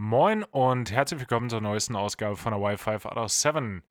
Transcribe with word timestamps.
Moin 0.00 0.44
und 0.44 0.92
herzlich 0.92 1.18
willkommen 1.18 1.50
zur 1.50 1.60
neuesten 1.60 1.96
Ausgabe 1.96 2.36
von 2.36 2.52
der 2.52 2.62
Wi-Fi 2.62 3.04
out 3.08 3.16
of 3.16 3.32
7. 3.32 3.82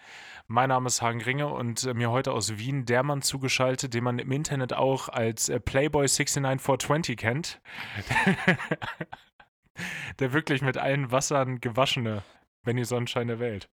Mein 0.47 0.69
Name 0.69 0.87
ist 0.87 1.01
Hagen 1.01 1.19
Ringe 1.19 1.49
und 1.49 1.83
äh, 1.83 1.93
mir 1.93 2.11
heute 2.11 2.31
aus 2.31 2.57
Wien 2.57 2.85
der 2.85 3.03
Mann 3.03 3.21
zugeschaltet, 3.21 3.93
den 3.93 4.05
man 4.05 4.17
im 4.17 4.31
Internet 4.31 4.71
auch 4.71 5.09
als 5.09 5.49
äh, 5.49 5.59
Playboy 5.59 6.07
69420 6.07 7.17
kennt. 7.17 7.61
der 10.19 10.31
wirklich 10.31 10.61
mit 10.61 10.77
allen 10.77 11.11
Wassern 11.11 11.59
gewaschene 11.59 12.23
Benny 12.63 12.85
Sonnenschein 12.85 13.27
der 13.27 13.39
Welt. 13.39 13.69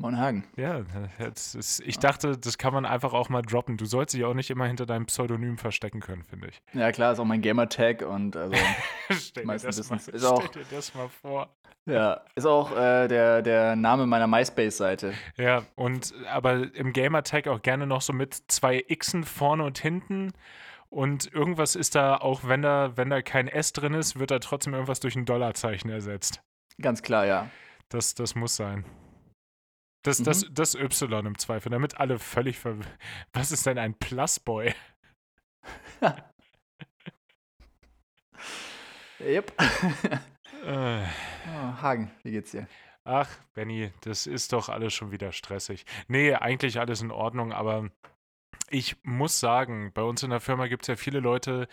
Moin 0.00 0.16
Hagen. 0.16 0.44
Ja, 0.56 0.82
ist, 1.18 1.80
ich 1.84 1.98
dachte, 1.98 2.38
das 2.38 2.56
kann 2.56 2.72
man 2.72 2.86
einfach 2.86 3.12
auch 3.12 3.28
mal 3.30 3.42
droppen. 3.42 3.76
Du 3.76 3.84
sollst 3.84 4.14
dich 4.14 4.24
auch 4.24 4.34
nicht 4.34 4.48
immer 4.48 4.66
hinter 4.66 4.86
deinem 4.86 5.06
Pseudonym 5.06 5.58
verstecken 5.58 5.98
können, 5.98 6.22
finde 6.22 6.48
ich. 6.48 6.62
Ja, 6.72 6.92
klar, 6.92 7.12
ist 7.12 7.18
auch 7.18 7.24
mein 7.24 7.42
Gamertag 7.42 8.02
und 8.02 8.36
also. 8.36 8.54
stell, 9.10 9.44
dir 9.44 9.58
das, 9.58 9.90
mal, 9.90 9.96
ist 9.96 10.24
auch, 10.24 10.44
stell 10.50 10.62
dir 10.62 10.76
das 10.76 10.94
mal 10.94 11.08
vor. 11.08 11.48
Ja, 11.84 12.20
ist 12.36 12.46
auch 12.46 12.70
äh, 12.76 13.08
der, 13.08 13.42
der 13.42 13.74
Name 13.74 14.06
meiner 14.06 14.28
MySpace-Seite. 14.28 15.14
Ja, 15.36 15.64
und 15.74 16.14
aber 16.30 16.72
im 16.76 16.92
Gamertag 16.92 17.48
auch 17.48 17.62
gerne 17.62 17.86
noch 17.86 18.02
so 18.02 18.12
mit 18.12 18.36
zwei 18.46 18.82
Xen 18.82 19.24
vorne 19.24 19.64
und 19.64 19.78
hinten. 19.78 20.32
Und 20.90 21.32
irgendwas 21.34 21.74
ist 21.74 21.96
da, 21.96 22.16
auch 22.16 22.42
wenn 22.44 22.62
da, 22.62 22.96
wenn 22.96 23.10
da 23.10 23.20
kein 23.20 23.48
S 23.48 23.72
drin 23.72 23.94
ist, 23.94 24.20
wird 24.20 24.30
da 24.30 24.38
trotzdem 24.38 24.74
irgendwas 24.74 25.00
durch 25.00 25.16
ein 25.16 25.24
Dollarzeichen 25.24 25.90
ersetzt. 25.90 26.40
Ganz 26.80 27.02
klar, 27.02 27.26
ja. 27.26 27.50
Das, 27.88 28.14
das 28.14 28.36
muss 28.36 28.54
sein. 28.54 28.84
Das, 30.02 30.20
mhm. 30.20 30.24
das, 30.24 30.46
das 30.50 30.74
Y 30.74 31.26
im 31.26 31.38
Zweifel, 31.38 31.70
damit 31.70 31.98
alle 31.98 32.18
völlig 32.18 32.58
ver. 32.58 32.76
Was 33.32 33.52
ist 33.52 33.66
denn 33.66 33.78
ein 33.78 33.94
Plusboy? 33.94 34.74
yep. 39.20 39.52
äh. 40.64 41.02
oh, 41.02 41.82
Hagen, 41.82 42.10
wie 42.22 42.30
geht's 42.30 42.52
dir? 42.52 42.66
Ach, 43.04 43.28
Benny, 43.54 43.90
das 44.02 44.26
ist 44.26 44.52
doch 44.52 44.68
alles 44.68 44.92
schon 44.92 45.10
wieder 45.12 45.32
stressig. 45.32 45.86
Nee, 46.08 46.34
eigentlich 46.34 46.78
alles 46.78 47.00
in 47.00 47.10
Ordnung, 47.10 47.52
aber 47.52 47.90
ich 48.70 48.96
muss 49.02 49.40
sagen, 49.40 49.92
bei 49.92 50.02
uns 50.02 50.22
in 50.22 50.30
der 50.30 50.40
Firma 50.40 50.66
gibt 50.66 50.82
es 50.82 50.88
ja 50.88 50.96
viele 50.96 51.20
Leute, 51.20 51.68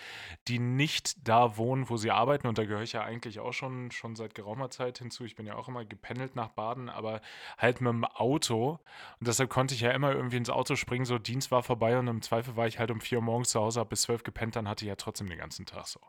die 0.48 0.60
nicht 0.60 1.28
da 1.28 1.58
wohnen, 1.58 1.90
wo 1.90 1.98
sie 1.98 2.12
arbeiten. 2.12 2.48
Und 2.48 2.58
da 2.58 2.64
gehöre 2.64 2.84
ich 2.84 2.94
ja 2.94 3.04
eigentlich 3.04 3.40
auch 3.40 3.54
schon, 3.54 3.92
schon 3.92 4.16
seit 4.16 4.36
geraumer 4.36 4.70
Zeit 4.70 5.00
hinzu. 5.00 5.26
Ich 5.26 5.36
bin 5.36 5.46
ja 5.46 5.56
auch 5.56 5.68
immer 5.68 5.86
gependelt 5.86 6.36
nach 6.36 6.50
Baden, 6.50 6.90
aber 6.90 7.22
halt 7.58 7.82
mit 7.82 7.92
dem 7.92 8.06
Auto. 8.06 8.80
Und 9.20 9.28
deshalb 9.28 9.50
konnte 9.50 9.76
ich 9.76 9.82
ja 9.82 9.92
immer 9.92 10.12
irgendwie 10.12 10.38
ins 10.38 10.50
Auto 10.50 10.76
springen. 10.76 11.06
So, 11.06 11.18
Dienst 11.18 11.52
war 11.52 11.64
vorbei 11.64 11.98
und 12.00 12.08
im 12.08 12.22
Zweifel 12.22 12.56
war 12.56 12.68
ich 12.68 12.80
halt 12.80 12.92
um 12.92 13.02
vier 13.02 13.18
Uhr 13.18 13.24
morgens 13.24 13.50
zu 13.50 13.60
Hause, 13.60 13.80
habe 13.80 13.90
bis 13.90 14.04
zwölf 14.04 14.24
gepennt, 14.24 14.56
dann 14.56 14.70
hatte 14.70 14.86
ich 14.86 14.90
ja 14.90 14.96
trotzdem 14.96 15.28
den 15.28 15.40
ganzen 15.40 15.66
Tag 15.66 15.88
so. 15.88 16.00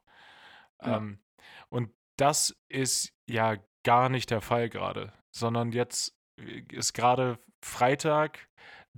Ja. 0.82 0.98
Ähm, 0.98 1.18
und 1.68 1.90
das 2.16 2.56
ist 2.68 3.12
ja 3.26 3.56
gar 3.82 4.08
nicht 4.08 4.30
der 4.30 4.40
Fall 4.40 4.68
gerade, 4.68 5.12
sondern 5.30 5.72
jetzt 5.72 6.16
ist 6.70 6.92
gerade 6.92 7.38
Freitag 7.62 8.48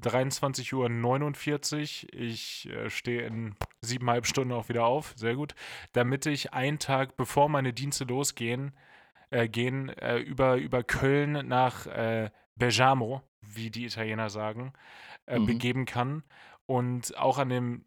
23.49 0.03 2.07
Uhr. 2.07 2.21
Ich 2.21 2.69
äh, 2.69 2.91
stehe 2.91 3.23
in 3.23 3.55
siebeneinhalb 3.81 4.27
Stunden 4.27 4.53
auch 4.53 4.69
wieder 4.69 4.85
auf. 4.85 5.15
Sehr 5.17 5.35
gut. 5.35 5.55
Damit 5.93 6.27
ich 6.27 6.53
einen 6.53 6.79
Tag, 6.79 7.17
bevor 7.17 7.49
meine 7.49 7.73
Dienste 7.73 8.05
losgehen, 8.05 8.73
äh, 9.31 9.49
gehen, 9.49 9.91
äh, 9.91 10.19
über, 10.19 10.57
über 10.57 10.83
Köln 10.83 11.47
nach 11.49 11.87
äh, 11.87 12.31
Bergamo, 12.57 13.23
wie 13.41 13.71
die 13.71 13.87
Italiener 13.87 14.31
sagen, 14.31 14.73
äh, 15.27 15.39
mhm. 15.39 15.47
begeben 15.47 15.85
kann. 15.85 16.23
Und 16.67 17.17
auch 17.17 17.39
an 17.39 17.49
dem, 17.49 17.85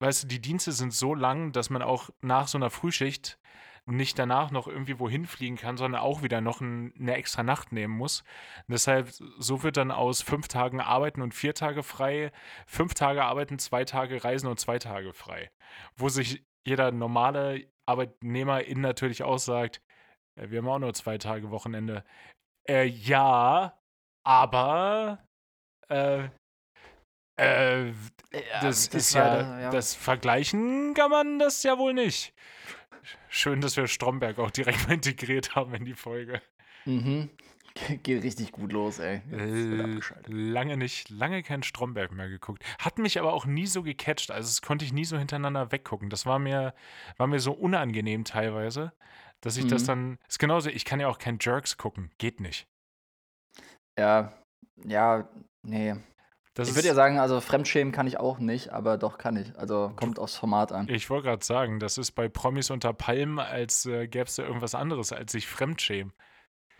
weißt 0.00 0.24
du, 0.24 0.28
die 0.28 0.40
Dienste 0.40 0.72
sind 0.72 0.92
so 0.92 1.14
lang, 1.14 1.52
dass 1.52 1.70
man 1.70 1.82
auch 1.82 2.10
nach 2.20 2.48
so 2.48 2.58
einer 2.58 2.70
Frühschicht 2.70 3.38
nicht 3.86 4.18
danach 4.18 4.50
noch 4.50 4.66
irgendwie 4.66 4.98
wohin 4.98 5.26
fliegen 5.26 5.56
kann, 5.56 5.76
sondern 5.76 6.00
auch 6.00 6.22
wieder 6.22 6.40
noch 6.40 6.60
ein, 6.60 6.92
eine 6.98 7.14
extra 7.14 7.42
Nacht 7.42 7.72
nehmen 7.72 7.96
muss. 7.96 8.20
Und 8.68 8.72
deshalb, 8.72 9.10
so 9.38 9.62
wird 9.62 9.76
dann 9.76 9.90
aus 9.90 10.22
fünf 10.22 10.48
Tagen 10.48 10.80
arbeiten 10.80 11.22
und 11.22 11.34
vier 11.34 11.54
Tage 11.54 11.82
frei, 11.82 12.32
fünf 12.66 12.94
Tage 12.94 13.24
arbeiten, 13.24 13.58
zwei 13.58 13.84
Tage 13.84 14.22
reisen 14.22 14.48
und 14.48 14.60
zwei 14.60 14.78
Tage 14.78 15.12
frei. 15.12 15.50
Wo 15.96 16.08
sich 16.08 16.44
jeder 16.66 16.92
normale 16.92 17.66
Arbeitnehmer 17.86 18.64
in 18.64 18.80
natürlich 18.80 19.22
auch 19.22 19.38
sagt, 19.38 19.80
äh, 20.36 20.50
wir 20.50 20.58
haben 20.58 20.68
auch 20.68 20.78
nur 20.78 20.94
zwei 20.94 21.18
Tage 21.18 21.50
Wochenende. 21.50 22.04
Äh, 22.68 22.84
ja, 22.84 23.78
aber 24.24 25.26
äh, 25.88 26.28
äh, 27.36 27.92
das, 28.60 28.90
das 28.90 28.94
ist 28.94 29.14
ja, 29.14 29.60
ja, 29.60 29.70
das 29.70 29.94
Vergleichen 29.94 30.94
kann 30.94 31.10
man 31.10 31.38
das 31.38 31.62
ja 31.62 31.78
wohl 31.78 31.94
nicht. 31.94 32.34
Schön, 33.28 33.60
dass 33.60 33.76
wir 33.76 33.86
Stromberg 33.86 34.38
auch 34.38 34.50
direkt 34.50 34.86
mal 34.88 34.94
integriert 34.94 35.54
haben 35.54 35.74
in 35.74 35.84
die 35.84 35.94
Folge. 35.94 36.40
Mhm. 36.84 37.30
Geht 38.02 38.24
richtig 38.24 38.52
gut 38.52 38.72
los, 38.72 38.98
ey. 38.98 39.22
Äh, 39.30 40.00
lange 40.26 40.76
nicht, 40.76 41.08
lange 41.08 41.42
kein 41.42 41.62
Stromberg 41.62 42.10
mehr 42.12 42.28
geguckt. 42.28 42.64
Hat 42.78 42.98
mich 42.98 43.18
aber 43.18 43.32
auch 43.32 43.46
nie 43.46 43.66
so 43.66 43.82
gecatcht. 43.82 44.30
Also, 44.30 44.48
das 44.48 44.60
konnte 44.60 44.84
ich 44.84 44.92
nie 44.92 45.04
so 45.04 45.16
hintereinander 45.16 45.70
weggucken. 45.70 46.10
Das 46.10 46.26
war 46.26 46.38
mir, 46.38 46.74
war 47.16 47.28
mir 47.28 47.38
so 47.38 47.52
unangenehm 47.52 48.24
teilweise, 48.24 48.92
dass 49.40 49.56
ich 49.56 49.64
mhm. 49.64 49.68
das 49.68 49.84
dann. 49.84 50.18
Ist 50.28 50.40
genauso, 50.40 50.68
ich 50.68 50.84
kann 50.84 50.98
ja 50.98 51.06
auch 51.06 51.18
kein 51.18 51.38
Jerks 51.40 51.76
gucken. 51.76 52.10
Geht 52.18 52.40
nicht. 52.40 52.66
Ja, 53.96 54.32
ja, 54.84 55.28
nee. 55.62 55.94
Das 56.54 56.68
ich 56.68 56.74
würde 56.74 56.88
ja 56.88 56.94
sagen, 56.94 57.18
also 57.18 57.40
Fremdschämen 57.40 57.92
kann 57.92 58.08
ich 58.08 58.18
auch 58.18 58.38
nicht, 58.38 58.70
aber 58.70 58.98
doch 58.98 59.18
kann 59.18 59.36
ich. 59.36 59.56
Also 59.56 59.92
kommt 59.94 60.18
aufs 60.18 60.34
Format 60.34 60.72
an. 60.72 60.88
Ich 60.88 61.08
wollte 61.08 61.28
gerade 61.28 61.44
sagen, 61.44 61.78
das 61.78 61.96
ist 61.96 62.12
bei 62.12 62.28
Promis 62.28 62.70
unter 62.70 62.92
Palmen, 62.92 63.38
als 63.38 63.86
äh, 63.86 64.08
gäbe 64.08 64.24
es 64.24 64.34
da 64.34 64.42
irgendwas 64.42 64.74
anderes 64.74 65.12
als 65.12 65.30
sich 65.32 65.46
Fremdschämen. 65.46 66.12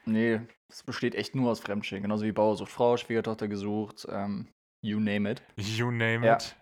Nee, 0.07 0.41
es 0.69 0.83
besteht 0.83 1.15
echt 1.15 1.37
nur 1.37 1.51
aus 1.53 1.61
Fremdschämen. 1.61 2.03
Genauso 2.03 2.25
wie 2.25 2.33
Bauer 2.33 2.57
sucht 2.57 2.73
Frau, 2.73 2.97
Schwiegertochter 2.97 3.47
gesucht, 3.47 4.07
ähm, 4.11 4.49
you 4.83 4.99
name 4.99 5.31
it. 5.31 5.43
You 5.57 5.91
name 5.93 6.27
ja. 6.27 6.35
it. 6.35 6.57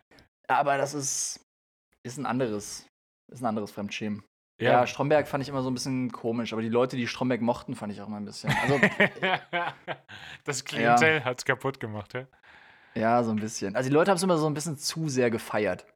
Aber 0.49 0.77
das 0.77 0.93
ist, 0.93 1.41
ist 2.03 2.19
ein 2.19 2.27
anderes, 2.27 2.87
ist 3.33 3.43
ein 3.43 3.47
anderes 3.47 3.71
Fremdschämen. 3.71 4.23
Ja. 4.61 4.73
ja. 4.73 4.87
Stromberg 4.87 5.29
fand 5.29 5.43
ich 5.43 5.49
immer 5.49 5.63
so 5.63 5.71
ein 5.71 5.75
bisschen 5.75 6.11
komisch, 6.11 6.53
aber 6.53 6.63
die 6.63 6.69
Leute, 6.69 6.97
die 6.97 7.07
Stromberg 7.07 7.41
mochten, 7.41 7.75
fand 7.75 7.93
ich 7.93 8.03
auch 8.03 8.09
immer 8.09 8.17
ein 8.17 8.25
bisschen. 8.25 8.53
Also, 8.61 8.81
das 10.45 10.65
Klientel 10.65 11.19
ja. 11.19 11.25
hat 11.25 11.39
es 11.39 11.45
kaputt 11.45 11.81
gemacht, 11.81 12.15
ja? 12.15 12.27
Ja, 12.95 13.23
so 13.23 13.31
ein 13.31 13.37
bisschen. 13.37 13.77
Also 13.77 13.89
die 13.89 13.95
Leute 13.95 14.11
haben 14.11 14.17
es 14.17 14.23
immer 14.23 14.39
so 14.39 14.47
ein 14.47 14.55
bisschen 14.55 14.77
zu 14.77 15.09
sehr 15.09 15.31
gefeiert. 15.31 15.87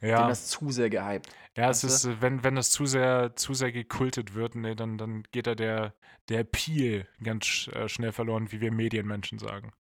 Ja. 0.00 0.08
Die 0.08 0.14
haben 0.14 0.28
das 0.28 0.48
zu 0.48 0.70
sehr 0.70 0.90
gehypt. 0.90 1.28
Ja, 1.56 1.70
es 1.70 1.84
ist, 1.84 2.04
du? 2.04 2.20
wenn, 2.20 2.44
wenn 2.44 2.54
das 2.54 2.70
zu 2.70 2.86
sehr, 2.86 3.34
zu 3.34 3.54
sehr 3.54 3.72
gekultet 3.72 4.34
wird, 4.34 4.54
nee, 4.54 4.74
dann, 4.74 4.98
dann 4.98 5.22
geht 5.32 5.46
da 5.46 5.54
der, 5.54 5.94
der 6.28 6.44
Peel 6.44 7.06
ganz 7.22 7.68
äh, 7.72 7.88
schnell 7.88 8.12
verloren, 8.12 8.52
wie 8.52 8.60
wir 8.60 8.72
Medienmenschen 8.72 9.38
sagen. 9.38 9.72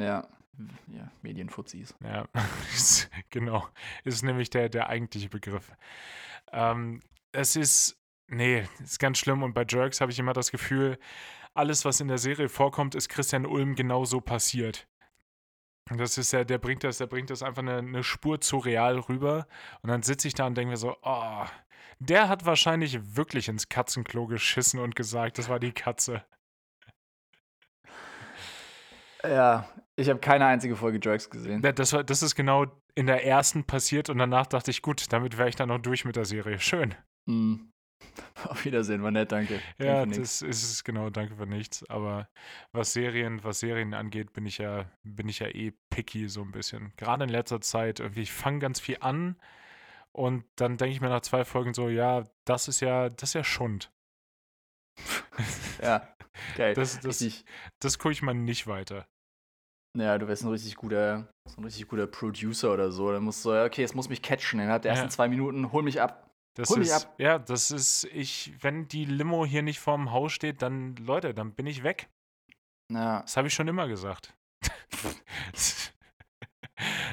Ja, 0.00 0.26
ja, 0.88 1.10
Medienfuzis. 1.22 1.94
Ja, 2.02 2.26
genau. 3.30 3.66
Ist 4.04 4.22
nämlich 4.22 4.50
der, 4.50 4.68
der 4.68 4.88
eigentliche 4.88 5.28
Begriff. 5.28 5.70
Ähm, 6.52 7.00
es 7.32 7.56
ist, 7.56 7.96
nee, 8.28 8.66
ist 8.82 8.98
ganz 8.98 9.18
schlimm 9.18 9.42
und 9.42 9.54
bei 9.54 9.64
Jerks 9.68 10.00
habe 10.00 10.12
ich 10.12 10.18
immer 10.18 10.32
das 10.32 10.50
Gefühl, 10.50 10.98
alles, 11.54 11.84
was 11.84 12.00
in 12.00 12.08
der 12.08 12.18
Serie 12.18 12.48
vorkommt, 12.48 12.94
ist 12.94 13.08
Christian 13.08 13.46
Ulm 13.46 13.76
genauso 13.76 14.20
passiert. 14.20 14.88
Das 15.90 16.16
ist 16.16 16.32
ja, 16.32 16.44
der 16.44 16.58
bringt 16.58 16.82
das, 16.82 16.98
der 16.98 17.06
bringt 17.06 17.30
das 17.30 17.42
einfach 17.42 17.62
eine, 17.62 17.76
eine 17.76 18.02
Spur 18.02 18.40
zu 18.40 18.58
real 18.58 18.98
rüber. 18.98 19.46
Und 19.82 19.90
dann 19.90 20.02
sitze 20.02 20.28
ich 20.28 20.34
da 20.34 20.46
und 20.46 20.56
denke 20.56 20.70
mir 20.70 20.76
so, 20.76 20.96
oh, 21.02 21.44
der 21.98 22.28
hat 22.28 22.46
wahrscheinlich 22.46 23.16
wirklich 23.16 23.48
ins 23.48 23.68
Katzenklo 23.68 24.26
geschissen 24.26 24.80
und 24.80 24.96
gesagt, 24.96 25.38
das 25.38 25.48
war 25.48 25.60
die 25.60 25.72
Katze. 25.72 26.24
Ja, 29.22 29.68
ich 29.96 30.08
habe 30.08 30.20
keine 30.20 30.46
einzige 30.46 30.76
Folge 30.76 31.00
Jerks 31.02 31.30
gesehen. 31.30 31.62
Das, 31.62 31.92
war, 31.92 32.04
das 32.04 32.22
ist 32.22 32.34
genau 32.34 32.66
in 32.94 33.06
der 33.06 33.24
ersten 33.24 33.64
passiert 33.64 34.10
und 34.10 34.18
danach 34.18 34.46
dachte 34.46 34.70
ich, 34.70 34.82
gut, 34.82 35.12
damit 35.12 35.38
wäre 35.38 35.48
ich 35.48 35.56
dann 35.56 35.68
noch 35.68 35.78
durch 35.78 36.04
mit 36.04 36.16
der 36.16 36.24
Serie. 36.24 36.60
Schön. 36.60 36.94
Mhm. 37.26 37.73
Auf 38.48 38.64
Wiedersehen, 38.64 39.02
war 39.02 39.10
nett, 39.10 39.32
danke. 39.32 39.60
Ja, 39.78 40.04
das 40.04 40.42
ist 40.42 40.62
es 40.62 40.84
genau, 40.84 41.10
danke 41.10 41.36
für 41.36 41.46
nichts. 41.46 41.88
Aber 41.88 42.28
was 42.72 42.92
Serien, 42.92 43.42
was 43.42 43.60
Serien 43.60 43.94
angeht, 43.94 44.32
bin 44.32 44.46
ich 44.46 44.58
ja, 44.58 44.90
bin 45.02 45.28
ich 45.28 45.38
ja 45.38 45.48
eh 45.48 45.72
picky 45.90 46.28
so 46.28 46.42
ein 46.42 46.52
bisschen. 46.52 46.92
Gerade 46.96 47.24
in 47.24 47.30
letzter 47.30 47.60
Zeit, 47.60 48.00
irgendwie, 48.00 48.22
ich 48.22 48.32
fange 48.32 48.58
ganz 48.58 48.80
viel 48.80 48.98
an 49.00 49.36
und 50.12 50.44
dann 50.56 50.76
denke 50.76 50.94
ich 50.94 51.00
mir 51.00 51.08
nach 51.08 51.22
zwei 51.22 51.44
Folgen 51.44 51.74
so, 51.74 51.88
ja, 51.88 52.24
das 52.44 52.68
ist 52.68 52.80
ja, 52.80 53.08
das 53.08 53.30
ist 53.30 53.34
ja 53.34 53.44
Schund. 53.44 53.92
ja, 55.82 56.08
geil. 56.56 56.74
Das, 56.74 57.00
das, 57.00 57.44
das 57.80 57.98
gucke 57.98 58.12
ich 58.12 58.22
mal 58.22 58.34
nicht 58.34 58.66
weiter. 58.66 59.06
Ja, 59.96 60.18
du 60.18 60.26
wärst 60.26 60.42
ein 60.42 60.50
richtig 60.50 60.74
guter, 60.76 61.28
so 61.48 61.60
ein 61.60 61.64
richtig 61.64 61.86
guter 61.86 62.06
Producer 62.08 62.72
oder 62.72 62.90
so. 62.90 63.12
Dann 63.12 63.22
musst 63.22 63.44
du 63.44 63.50
okay, 63.50 63.84
es 63.84 63.94
muss 63.94 64.08
mich 64.08 64.22
catchen 64.22 64.58
innerhalb 64.58 64.82
der 64.82 64.90
ersten 64.92 65.06
ja. 65.06 65.10
zwei 65.10 65.28
Minuten, 65.28 65.70
hol 65.72 65.82
mich 65.82 66.00
ab. 66.00 66.23
Das 66.54 66.70
Hol 66.70 66.78
mich 66.78 66.88
ist, 66.88 67.06
ab. 67.06 67.14
Ja, 67.18 67.38
das 67.38 67.70
ist, 67.70 68.04
ich, 68.04 68.52
wenn 68.60 68.86
die 68.86 69.04
Limo 69.04 69.44
hier 69.44 69.62
nicht 69.62 69.80
vorm 69.80 70.12
Haus 70.12 70.32
steht, 70.32 70.62
dann, 70.62 70.94
Leute, 70.96 71.34
dann 71.34 71.52
bin 71.52 71.66
ich 71.66 71.82
weg. 71.82 72.08
Ja. 72.90 73.22
Das 73.22 73.36
habe 73.36 73.48
ich 73.48 73.54
schon 73.54 73.68
immer 73.68 73.88
gesagt. 73.88 74.34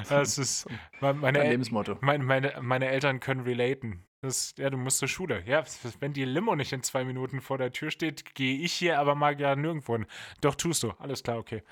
das 0.09 0.37
ist 0.37 0.67
meine, 0.99 1.17
mein 1.17 1.33
Lebensmotto. 1.33 1.97
Meine, 2.01 2.23
meine, 2.23 2.53
meine 2.61 2.87
Eltern 2.87 3.19
können 3.19 3.41
relaten. 3.41 4.05
Das, 4.23 4.53
ja, 4.57 4.69
du 4.69 4.77
musst 4.77 4.99
zur 4.99 5.07
Schule. 5.07 5.43
Ja, 5.47 5.63
wenn 5.99 6.13
die 6.13 6.25
Limo 6.25 6.55
nicht 6.55 6.71
in 6.73 6.83
zwei 6.83 7.03
Minuten 7.03 7.41
vor 7.41 7.57
der 7.57 7.71
Tür 7.71 7.89
steht, 7.89 8.35
gehe 8.35 8.59
ich 8.59 8.73
hier 8.73 8.99
aber 8.99 9.15
mal 9.15 9.39
ja 9.41 9.55
nirgendwo 9.55 9.93
hin. 9.93 10.05
Doch, 10.41 10.53
tust 10.53 10.83
du. 10.83 10.91
Alles 10.99 11.23
klar, 11.23 11.39
okay. 11.39 11.63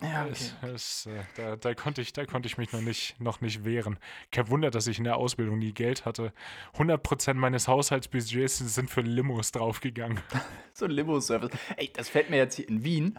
Ja, 0.00 0.26
okay. 0.26 0.30
Das, 0.60 0.60
das, 0.60 1.06
äh, 1.06 1.24
da, 1.36 1.56
da, 1.56 1.74
konnte 1.74 2.00
ich, 2.00 2.12
da 2.12 2.24
konnte 2.24 2.46
ich 2.46 2.56
mich 2.56 2.72
noch 2.72 2.80
nicht, 2.80 3.20
noch 3.20 3.40
nicht 3.40 3.64
wehren. 3.64 3.98
Kein 4.30 4.48
Wunder, 4.48 4.70
dass 4.70 4.86
ich 4.86 4.98
in 4.98 5.04
der 5.04 5.16
Ausbildung 5.16 5.58
nie 5.58 5.72
Geld 5.72 6.04
hatte. 6.04 6.32
100% 6.76 7.34
meines 7.34 7.66
Haushaltsbudgets 7.66 8.58
sind 8.58 8.90
für 8.90 9.00
Limos 9.00 9.50
draufgegangen. 9.50 10.20
so 10.72 10.84
ein 10.84 10.92
Limo-Service. 10.92 11.50
Ey, 11.76 11.90
das 11.92 12.08
fällt 12.08 12.30
mir 12.30 12.36
jetzt 12.36 12.54
hier 12.54 12.68
in 12.68 12.84
Wien 12.84 13.18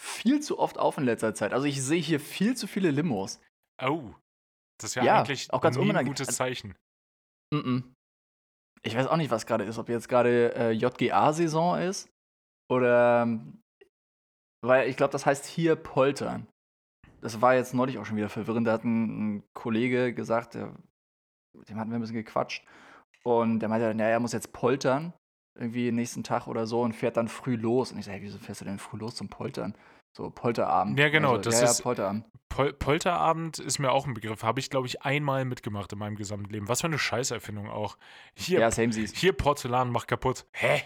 viel 0.00 0.40
zu 0.40 0.58
oft 0.58 0.78
auf 0.78 0.98
in 0.98 1.04
letzter 1.04 1.34
Zeit. 1.34 1.52
Also 1.52 1.66
ich 1.66 1.82
sehe 1.82 2.00
hier 2.00 2.20
viel 2.20 2.56
zu 2.56 2.68
viele 2.68 2.90
Limos. 2.90 3.40
Oh, 3.80 4.14
das 4.78 4.90
ist 4.90 4.94
ja, 4.96 5.04
ja 5.04 5.18
eigentlich 5.18 5.52
auch 5.52 5.60
ganz 5.60 5.76
nie 5.76 5.92
ein 5.92 6.06
gutes 6.06 6.28
Zeichen. 6.28 6.76
Mm 7.52 7.56
-mm. 7.56 7.82
Ich 8.82 8.96
weiß 8.96 9.06
auch 9.06 9.16
nicht, 9.16 9.30
was 9.30 9.46
gerade 9.46 9.64
ist. 9.64 9.78
Ob 9.78 9.88
jetzt 9.88 10.08
gerade 10.08 10.54
äh, 10.54 10.70
JGA-Saison 10.70 11.78
ist 11.80 12.08
oder. 12.68 13.26
Weil 14.64 14.88
ich 14.88 14.96
glaube, 14.96 15.12
das 15.12 15.26
heißt 15.26 15.44
hier 15.44 15.76
poltern. 15.76 16.46
Das 17.20 17.40
war 17.40 17.54
jetzt 17.54 17.74
neulich 17.74 17.98
auch 17.98 18.06
schon 18.06 18.16
wieder 18.16 18.28
verwirrend. 18.28 18.66
Da 18.66 18.72
hat 18.72 18.84
ein, 18.84 19.36
ein 19.36 19.42
Kollege 19.54 20.14
gesagt, 20.14 20.54
der, 20.54 20.74
dem 21.68 21.78
hatten 21.78 21.90
wir 21.90 21.98
ein 21.98 22.00
bisschen 22.00 22.16
gequatscht. 22.16 22.64
Und 23.24 23.60
der 23.60 23.68
meinte, 23.68 23.94
naja, 23.94 24.10
er 24.10 24.20
muss 24.20 24.32
jetzt 24.32 24.52
poltern. 24.52 25.12
Irgendwie 25.58 25.92
nächsten 25.92 26.24
Tag 26.24 26.46
oder 26.46 26.66
so 26.66 26.80
und 26.80 26.94
fährt 26.94 27.16
dann 27.16 27.28
früh 27.28 27.56
los. 27.56 27.92
Und 27.92 27.98
ich 27.98 28.06
sage, 28.06 28.18
hey, 28.18 28.24
wieso 28.24 28.38
fährst 28.38 28.62
du 28.62 28.64
denn 28.64 28.78
früh 28.78 28.96
los 28.96 29.16
zum 29.16 29.28
Poltern? 29.28 29.76
So 30.16 30.30
Polterabend. 30.30 30.98
Ja, 30.98 31.08
genau. 31.08 31.32
Also, 31.32 31.50
das 31.50 31.60
ja, 31.60 31.66
ist, 31.66 31.78
ja, 31.78 31.82
Polterabend. 31.82 32.26
Pol 32.48 32.72
Polterabend 32.72 33.58
ist 33.58 33.78
mir 33.78 33.92
auch 33.92 34.06
ein 34.06 34.14
Begriff. 34.14 34.42
Habe 34.42 34.60
ich, 34.60 34.70
glaube 34.70 34.86
ich, 34.86 35.02
einmal 35.02 35.44
mitgemacht 35.44 35.92
in 35.92 35.98
meinem 35.98 36.16
gesamten 36.16 36.50
Leben. 36.50 36.68
Was 36.68 36.82
für 36.82 36.86
eine 36.86 36.98
Scheißerfindung 36.98 37.70
auch. 37.70 37.96
Hier, 38.34 38.60
ja, 38.60 38.70
same 38.70 38.92
hier 38.92 39.32
Porzellan 39.32 39.90
macht 39.90 40.08
kaputt. 40.08 40.46
Hä? 40.52 40.82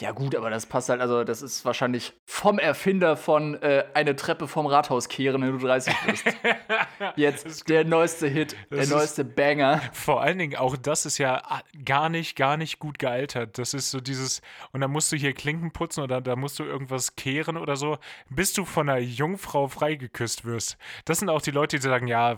Ja, 0.00 0.12
gut, 0.12 0.36
aber 0.36 0.48
das 0.48 0.66
passt 0.66 0.90
halt, 0.90 1.00
also 1.00 1.24
das 1.24 1.42
ist 1.42 1.64
wahrscheinlich 1.64 2.12
vom 2.24 2.60
Erfinder 2.60 3.16
von 3.16 3.60
äh, 3.62 3.84
eine 3.94 4.14
Treppe 4.14 4.46
vom 4.46 4.66
Rathaus 4.66 5.08
kehren, 5.08 5.42
wenn 5.42 5.58
du 5.58 5.66
30 5.66 5.92
bist. 6.06 6.24
Jetzt 7.16 7.68
der 7.68 7.84
neueste 7.84 8.28
Hit, 8.28 8.54
das 8.70 8.88
der 8.88 8.96
neueste 8.96 9.24
Banger. 9.24 9.82
Vor 9.92 10.22
allen 10.22 10.38
Dingen, 10.38 10.56
auch 10.56 10.76
das 10.76 11.04
ist 11.04 11.18
ja 11.18 11.42
ah, 11.44 11.62
gar 11.84 12.10
nicht, 12.10 12.36
gar 12.36 12.56
nicht 12.56 12.78
gut 12.78 13.00
gealtert. 13.00 13.58
Das 13.58 13.74
ist 13.74 13.90
so 13.90 14.00
dieses, 14.00 14.40
und 14.70 14.82
dann 14.82 14.92
musst 14.92 15.10
du 15.10 15.16
hier 15.16 15.32
Klinken 15.32 15.72
putzen 15.72 16.04
oder 16.04 16.20
da 16.20 16.36
musst 16.36 16.60
du 16.60 16.62
irgendwas 16.62 17.16
kehren 17.16 17.56
oder 17.56 17.74
so, 17.74 17.98
bis 18.30 18.52
du 18.52 18.64
von 18.64 18.88
einer 18.88 19.00
Jungfrau 19.00 19.66
freigeküsst 19.66 20.44
wirst. 20.44 20.78
Das 21.06 21.18
sind 21.18 21.28
auch 21.28 21.42
die 21.42 21.50
Leute, 21.50 21.74
die 21.74 21.82
sagen, 21.82 22.06
ja, 22.06 22.36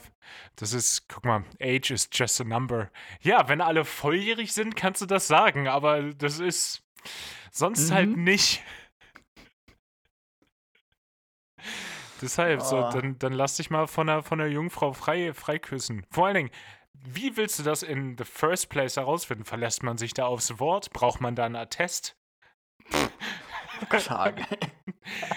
das 0.56 0.72
ist, 0.72 1.08
guck 1.08 1.26
mal, 1.26 1.44
age 1.60 1.90
is 1.90 2.08
just 2.10 2.40
a 2.40 2.44
number. 2.44 2.90
Ja, 3.20 3.48
wenn 3.48 3.60
alle 3.60 3.84
volljährig 3.84 4.54
sind, 4.54 4.76
kannst 4.76 5.02
du 5.02 5.06
das 5.06 5.26
sagen, 5.26 5.68
aber 5.68 6.14
das 6.14 6.38
ist 6.38 6.84
Sonst 7.50 7.90
halt 7.90 8.10
mhm. 8.10 8.14
halt 8.14 8.24
nicht. 8.24 8.62
Deshalb, 12.20 12.60
oh. 12.60 12.64
so, 12.64 12.90
dann, 12.90 13.18
dann 13.18 13.32
lass 13.32 13.56
dich 13.56 13.70
mal 13.70 13.86
von 13.86 14.06
der, 14.06 14.22
von 14.22 14.38
der 14.38 14.50
Jungfrau 14.50 14.92
frei, 14.92 15.32
frei 15.32 15.58
küssen. 15.58 16.04
Vor 16.10 16.26
allen 16.26 16.34
Dingen, 16.34 16.50
wie 16.92 17.36
willst 17.36 17.58
du 17.58 17.62
das 17.62 17.82
in 17.82 18.16
the 18.18 18.24
first 18.24 18.68
place 18.68 18.96
herausfinden? 18.96 19.44
Verlässt 19.44 19.82
man 19.82 19.96
sich 19.96 20.12
da 20.12 20.26
aufs 20.26 20.58
Wort? 20.58 20.90
Braucht 20.90 21.20
man 21.20 21.34
da 21.34 21.46
einen 21.46 21.56
Attest? 21.56 22.16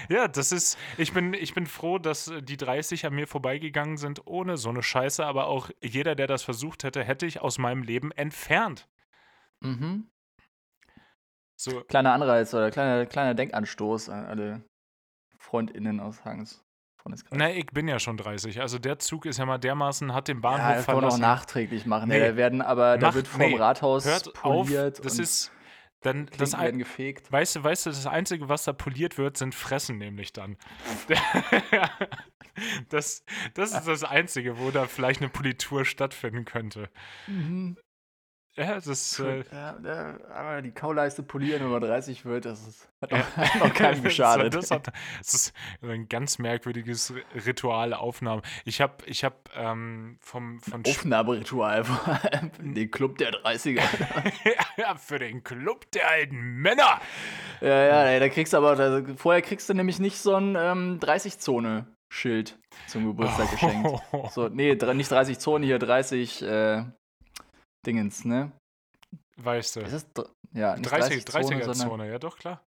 ja, 0.10 0.28
das 0.28 0.52
ist, 0.52 0.78
ich 0.98 1.14
bin, 1.14 1.34
ich 1.34 1.54
bin 1.54 1.66
froh, 1.66 2.00
dass 2.00 2.32
die 2.42 2.58
30 2.58 3.06
an 3.06 3.14
mir 3.14 3.28
vorbeigegangen 3.28 3.96
sind 3.96 4.28
ohne 4.28 4.58
so 4.58 4.70
eine 4.70 4.84
Scheiße, 4.84 5.26
aber 5.26 5.48
auch 5.48 5.70
jeder, 5.82 6.16
der 6.16 6.28
das 6.28 6.44
versucht 6.44 6.84
hätte, 6.84 7.04
hätte 7.04 7.26
ich 7.26 7.42
aus 7.42 7.58
meinem 7.58 7.84
Leben 7.84 8.12
entfernt. 8.12 8.90
Mhm. 9.62 10.10
So. 11.56 11.82
Kleiner 11.82 12.14
Anreiz 12.14 12.54
oder 12.54 12.72
kleiner, 12.72 13.06
kleiner 13.06 13.34
Denkanstoß 13.34 14.10
an 14.10 14.26
alle 14.26 14.64
FreundInnen 15.38 16.00
aus 16.00 16.26
Hangs. 16.26 16.64
Na, 17.32 17.52
ich 17.52 17.66
bin 17.68 17.88
ja 17.88 18.00
schon 18.00 18.16
30. 18.16 18.62
Also 18.62 18.80
der 18.80 18.98
Zug 18.98 19.26
ist 19.26 19.38
ja 19.38 19.46
mal 19.46 19.58
dermaßen, 19.58 20.14
hat 20.14 20.30
den 20.30 20.40
Bahnhof 20.40 20.70
ja, 20.70 20.76
das 20.76 20.86
verlassen. 20.86 21.22
Ja, 21.22 21.28
noch 21.28 21.36
nachträglich 21.36 21.86
machen. 21.86 22.08
Nee. 22.10 22.20
Ja, 22.20 22.36
werden 22.38 22.62
aber, 22.62 22.98
da 22.98 23.14
wird 23.14 23.28
vom 23.28 23.42
nee. 23.42 23.58
Rathaus 23.58 24.06
Hört 24.06 24.34
poliert. 24.34 25.00
Auf, 25.00 25.04
das 25.04 25.20
ist, 25.20 25.52
dann, 26.02 26.30
das 26.38 26.58
werden 26.58 26.80
gefegt. 26.80 27.32
Weißt 27.32 27.58
du, 27.58 27.64
weißt 27.64 27.86
du, 27.88 27.90
das 27.90 28.08
Einzige, 28.08 28.48
was 28.48 28.64
da 28.64 28.74
poliert 28.74 29.18
wird, 29.18 29.38
sind 29.38 29.54
Fressen 29.54 29.98
nämlich 29.98 30.32
dann. 30.32 30.58
das, 32.90 33.26
das 33.54 33.74
ist 33.74 33.88
das 33.88 34.04
Einzige, 34.04 34.58
wo 34.60 34.72
da 34.72 34.86
vielleicht 34.86 35.22
eine 35.22 35.30
Politur 35.30 35.84
stattfinden 35.86 36.46
könnte. 36.46 36.90
Mhm. 37.28 37.78
Ja, 38.56 38.76
das 38.76 38.86
ist. 38.86 39.20
Äh, 39.20 39.44
ja, 39.52 40.20
aber 40.32 40.62
die 40.62 40.72
Kauleiste 40.72 41.24
polieren, 41.24 41.64
wenn 41.64 41.72
man 41.72 41.82
30 41.82 42.24
wird, 42.24 42.46
das 42.46 42.68
ist, 42.68 42.90
hat 43.02 43.12
noch, 43.12 43.38
ja. 43.38 43.58
noch 43.58 43.74
keinem 43.74 44.04
geschadet. 44.04 44.54
das, 44.54 44.70
hat, 44.70 44.92
das 45.18 45.34
ist 45.34 45.54
ein 45.82 46.08
ganz 46.08 46.38
merkwürdiges 46.38 47.14
Ritual, 47.34 47.94
Aufnahme. 47.94 48.44
Ich 48.64 48.80
habe 48.80 48.98
ich 49.08 49.24
hab, 49.24 49.50
ähm, 49.56 50.18
vom. 50.20 50.60
Von 50.60 50.86
Aufnahmeritual, 50.86 51.84
den 52.60 52.92
Club 52.92 53.18
der 53.18 53.32
30er. 53.32 53.82
ja, 54.78 54.96
für 54.98 55.18
den 55.18 55.44
Club 55.44 55.90
der 55.92 56.12
alten 56.12 56.38
Männer. 56.38 57.02
Ja, 57.60 57.68
ja, 57.68 58.04
ey, 58.04 58.20
da 58.20 58.30
kriegst 58.30 58.54
du 58.54 58.58
aber, 58.58 58.76
da, 58.76 59.02
vorher 59.16 59.42
kriegst 59.42 59.68
du 59.68 59.74
nämlich 59.74 59.98
nicht 59.98 60.20
so 60.20 60.36
ein 60.36 60.56
ähm, 60.56 61.00
30-Zone. 61.00 61.88
Schild 62.14 62.60
zum 62.86 63.08
Geburtstag 63.08 63.48
oh. 63.48 63.52
geschenkt. 64.12 64.34
So, 64.34 64.48
nee, 64.48 64.76
nicht 64.76 65.12
30 65.12 65.40
Zonen, 65.40 65.64
hier 65.64 65.80
30 65.80 66.44
äh, 66.44 66.84
Dingens, 67.86 68.26
ne? 68.26 68.52
Weißt 69.38 69.76
du. 69.76 69.82
Es 69.82 69.94
ist, 69.94 70.10
ja, 70.54 70.76
nicht 70.76 70.90
30, 70.90 71.26
30 71.26 71.58
er 71.60 71.74
Zone, 71.74 72.10
ja 72.10 72.20
doch, 72.20 72.38
klar. 72.38 72.64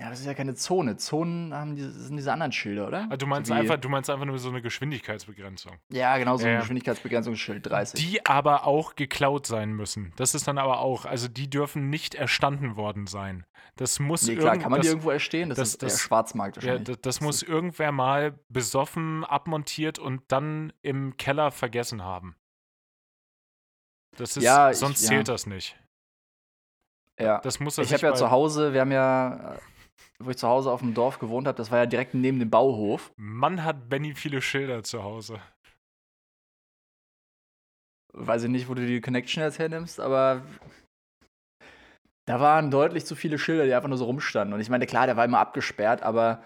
Ja, 0.00 0.08
das 0.08 0.20
ist 0.20 0.26
ja 0.26 0.32
keine 0.32 0.54
Zone. 0.54 0.96
Zonen 0.96 1.52
haben 1.52 1.76
die, 1.76 1.82
sind 1.82 2.16
diese 2.16 2.32
anderen 2.32 2.52
Schilder, 2.52 2.88
oder? 2.88 3.08
Ah, 3.10 3.16
du, 3.18 3.26
meinst 3.26 3.50
Wie, 3.50 3.54
einfach, 3.54 3.76
du 3.76 3.90
meinst 3.90 4.08
einfach 4.08 4.24
nur 4.24 4.38
so 4.38 4.48
eine 4.48 4.62
Geschwindigkeitsbegrenzung. 4.62 5.76
Ja, 5.90 6.16
genau, 6.16 6.38
so 6.38 6.46
ein 6.46 6.60
Geschwindigkeitsbegrenzungsschild 6.60 7.66
30. 7.66 8.00
Die 8.00 8.24
aber 8.24 8.66
auch 8.66 8.94
geklaut 8.94 9.46
sein 9.46 9.72
müssen. 9.74 10.14
Das 10.16 10.34
ist 10.34 10.48
dann 10.48 10.56
aber 10.56 10.78
auch, 10.78 11.04
also 11.04 11.28
die 11.28 11.50
dürfen 11.50 11.90
nicht 11.90 12.14
erstanden 12.14 12.76
worden 12.76 13.06
sein. 13.06 13.44
Das 13.76 14.00
muss 14.00 14.26
nee, 14.26 14.36
klar, 14.36 14.56
kann 14.56 14.70
man 14.70 14.80
das, 14.80 14.86
die 14.86 14.92
irgendwo 14.92 15.10
erstehen? 15.10 15.50
Das, 15.50 15.58
das 15.58 15.68
ist 15.68 15.82
das, 15.82 15.92
der 15.92 15.98
Schwarzmarkt 15.98 16.56
wahrscheinlich. 16.56 16.88
Ja, 16.88 16.94
das, 16.94 17.00
das 17.02 17.20
muss 17.20 17.42
irgendwer 17.42 17.92
mal 17.92 18.38
besoffen, 18.48 19.24
abmontiert 19.24 19.98
und 19.98 20.22
dann 20.28 20.72
im 20.80 21.18
Keller 21.18 21.50
vergessen 21.50 22.02
haben. 22.02 22.34
Das 24.16 24.36
ist, 24.36 24.42
ja, 24.42 24.72
sonst 24.74 25.02
ich, 25.02 25.08
zählt 25.08 25.28
ja. 25.28 25.34
das 25.34 25.46
nicht. 25.46 25.76
Ja. 27.20 27.40
Das 27.40 27.60
muss 27.60 27.78
ich 27.78 27.92
habe 27.92 28.06
ja 28.06 28.14
zu 28.14 28.30
Hause, 28.30 28.72
wir 28.72 28.80
haben 28.80 28.92
ja, 28.92 29.58
wo 30.18 30.30
ich 30.30 30.36
zu 30.36 30.48
Hause 30.48 30.70
auf 30.70 30.80
dem 30.80 30.94
Dorf 30.94 31.18
gewohnt 31.18 31.46
habe, 31.46 31.56
das 31.56 31.70
war 31.70 31.78
ja 31.78 31.86
direkt 31.86 32.14
neben 32.14 32.38
dem 32.38 32.50
Bauhof. 32.50 33.12
Mann 33.16 33.64
hat 33.64 33.88
Benny 33.88 34.14
viele 34.14 34.42
Schilder 34.42 34.82
zu 34.82 35.02
Hause. 35.02 35.40
Weiß 38.14 38.42
ich 38.42 38.50
nicht, 38.50 38.68
wo 38.68 38.74
du 38.74 38.86
die 38.86 39.00
Connection 39.00 39.42
jetzt 39.42 39.58
hernimmst, 39.58 40.00
aber 40.00 40.42
da 42.26 42.40
waren 42.40 42.70
deutlich 42.70 43.06
zu 43.06 43.14
viele 43.14 43.38
Schilder, 43.38 43.64
die 43.64 43.74
einfach 43.74 43.88
nur 43.88 43.98
so 43.98 44.04
rumstanden. 44.04 44.54
Und 44.54 44.60
ich 44.60 44.68
meine, 44.68 44.86
klar, 44.86 45.06
der 45.06 45.16
war 45.16 45.24
immer 45.24 45.38
abgesperrt, 45.38 46.02
aber 46.02 46.42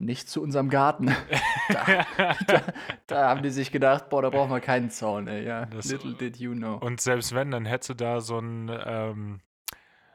nicht 0.00 0.28
zu 0.28 0.42
unserem 0.42 0.70
Garten. 0.70 1.06
da, 1.68 2.06
da, 2.46 2.62
da, 3.06 3.28
haben 3.28 3.42
die 3.42 3.50
sich 3.50 3.70
gedacht, 3.70 4.08
boah, 4.08 4.22
da 4.22 4.30
brauchen 4.30 4.50
wir 4.50 4.60
keinen 4.60 4.90
Zaun, 4.90 5.28
ey. 5.28 5.44
Ja, 5.44 5.66
das, 5.66 5.90
little 5.90 6.14
did 6.14 6.38
you 6.38 6.54
know. 6.54 6.76
Und 6.76 7.00
selbst 7.00 7.34
wenn, 7.34 7.50
dann 7.50 7.66
hätte 7.66 7.94
da 7.94 8.20
so 8.20 8.38
ein, 8.38 8.70
ähm, 8.86 9.40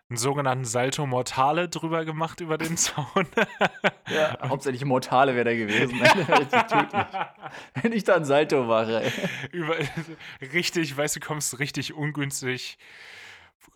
einen 0.10 0.18
sogenannten 0.18 0.66
Salto 0.66 1.06
Mortale 1.06 1.70
drüber 1.70 2.04
gemacht 2.04 2.42
über 2.42 2.58
den 2.58 2.78
Zaun. 2.78 3.28
ja, 4.10 4.38
hauptsächlich 4.50 4.84
Mortale 4.86 5.36
wäre 5.36 5.46
der 5.46 5.56
gewesen. 5.56 6.00
wenn 7.82 7.92
ich 7.92 8.04
da 8.04 8.16
ein 8.16 8.26
Salto 8.26 8.64
mache. 8.64 9.04
Ey. 9.04 9.12
Über, 9.52 9.76
richtig, 10.54 10.98
weißt 10.98 11.18
du, 11.18 11.20
kommst 11.20 11.60
richtig 11.60 11.94
ungünstig 11.94 12.80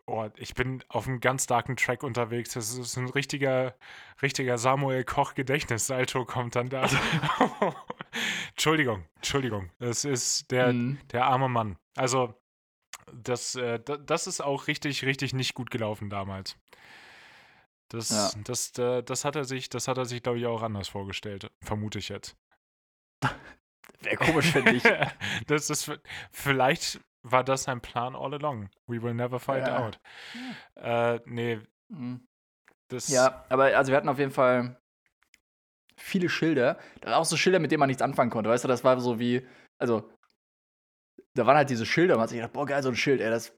Oh, 0.05 0.27
ich 0.37 0.55
bin 0.55 0.83
auf 0.87 1.07
einem 1.07 1.19
ganz 1.19 1.45
darken 1.45 1.75
Track 1.75 2.03
unterwegs. 2.03 2.53
Das 2.53 2.77
ist 2.77 2.97
ein 2.97 3.09
richtiger, 3.09 3.75
richtiger 4.21 4.57
Samuel 4.57 5.03
Koch 5.03 5.35
Gedächtnissalto 5.35 6.25
kommt 6.25 6.55
dann 6.55 6.69
da. 6.69 6.89
Entschuldigung, 8.51 9.05
Entschuldigung. 9.15 9.71
Das 9.79 10.05
ist 10.05 10.51
der, 10.51 10.73
mhm. 10.73 10.99
der 11.11 11.25
arme 11.25 11.49
Mann. 11.49 11.77
Also, 11.95 12.33
das, 13.13 13.55
äh, 13.55 13.79
das 13.79 14.27
ist 14.27 14.41
auch 14.41 14.67
richtig, 14.67 15.03
richtig 15.05 15.33
nicht 15.33 15.53
gut 15.53 15.71
gelaufen 15.71 16.09
damals. 16.09 16.57
Das, 17.89 18.09
ja. 18.09 18.31
das, 18.43 18.77
äh, 18.77 19.03
das 19.03 19.25
hat 19.25 19.35
er 19.35 19.45
sich, 19.45 19.69
das 19.69 19.87
hat 19.87 19.97
er 19.97 20.05
sich, 20.05 20.21
glaube 20.21 20.39
ich, 20.39 20.45
auch 20.45 20.61
anders 20.61 20.87
vorgestellt. 20.87 21.51
Vermute 21.61 21.99
ich 21.99 22.09
jetzt. 22.09 22.35
Wäre 24.01 24.15
komisch, 24.17 24.51
finde 24.51 24.73
ich. 24.73 24.83
das 25.47 25.69
ist 25.69 25.91
vielleicht 26.31 26.99
war 27.31 27.43
das 27.43 27.63
sein 27.63 27.81
Plan 27.81 28.15
all 28.15 28.33
along. 28.33 28.69
We 28.87 29.01
will 29.01 29.13
never 29.13 29.39
find 29.39 29.67
ja. 29.67 29.85
out. 29.85 29.99
Äh, 30.75 31.19
nee. 31.25 31.59
Mhm. 31.89 32.25
Das 32.89 33.07
ja, 33.09 33.45
aber 33.49 33.65
also 33.77 33.91
wir 33.91 33.97
hatten 33.97 34.09
auf 34.09 34.19
jeden 34.19 34.31
Fall 34.31 34.79
viele 35.95 36.29
Schilder. 36.29 36.77
Auch 37.05 37.25
so 37.25 37.37
Schilder, 37.37 37.59
mit 37.59 37.71
denen 37.71 37.79
man 37.79 37.87
nichts 37.87 38.01
anfangen 38.01 38.31
konnte. 38.31 38.49
Weißt 38.49 38.63
du, 38.63 38.67
das 38.67 38.83
war 38.83 38.99
so 38.99 39.19
wie, 39.19 39.45
also 39.77 40.09
da 41.35 41.45
waren 41.45 41.57
halt 41.57 41.69
diese 41.69 41.85
Schilder. 41.85 42.15
Man 42.15 42.23
hat 42.23 42.29
sich 42.29 42.37
gedacht, 42.37 42.53
boah, 42.53 42.65
geil, 42.65 42.81
so 42.81 42.89
ein 42.89 42.95
Schild, 42.95 43.21
ey, 43.21 43.29
das 43.29 43.57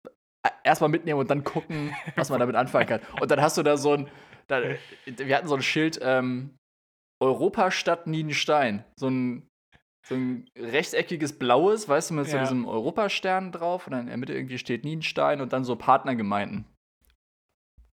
erstmal 0.63 0.89
mitnehmen 0.89 1.19
und 1.19 1.29
dann 1.29 1.43
gucken, 1.43 1.95
was 2.15 2.29
man 2.29 2.39
damit 2.39 2.55
anfangen 2.55 2.87
kann. 2.87 3.01
Und 3.19 3.31
dann 3.31 3.41
hast 3.41 3.57
du 3.57 3.63
da 3.63 3.77
so 3.77 3.93
ein, 3.93 4.09
da, 4.47 4.61
wir 5.05 5.37
hatten 5.37 5.47
so 5.47 5.55
ein 5.55 5.61
Schild, 5.61 5.99
ähm, 6.01 6.57
Europastadt 7.21 8.07
Nienstein. 8.07 8.83
So 8.95 9.07
ein, 9.09 9.47
so 10.03 10.15
ein 10.15 10.49
rechteckiges 10.57 11.37
blaues, 11.37 11.87
weißt 11.87 12.09
du, 12.09 12.13
mit 12.15 12.27
so 12.27 12.35
Ja. 12.37 12.43
diesem 12.43 12.65
Europastern 12.67 13.51
drauf 13.51 13.85
und 13.87 13.91
dann 13.91 14.01
in 14.01 14.07
der 14.07 14.17
Mitte 14.17 14.33
irgendwie 14.33 14.57
steht 14.57 14.83
Nienstein 14.83 15.41
und 15.41 15.53
dann 15.53 15.63
so 15.63 15.75
Partnergemeinden. 15.75 16.65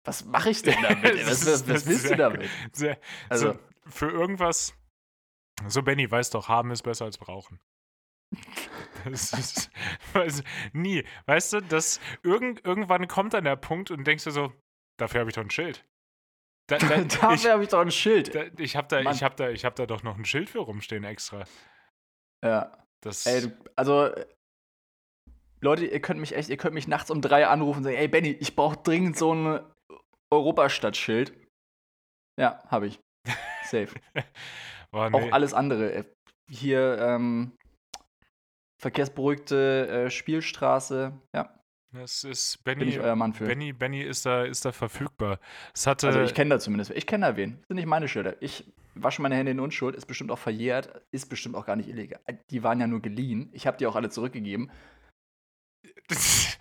Was 0.06 0.26
mache 0.26 0.50
ich 0.50 0.62
denn 0.62 0.76
damit? 0.82 1.26
Was, 1.26 1.46
was, 1.46 1.68
was 1.70 1.86
willst 1.88 2.10
du 2.10 2.16
damit? 2.18 2.50
Sehr, 2.74 3.00
Also, 3.30 3.54
so, 3.54 3.60
für 3.88 4.10
irgendwas. 4.10 4.74
So, 5.68 5.82
Benny, 5.82 6.10
weiß 6.10 6.32
doch, 6.32 6.50
haben 6.50 6.72
ist 6.72 6.82
besser 6.84 7.06
als 7.06 7.18
brauchen. 7.18 7.60
Das 9.06 9.34
ist, 9.34 9.70
weiß, 10.14 10.44
nie. 10.72 11.04
Weißt 11.26 11.52
du, 11.52 11.60
dass 11.62 12.00
irgend, 12.24 12.64
irgendwann 12.66 13.06
kommt 13.10 13.34
dann 13.34 13.44
der 13.44 13.58
Punkt 13.58 13.92
und 13.92 14.06
denkst 14.08 14.24
du 14.24 14.32
so, 14.32 14.54
dafür 14.98 15.20
habe 15.20 15.30
ich 15.30 15.36
doch 15.36 15.44
ein 15.44 15.50
Schild. 15.50 15.84
Da, 16.68 16.78
da, 16.78 17.04
dafür 17.04 17.52
habe 17.52 17.64
ich 17.64 17.70
doch 17.70 17.82
ein 17.82 17.92
Schild. 17.92 18.34
da, 18.34 18.46
ich 18.58 18.78
habe 18.78 18.88
da, 18.88 19.04
Mann. 19.04 19.14
ich 19.14 19.22
hab 19.24 19.36
da, 19.36 19.50
ich 19.50 19.66
hab 19.66 19.76
da 19.76 19.86
doch 19.88 20.04
noch 20.04 20.18
ein 20.18 20.24
Schild 20.24 20.50
für 20.50 20.60
rumstehen 20.60 21.04
extra. 21.04 21.44
Ja. 22.44 22.78
Das, 23.02 23.26
Ey, 23.26 23.42
du, 23.42 23.58
also, 23.76 24.12
Leute, 25.62 25.86
ihr 25.86 26.02
könnt 26.02 26.20
mich 26.20 26.36
echt, 26.36 26.50
ihr 26.50 26.58
könnt 26.58 26.74
mich 26.74 26.88
nachts 26.88 27.10
um 27.10 27.22
drei 27.22 27.48
anrufen 27.48 27.80
und 27.80 27.84
sagen, 27.86 27.98
ey 27.98 28.08
Benny, 28.08 28.32
ich 28.32 28.56
brauche 28.56 28.78
dringend 28.78 29.18
so 29.18 29.34
ein 29.34 29.60
Europastadtschild. 30.32 31.34
Ja, 32.40 32.64
habe 32.68 32.88
ich. 32.88 33.00
Safe. 33.64 33.90
oh, 34.94 35.10
nee. 35.10 35.16
Auch 35.16 35.32
alles 35.32 35.54
andere. 35.54 35.92
äh, 35.94 36.04
Hier, 36.50 36.98
ähm, 37.00 37.56
verkehrsberuhigte 38.82 39.88
äh, 39.88 40.10
Spielstraße. 40.10 41.14
Ja, 41.36 41.63
das 41.94 42.24
ist 42.24 42.64
bin 42.64 42.80
Benny. 42.80 42.92
ich 42.92 43.00
euer 43.00 43.16
Mann 43.16 43.34
für. 43.34 43.46
Benny, 43.46 43.74
Benny 43.74 44.02
ist 44.02 44.26
da, 44.26 44.44
ist 44.44 44.66
da 44.66 44.72
verfügbar. 44.72 45.40
Hatte, 45.86 46.08
also 46.08 46.22
ich 46.22 46.34
kenne 46.34 46.52
da 46.52 46.60
zumindest. 46.60 46.92
Ich 46.92 47.08
kenne 47.08 47.28
da 47.28 47.38
wen. 47.38 47.58
Das 47.60 47.68
sind 47.68 47.76
nicht 47.76 47.86
meine 47.86 48.08
Schilder. 48.08 48.36
Ich 48.42 48.74
wasche 48.96 49.22
meine 49.22 49.36
Hände 49.36 49.52
in 49.52 49.60
Unschuld, 49.60 49.96
ist 49.96 50.06
bestimmt 50.06 50.32
auch 50.32 50.40
verjährt, 50.40 51.02
ist 51.12 51.30
bestimmt 51.30 51.56
auch 51.56 51.66
gar 51.66 51.76
nicht 51.76 51.90
illegal. 51.90 52.20
Die 52.50 52.64
waren 52.64 52.80
ja 52.80 52.88
nur 52.88 53.02
geliehen. 53.02 53.50
Ich 53.54 53.68
habe 53.68 53.78
die 53.78 53.86
auch 53.86 53.96
alle 53.96 54.10
zurückgegeben. 54.10 54.72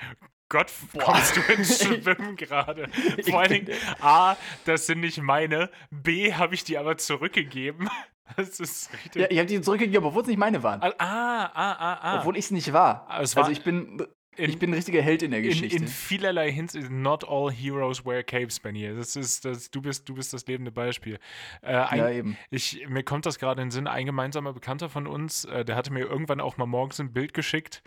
Gott, 0.48 0.70
Boah. 0.92 1.04
kommst 1.04 1.34
du 1.34 1.40
ins 1.50 1.82
Schwimmen 1.82 2.36
gerade? 2.36 2.88
Vor 3.24 3.40
allen 3.40 3.52
Dingen, 3.52 3.68
A, 4.00 4.36
das 4.66 4.86
sind 4.86 5.00
nicht 5.00 5.22
meine. 5.22 5.70
B, 5.90 6.34
habe 6.34 6.54
ich 6.54 6.62
die 6.62 6.76
aber 6.76 6.98
zurückgegeben. 6.98 7.88
Das 8.36 8.60
ist 8.60 8.92
richtig. 8.92 9.22
Ja, 9.22 9.30
ich 9.30 9.38
habe 9.38 9.46
die 9.46 9.60
zurückgegeben, 9.62 10.06
obwohl 10.06 10.22
es 10.22 10.28
nicht 10.28 10.36
meine 10.38 10.62
waren. 10.62 10.82
ah, 10.82 10.92
ah, 10.98 11.50
ah, 11.54 11.98
ah. 12.02 12.18
Obwohl 12.18 12.36
ich 12.36 12.46
es 12.46 12.50
nicht 12.50 12.72
war. 12.74 13.06
Aber 13.08 13.22
es 13.22 13.34
war 13.34 13.44
also 13.44 13.52
ich 13.52 13.64
bin, 13.64 14.06
in, 14.36 14.50
ich 14.50 14.58
bin 14.58 14.70
ein 14.70 14.74
richtiger 14.74 15.02
Held 15.02 15.22
in 15.22 15.30
der 15.30 15.40
in, 15.40 15.48
Geschichte. 15.48 15.76
in 15.76 15.86
vielerlei 15.86 16.50
Hinsicht, 16.50 16.90
not 16.90 17.24
all 17.28 17.50
heroes 17.50 18.04
wear 18.04 18.22
capes, 18.22 18.60
Benny. 18.60 18.94
Das 18.94 19.16
ist, 19.16 19.44
das, 19.44 19.70
du, 19.70 19.82
bist, 19.82 20.08
du 20.08 20.14
bist 20.14 20.32
das 20.32 20.46
lebende 20.46 20.72
Beispiel. 20.72 21.18
Äh, 21.60 21.76
ein, 21.76 21.98
ja, 21.98 22.10
eben. 22.10 22.38
Ich, 22.50 22.86
mir 22.88 23.02
kommt 23.02 23.26
das 23.26 23.38
gerade 23.38 23.60
in 23.60 23.68
den 23.68 23.72
Sinn, 23.72 23.86
ein 23.86 24.06
gemeinsamer 24.06 24.52
Bekannter 24.52 24.88
von 24.88 25.06
uns, 25.06 25.44
äh, 25.44 25.64
der 25.64 25.76
hatte 25.76 25.92
mir 25.92 26.00
irgendwann 26.00 26.40
auch 26.40 26.56
mal 26.56 26.66
morgens 26.66 27.00
ein 27.00 27.12
Bild 27.12 27.34
geschickt, 27.34 27.82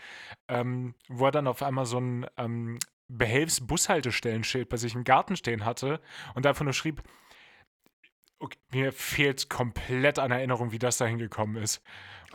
ähm, 0.48 0.94
wo 1.08 1.26
er 1.26 1.32
dann 1.32 1.48
auf 1.48 1.64
einmal 1.64 1.86
so 1.86 2.00
ein 2.00 2.26
ähm, 2.38 2.80
Behelfs-Bushaltestellenschild 3.08 4.70
bei 4.70 4.78
sich 4.78 4.96
im 4.96 5.04
Garten 5.04 5.36
stehen 5.36 5.66
hatte 5.66 6.00
und 6.34 6.46
einfach 6.46 6.64
nur 6.64 6.74
schrieb, 6.74 7.02
okay, 8.40 8.58
mir 8.72 8.92
fehlt 8.92 9.50
komplett 9.50 10.20
an 10.20 10.32
Erinnerung, 10.32 10.72
wie 10.72 10.80
das 10.80 10.98
da 10.98 11.06
hingekommen 11.06 11.62
ist. 11.62 11.82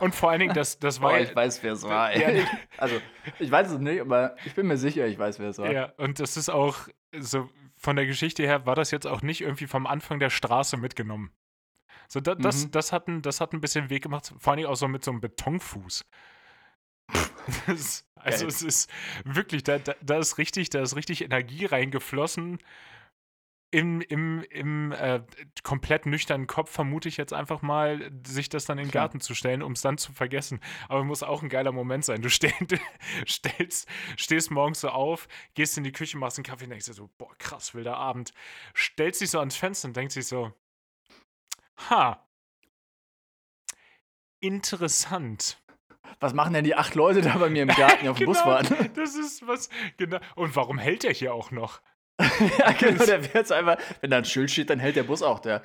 Und 0.01 0.15
vor 0.15 0.31
allen 0.31 0.39
Dingen, 0.39 0.53
das, 0.53 0.79
das 0.79 0.99
war 1.01 1.11
Boah, 1.11 1.19
ich 1.19 1.35
weiß, 1.35 1.63
wer 1.63 1.73
es 1.73 1.83
war. 1.83 2.15
Ja. 2.15 2.43
Also, 2.77 2.95
ich 3.39 3.51
weiß 3.51 3.71
es 3.71 3.79
nicht, 3.79 4.01
aber 4.01 4.35
ich 4.45 4.55
bin 4.55 4.67
mir 4.67 4.77
sicher, 4.77 5.05
ich 5.05 5.17
weiß, 5.19 5.39
wer 5.39 5.49
es 5.49 5.59
war. 5.59 5.71
Ja, 5.71 5.93
und 5.97 6.19
das 6.19 6.35
ist 6.37 6.49
auch 6.49 6.87
so 7.19 7.49
von 7.77 7.95
der 7.95 8.05
Geschichte 8.05 8.43
her 8.43 8.65
war 8.65 8.75
das 8.75 8.91
jetzt 8.91 9.05
auch 9.07 9.21
nicht 9.21 9.41
irgendwie 9.41 9.67
vom 9.67 9.85
Anfang 9.85 10.19
der 10.19 10.29
Straße 10.29 10.77
mitgenommen. 10.77 11.31
So, 12.07 12.19
da, 12.19 12.35
das, 12.35 12.65
Mhm. 12.65 12.71
das, 12.71 12.91
hat 12.91 13.07
ein, 13.07 13.21
das 13.21 13.39
hat 13.41 13.53
ein 13.53 13.61
bisschen 13.61 13.89
Weg 13.89 14.03
gemacht, 14.03 14.33
vor 14.39 14.53
allem 14.53 14.65
auch 14.65 14.75
so 14.75 14.87
mit 14.87 15.03
so 15.03 15.11
einem 15.11 15.21
Betonfuß. 15.21 16.05
Das, 17.67 18.05
also 18.15 18.39
Geil. 18.45 18.47
es 18.49 18.61
ist 18.61 18.89
wirklich, 19.25 19.63
da, 19.63 19.79
da, 19.79 19.95
da 20.01 20.19
ist 20.19 20.37
richtig, 20.37 20.69
da 20.69 20.81
ist 20.81 20.95
richtig 20.95 21.23
Energie 21.23 21.65
reingeflossen. 21.65 22.59
Im, 23.71 24.01
im, 24.01 24.43
im 24.49 24.91
äh, 24.91 25.21
komplett 25.63 26.05
nüchternen 26.05 26.45
Kopf 26.45 26.69
vermute 26.69 27.07
ich 27.07 27.15
jetzt 27.15 27.31
einfach 27.31 27.61
mal, 27.61 28.11
sich 28.27 28.49
das 28.49 28.65
dann 28.65 28.77
in 28.77 28.87
den. 28.87 28.91
Garten 28.91 29.21
zu 29.21 29.33
stellen, 29.33 29.61
um 29.61 29.71
es 29.71 29.81
dann 29.81 29.97
zu 29.97 30.11
vergessen. 30.11 30.59
Aber 30.89 31.05
muss 31.05 31.23
auch 31.23 31.41
ein 31.41 31.47
geiler 31.47 31.71
Moment 31.71 32.03
sein. 32.03 32.21
Du 32.21 32.29
steh, 32.29 32.53
stellst, 33.27 33.87
stehst 34.17 34.51
morgens 34.51 34.81
so 34.81 34.89
auf, 34.89 35.29
gehst 35.53 35.77
in 35.77 35.85
die 35.85 35.93
Küche, 35.93 36.17
machst 36.17 36.37
einen 36.37 36.43
Kaffee 36.43 36.65
und 36.65 36.71
denkst 36.71 36.85
dir 36.85 36.93
so, 36.93 37.09
boah, 37.17 37.33
krass, 37.37 37.73
wilder 37.73 37.95
Abend. 37.95 38.33
Stellst 38.75 39.21
dich 39.21 39.29
so 39.29 39.39
ans 39.39 39.55
Fenster 39.55 39.87
und 39.87 39.95
denkst 39.95 40.15
dich 40.15 40.27
so, 40.27 40.53
ha, 41.89 42.27
interessant. 44.41 45.61
Was 46.19 46.33
machen 46.33 46.53
denn 46.53 46.65
die 46.65 46.75
acht 46.75 46.95
Leute 46.95 47.21
da 47.21 47.37
bei 47.37 47.49
mir 47.49 47.63
im 47.63 47.69
Garten, 47.69 48.07
auf 48.09 48.17
dem 48.17 48.25
Bus 48.25 48.39
Genau, 48.39 48.51
warten? 48.51 48.91
Das 48.95 49.15
ist 49.15 49.47
was, 49.47 49.69
genau. 49.97 50.19
Und 50.35 50.55
warum 50.55 50.77
hält 50.77 51.03
der 51.03 51.13
hier 51.13 51.33
auch 51.33 51.51
noch? 51.51 51.81
ja, 52.59 52.71
genau, 52.73 53.05
der 53.05 53.23
wird 53.23 53.33
jetzt 53.33 53.51
einfach, 53.51 53.77
wenn 54.01 54.11
da 54.11 54.17
ein 54.17 54.25
Schild 54.25 54.51
steht, 54.51 54.69
dann 54.69 54.79
hält 54.79 54.95
der 54.95 55.03
Bus 55.03 55.21
auch 55.21 55.39
der. 55.39 55.63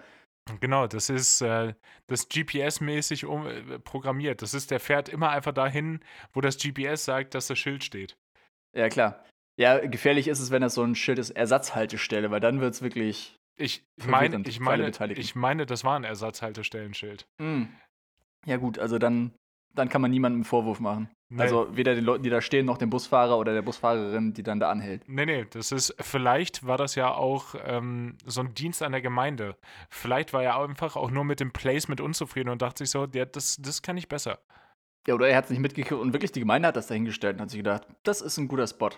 Genau, 0.60 0.86
das 0.86 1.10
ist 1.10 1.40
äh, 1.40 1.74
das 2.06 2.28
GPS-mäßig 2.28 3.26
um, 3.26 3.46
äh, 3.46 3.78
programmiert. 3.80 4.42
Das 4.42 4.54
ist, 4.54 4.70
der 4.70 4.78
fährt 4.78 5.08
immer 5.08 5.30
einfach 5.30 5.52
dahin, 5.52 6.00
wo 6.32 6.40
das 6.40 6.56
GPS 6.56 7.04
sagt, 7.04 7.34
dass 7.34 7.48
das 7.48 7.58
Schild 7.58 7.82
steht. 7.82 8.16
Ja, 8.76 8.88
klar. 8.88 9.24
Ja, 9.58 9.78
gefährlich 9.78 10.28
ist 10.28 10.38
es, 10.38 10.50
wenn 10.50 10.62
das 10.62 10.74
so 10.74 10.82
ein 10.82 10.94
Schild 10.94 11.18
ist, 11.18 11.30
Ersatzhaltestelle, 11.30 12.30
weil 12.30 12.40
dann 12.40 12.60
wird 12.60 12.74
es 12.74 12.82
wirklich. 12.82 13.36
Ich 13.58 13.84
meine, 14.04 14.42
ich 14.46 14.60
meine, 14.60 14.92
ich 15.14 15.34
meine, 15.34 15.64
das 15.64 15.82
war 15.82 15.98
ein 15.98 16.04
Ersatzhaltestellenschild. 16.04 17.26
Hm. 17.40 17.74
Ja, 18.44 18.58
gut, 18.58 18.78
also 18.78 18.98
dann, 18.98 19.32
dann 19.76 19.88
kann 19.88 20.02
man 20.02 20.10
niemandem 20.10 20.38
einen 20.38 20.44
Vorwurf 20.44 20.80
machen. 20.80 21.08
Nee. 21.28 21.42
Also 21.42 21.68
weder 21.76 21.94
den 21.94 22.04
Leuten, 22.04 22.22
die 22.22 22.30
da 22.30 22.40
stehen, 22.40 22.66
noch 22.66 22.78
dem 22.78 22.90
Busfahrer 22.90 23.36
oder 23.36 23.52
der 23.52 23.62
Busfahrerin, 23.62 24.32
die 24.32 24.42
dann 24.42 24.60
da 24.60 24.70
anhält. 24.70 25.08
Nee, 25.08 25.26
nee, 25.26 25.44
das 25.50 25.72
ist, 25.72 25.94
vielleicht 26.00 26.66
war 26.66 26.78
das 26.78 26.94
ja 26.94 27.12
auch 27.12 27.54
ähm, 27.64 28.16
so 28.24 28.40
ein 28.40 28.54
Dienst 28.54 28.82
an 28.82 28.92
der 28.92 29.00
Gemeinde. 29.00 29.56
Vielleicht 29.90 30.32
war 30.32 30.42
er 30.42 30.58
einfach 30.60 30.94
auch 30.94 31.10
nur 31.10 31.24
mit 31.24 31.40
dem 31.40 31.52
Placement 31.52 32.00
unzufrieden 32.00 32.48
und 32.48 32.62
dachte 32.62 32.84
sich 32.84 32.90
so, 32.90 33.06
ja, 33.12 33.24
das, 33.24 33.56
das 33.60 33.82
kann 33.82 33.96
ich 33.96 34.08
besser. 34.08 34.38
Ja, 35.06 35.14
oder 35.14 35.28
er 35.28 35.36
hat 35.36 35.44
es 35.44 35.50
nicht 35.50 35.60
mitgekriegt 35.60 36.00
und 36.00 36.12
wirklich 36.12 36.32
die 36.32 36.40
Gemeinde 36.40 36.68
hat 36.68 36.76
das 36.76 36.86
dahingestellt 36.86 37.36
und 37.36 37.42
hat 37.42 37.50
sich 37.50 37.58
gedacht, 37.58 37.86
das 38.02 38.20
ist 38.20 38.38
ein 38.38 38.48
guter 38.48 38.66
Spot. 38.66 38.90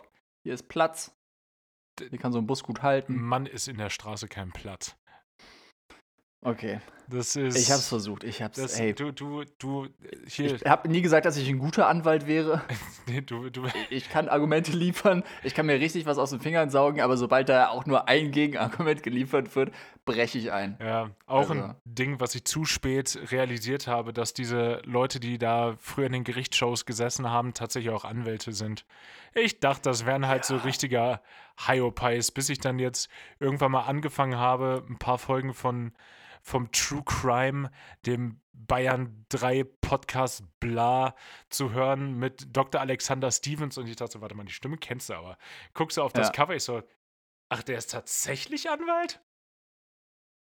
Hier 0.43 0.55
ist 0.55 0.69
Platz. 0.69 1.15
Hier 1.99 2.19
kann 2.19 2.33
so 2.33 2.39
ein 2.39 2.47
Bus 2.47 2.63
gut 2.63 2.83
halten. 2.83 3.21
Mann 3.21 3.47
ist 3.47 3.69
in 3.69 3.79
der 3.79 3.91
Straße 3.91 4.29
kein 4.29 4.53
Platz. 4.53 4.97
Okay. 6.43 6.81
Das 7.11 7.37
ist. 7.37 7.57
Ich 7.57 7.71
hab's 7.71 7.89
versucht. 7.89 8.23
Ich 8.25 8.43
hab's. 8.43 8.59
Das, 8.59 8.79
ey. 8.79 8.93
du, 8.95 9.13
du, 9.13 9.45
du, 9.59 9.87
hier, 10.27 10.57
Ich 10.57 10.65
habe 10.67 10.89
nie 10.89 11.01
gesagt, 11.01 11.25
dass 11.25 11.37
ich 11.39 11.49
ein 11.49 11.59
guter 11.59 11.89
Anwalt 11.89 12.27
wäre. 12.27 12.61
nee, 13.09 13.23
du, 13.23 13.49
du, 13.49 13.63
Ich 13.89 14.11
kann 14.11 14.29
Argumente 14.29 14.73
liefern. 14.73 15.25
Ich 15.43 15.55
kann 15.55 15.65
mir 15.67 15.81
richtig 15.81 16.05
was 16.07 16.19
aus 16.19 16.31
den 16.31 16.41
Fingern 16.41 16.69
saugen, 16.71 17.01
aber 17.01 17.17
sobald 17.17 17.49
da 17.49 17.69
auch 17.69 17.87
nur 17.87 18.09
ein 18.09 18.31
Gegenargument 18.31 19.03
geliefert 19.03 19.57
wird, 19.57 19.73
breche 20.05 20.37
ich 20.39 20.53
ein. 20.53 20.77
Ja, 20.81 21.11
auch 21.27 21.49
Also- 21.51 21.55
ein 21.55 21.75
Ding, 21.87 22.21
was 22.21 22.35
ich 22.35 22.45
zu 22.45 22.65
spät 22.67 23.19
realisiert 23.31 23.87
habe, 23.87 24.13
dass 24.13 24.35
diese 24.35 24.83
Leute, 24.85 25.19
die 25.19 25.39
da 25.39 25.77
früher 25.79 26.07
in 26.07 26.13
den 26.13 26.25
Gerichtsshows 26.25 26.85
gesessen 26.85 27.31
haben, 27.31 27.55
tatsächlich 27.55 27.93
auch 27.95 28.05
Anwälte 28.05 28.53
sind. 28.53 28.85
Ich 29.35 29.61
dachte, 29.61 29.89
das 29.89 30.05
wären 30.05 30.27
halt 30.27 30.45
so 30.45 30.57
Ja. 30.57 30.63
richtiger 30.63 31.23
Hyopies, 31.67 32.31
bis 32.33 32.49
ich 32.51 32.59
dann 32.61 32.79
jetzt 32.79 33.09
irgendwann 33.41 33.73
mal 33.73 33.83
angefangen 33.83 34.37
habe, 34.39 34.85
ein 34.89 34.99
paar 34.99 35.19
Folgen 35.19 35.55
von 35.55 35.93
vom 36.49 36.73
True 36.73 37.03
Crime, 37.05 37.71
dem 38.07 38.41
Bayern 38.53 39.25
3 39.29 39.65
Podcast 39.81 40.43
Bla 40.61 41.15
zu 41.51 41.73
hören 41.73 42.19
mit 42.19 42.57
Dr. 42.57 42.81
Alexander 42.81 43.31
Stevens 43.31 43.79
und 43.79 43.87
ich 43.87 43.97
dachte, 43.97 44.15
so, 44.15 44.21
warte 44.21 44.35
mal, 44.35 44.45
die 44.45 44.53
Stimme 44.53 44.79
kennst 44.79 45.11
du 45.11 45.15
aber. 45.15 45.39
Guckst 45.75 45.97
du 45.97 46.03
auf 46.03 46.13
das 46.13 46.29
Ja. 46.29 46.33
Cover, 46.33 46.57
ich 46.57 46.65
so, 46.65 46.83
ach, 47.51 47.63
der 47.63 47.79
ist 47.79 47.93
tatsächlich 47.93 48.69
Anwalt? 48.69 49.21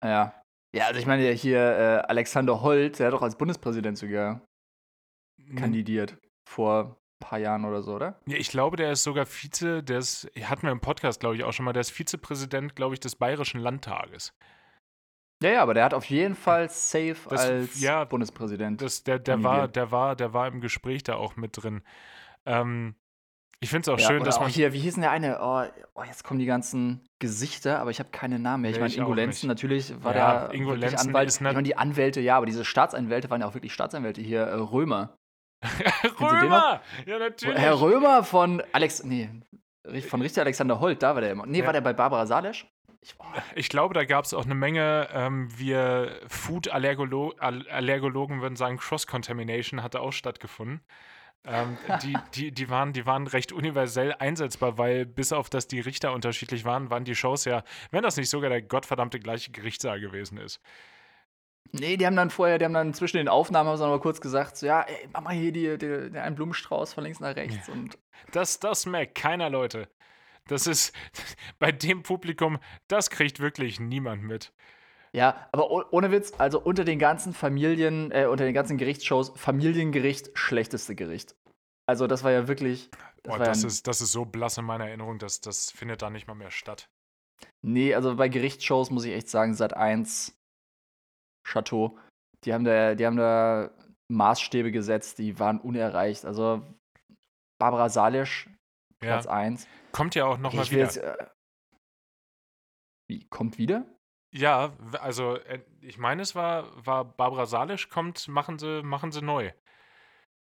Ja. 0.03 0.43
Ja, 0.75 0.87
also 0.87 1.01
ich 1.01 1.07
meine 1.07 1.27
ja 1.29 1.33
hier 1.33 1.59
äh, 1.59 2.07
Alexander 2.09 2.63
Holt, 2.63 2.99
der 2.99 3.09
hat 3.09 3.15
doch 3.15 3.23
als 3.23 3.37
Bundespräsident 3.37 3.99
sogar 3.99 4.41
kandidiert. 5.57 6.17
Vor 6.49 6.85
ein 6.85 7.27
paar 7.27 7.39
Jahren 7.39 7.65
oder 7.65 7.83
so, 7.83 7.95
oder? 7.95 8.21
Ja, 8.27 8.37
ich 8.37 8.51
glaube, 8.51 8.77
der 8.77 8.93
ist 8.93 9.03
sogar 9.03 9.27
Vize, 9.27 9.83
der 9.83 9.99
ist, 9.99 10.31
hatten 10.43 10.63
wir 10.63 10.71
im 10.71 10.81
Podcast, 10.81 11.21
glaube 11.21 11.37
ich, 11.37 11.45
auch 11.45 11.53
schon 11.53 11.65
mal, 11.65 11.73
der 11.73 11.81
ist 11.81 11.91
Vizepräsident, 11.91 12.77
glaube 12.77 12.95
ich, 12.95 13.01
des 13.01 13.17
Bayerischen 13.17 13.61
Landtages. 13.61 14.33
Ja, 15.43 15.51
ja, 15.51 15.63
aber 15.63 15.73
der 15.75 15.85
hat 15.85 15.95
auf 15.95 16.05
jeden 16.07 16.35
Fall 16.35 16.69
safe 16.69 17.17
Das- 17.29 17.41
als 17.49 17.81
ja, 17.81 18.05
Bundespräsident. 18.05 18.83
Das, 18.83 19.03
der, 19.05 19.19
der, 19.19 19.43
war, 19.43 19.69
der, 19.69 19.91
war, 19.91 20.15
der 20.17 20.35
war 20.35 20.47
im 20.49 20.61
Gespräch 20.61 21.03
da 21.03 21.15
auch 21.15 21.37
mit 21.37 21.63
drin. 21.63 21.83
Ähm, 22.45 22.95
ich 23.63 23.69
finde 23.71 23.83
es 23.83 23.89
auch 23.95 23.99
ja, 23.99 24.07
schön, 24.07 24.25
dass 24.25 24.41
man. 24.41 24.49
hier, 24.49 24.73
wie 24.73 24.79
hieß 24.79 24.95
denn 24.95 25.03
der 25.03 25.11
eine? 25.11 25.39
Oh, 25.41 25.63
oh, 25.95 26.03
jetzt 26.05 26.25
kommen 26.25 26.41
die 26.41 26.47
ganzen 26.47 27.07
Gesichter, 27.19 27.79
aber 27.79 27.91
ich 27.91 27.99
habe 27.99 28.09
keine 28.11 28.39
Namen 28.39 28.63
mehr. 28.63 28.71
Ich 28.71 28.81
meine, 28.81 28.95
Ingo 28.95 29.13
Lenzen 29.13 29.49
natürlich 29.49 30.03
war 30.03 30.15
Ja, 30.17 30.47
der 30.49 30.55
Ingo 30.55 30.71
wirklich 30.71 30.91
Lenzen 30.91 31.09
Anwalt. 31.09 31.29
ist 31.29 31.37
ich 31.37 31.41
meine, 31.43 31.63
die 31.63 31.77
Anwälte, 31.77 32.21
ja, 32.21 32.37
aber 32.37 32.47
diese 32.47 32.65
Staatsanwälte 32.65 33.29
waren 33.29 33.43
ja 33.43 33.47
auch 33.47 33.55
wirklich 33.55 33.73
Staatsanwälte 33.75 34.21
hier. 34.23 34.43
Äh, 34.43 34.55
Römer. 34.55 35.15
Römer! 36.21 36.81
Ja, 37.07 37.19
natürlich. 37.19 37.59
Herr 37.59 37.81
Römer 37.81 38.25
von 38.25 38.63
Alex. 38.73 39.05
Nee, 39.05 39.29
von 40.09 40.23
Richter 40.23 40.43
Alexander 40.43 40.81
Holt, 40.81 41.03
da 41.03 41.15
war 41.15 41.21
der 41.21 41.33
immer. 41.33 41.45
Nee, 41.47 41.61
Ja. 41.61 41.67
war 41.67 41.73
der 41.75 41.81
bei 41.83 41.93
Barbara 41.93 42.27
Salesch? 42.27 42.67
Ich, 43.03 43.17
Ich 43.55 43.69
glaube, 43.69 43.95
da 43.95 44.05
gab 44.05 44.25
es 44.25 44.35
auch 44.35 44.45
eine 44.45 44.55
Menge, 44.55 45.09
ähm, 45.13 45.49
wir 45.57 46.21
Food-Allergologen 46.29 48.43
würden 48.43 48.57
sagen, 48.57 48.77
Cross-Contamination 48.77 49.83
hatte 49.83 50.01
auch 50.01 50.13
stattgefunden. 50.13 50.83
Ähm, 51.45 51.79
die, 52.03 52.15
die, 52.35 52.53
die, 52.53 52.69
waren, 52.69 52.93
die 52.93 53.07
waren 53.07 53.27
recht 53.27 53.53
universell 53.53 54.15
einsetzbar, 54.19 54.79
weil 54.79 55.07
bis 55.07 55.33
auf 55.33 55.49
dass 55.49 55.67
die 55.67 55.81
Richter 55.81 56.13
unterschiedlich 56.13 56.65
waren, 56.65 56.91
waren 56.91 57.05
die 57.05 57.15
Shows 57.15 57.47
ja, 57.47 57.65
wenn 57.91 58.03
das 58.03 58.17
nicht 58.17 58.29
sogar 58.29 58.51
der 58.51 58.63
gottverdammte 58.63 59.19
gleiche 59.19 59.51
Gerichtssaal 59.51 60.01
gewesen 60.01 60.39
ist. 60.39 60.61
Nee, 61.73 61.97
die 61.97 62.05
haben 62.05 62.17
dann 62.17 62.31
vorher, 62.31 62.59
die 62.59 62.65
haben 62.65 62.75
dann 62.75 62.95
zwischen 62.95 63.19
den 63.19 63.29
Aufnahmen 63.29 63.69
haben 63.69 63.77
sie 63.77 63.85
noch 63.85 63.91
mal 63.91 64.01
kurz 64.01 64.21
gesagt, 64.21 64.57
so, 64.57 64.67
ja, 64.67 64.83
ey, 64.83 65.09
mach 65.13 65.21
mal 65.21 65.35
hier 65.35 65.53
die, 65.53 65.79
die, 65.79 66.11
die 66.11 66.19
einen 66.19 66.35
Blumenstrauß 66.35 66.93
von 66.93 67.05
links 67.05 67.21
nach 67.21 67.37
rechts 67.37 67.69
und 67.69 67.97
Das, 68.33 68.59
das 68.59 68.87
merkt 68.87 69.15
keiner, 69.15 69.51
Leute. 69.51 69.89
Das 70.49 70.67
ist 70.67 70.93
bei 71.59 71.73
dem 71.73 72.03
Publikum, 72.03 72.59
das 72.89 73.11
kriegt 73.11 73.41
wirklich 73.41 73.81
niemand 73.81 74.23
mit. 74.23 74.53
Ja, 75.13 75.49
aber 75.53 75.71
oh- 75.71 75.85
ohne 75.91 76.13
Witz, 76.13 76.33
also 76.39 76.61
unter 76.61 76.85
den 76.85 76.99
ganzen 76.99 77.33
Familien, 77.35 78.13
äh, 78.13 78.27
unter 78.27 78.45
den 78.45 78.55
ganzen 78.55 78.79
Gerichtsshows, 78.79 79.33
Familiengericht, 79.37 80.31
schlechteste 80.39 80.95
Gericht. 80.95 81.35
Also 81.87 82.07
das 82.07 82.23
war 82.23 82.31
ja 82.31 82.47
wirklich. 82.47 82.91
Das 83.23 83.33
Boah, 83.35 83.39
war 83.41 83.47
das, 83.47 83.63
ja, 83.63 83.69
ist, 83.69 83.87
das 83.87 84.01
ist 84.01 84.13
so 84.13 84.25
blass 84.25 84.57
in 84.59 84.65
meiner 84.65 84.87
Erinnerung, 84.87 85.19
dass 85.19 85.41
das 85.41 85.71
findet 85.71 86.03
da 86.03 86.11
nicht 86.11 86.27
mal 86.29 86.35
mehr 86.35 86.51
statt. 86.51 86.89
nee, 87.63 87.95
also 87.95 88.17
bei 88.17 88.29
Gerichtsshows 88.29 88.91
muss 88.91 89.05
ich 89.05 89.13
echt 89.13 89.29
sagen, 89.29 89.55
seit 89.55 89.75
1 89.75 90.37
Chateau, 91.47 91.99
die 92.45 92.55
haben 92.55 92.65
da, 92.65 92.95
die 92.95 93.05
haben 93.05 93.17
da 93.17 93.71
Maßstäbe 94.09 94.71
gesetzt, 94.73 95.19
die 95.19 95.39
waren 95.39 95.61
unerreicht. 95.61 96.25
Also 96.25 96.63
Barbara 97.59 97.89
Salisch, 97.89 98.49
Platz 99.01 99.25
Ja. 99.25 99.31
1. 99.31 99.67
Kommt 99.93 100.15
ja 100.15 100.27
auch 100.27 100.39
nochmal 100.39 100.71
wieder. 100.71 100.79
jetzt, 100.81 100.97
äh, 100.99 101.17
wie, 103.09 103.27
kommt 103.29 103.59
wieder? 103.59 103.87
Ja, 104.33 104.73
also 105.01 105.37
äh, 105.37 105.61
ich 105.81 105.99
meine, 105.99 106.23
es 106.23 106.35
war, 106.35 106.87
war 106.87 107.05
Barbara 107.05 107.47
Salisch, 107.47 107.89
kommt, 107.89 108.29
machen 108.29 108.59
sie, 108.59 108.83
machen 108.83 109.11
sie 109.11 109.23
neu. 109.23 109.51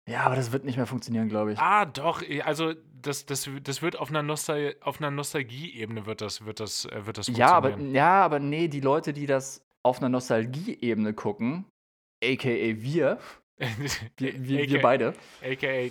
Ja, 0.09 0.23
aber 0.25 0.35
das 0.37 0.51
wird 0.53 0.65
nicht 0.65 0.77
mehr 0.77 0.87
funktionieren, 0.87 1.29
glaube 1.29 1.53
ich. 1.53 1.59
Ah, 1.59 1.85
doch, 1.85 2.23
also 2.45 2.75
das, 2.93 3.25
das, 3.27 3.49
das 3.63 3.83
wird 3.83 3.97
auf 3.97 4.11
einer, 4.11 4.23
Nostal 4.23 4.77
auf 4.81 5.01
einer 5.01 5.11
Nostalgie-Ebene 5.11 6.07
wird 6.07 6.21
das, 6.21 6.45
wird 6.45 6.61
das, 6.61 6.85
äh, 6.87 7.07
wird 7.07 7.19
das 7.19 7.29
Ja, 7.29 7.53
aber, 7.53 7.69
funktionieren. 7.71 7.95
ja, 7.95 8.23
aber 8.25 8.39
nee, 8.39 8.69
die 8.69 8.81
Leute, 8.81 9.13
die 9.13 9.27
das 9.27 9.65
auf 9.85 9.99
einer 9.99 10.09
Nostalgie-Ebene 10.09 11.15
gucken, 11.15 11.67
aka 12.23 12.49
wir, 12.49 13.19
wir, 13.59 13.79
wir, 14.19 14.69
wir 14.69 14.83
beide. 14.83 15.15
AKA 15.43 15.91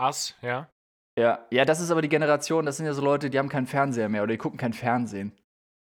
us, 0.00 0.36
ja. 0.42 0.68
Ja, 1.18 1.46
ja, 1.50 1.64
das 1.64 1.80
ist 1.80 1.90
aber 1.90 2.02
die 2.02 2.08
Generation, 2.08 2.66
das 2.66 2.76
sind 2.76 2.86
ja 2.86 2.92
so 2.92 3.02
Leute, 3.02 3.30
die 3.30 3.38
haben 3.38 3.48
keinen 3.48 3.66
Fernseher 3.66 4.08
mehr 4.08 4.22
oder 4.22 4.32
die 4.32 4.38
gucken 4.38 4.58
kein 4.58 4.72
Fernsehen. 4.72 5.32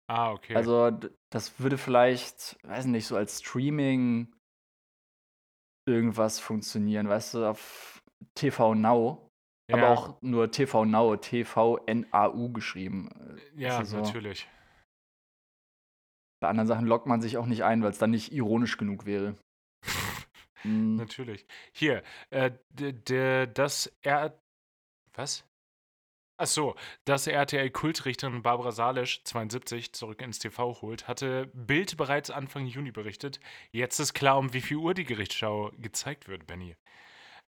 Ah, 0.07 0.31
okay. 0.31 0.55
Also, 0.55 0.91
das 1.29 1.59
würde 1.59 1.77
vielleicht, 1.77 2.57
weiß 2.67 2.85
nicht, 2.85 3.07
so 3.07 3.15
als 3.15 3.39
Streaming 3.39 4.33
irgendwas 5.87 6.39
funktionieren, 6.39 7.07
weißt 7.07 7.35
du, 7.35 7.45
auf 7.45 8.03
TV 8.35 8.75
Now, 8.75 9.29
ja, 9.69 9.77
aber 9.77 9.89
auch 9.89 10.21
nur 10.21 10.51
TV 10.51 10.83
Now, 10.85 11.15
TV-N-A-U 11.15 12.51
geschrieben. 12.51 13.09
Äh, 13.55 13.61
Ja, 13.61 13.69
ist 13.69 13.77
ja 13.79 13.85
so. 13.85 13.97
natürlich. 13.97 14.49
Bei 16.41 16.49
anderen 16.49 16.67
Sachen 16.67 16.87
lockt 16.87 17.05
man 17.07 17.21
sich 17.21 17.37
auch 17.37 17.45
nicht 17.45 17.63
ein, 17.63 17.83
weil 17.83 17.91
es 17.91 17.99
dann 17.99 18.11
nicht 18.11 18.33
ironisch 18.33 18.77
genug 18.77 19.05
wäre. 19.05 19.35
Hm. 20.63 20.95
Natürlich. 20.97 21.47
Hier, 21.73 22.03
äh, 22.29 22.51
das 23.47 23.91
R. 24.03 24.39
Was? 25.15 25.45
Ach 26.37 26.47
so, 26.47 26.75
dass 27.05 27.27
RTL-Kultrichterin 27.27 28.41
Barbara 28.41 28.71
Salisch 28.71 29.23
72 29.25 29.93
zurück 29.93 30.21
ins 30.21 30.39
TV 30.39 30.81
holt, 30.81 31.07
hatte 31.07 31.47
Bild 31.53 31.97
bereits 31.97 32.31
Anfang 32.31 32.65
Juni 32.65 32.91
berichtet. 32.91 33.39
Jetzt 33.71 33.99
ist 33.99 34.13
klar, 34.15 34.37
um 34.39 34.51
wie 34.53 34.61
viel 34.61 34.77
Uhr 34.77 34.93
die 34.95 35.03
Gerichtsschau 35.03 35.71
gezeigt 35.77 36.27
wird, 36.27 36.47
Benny. 36.47 36.75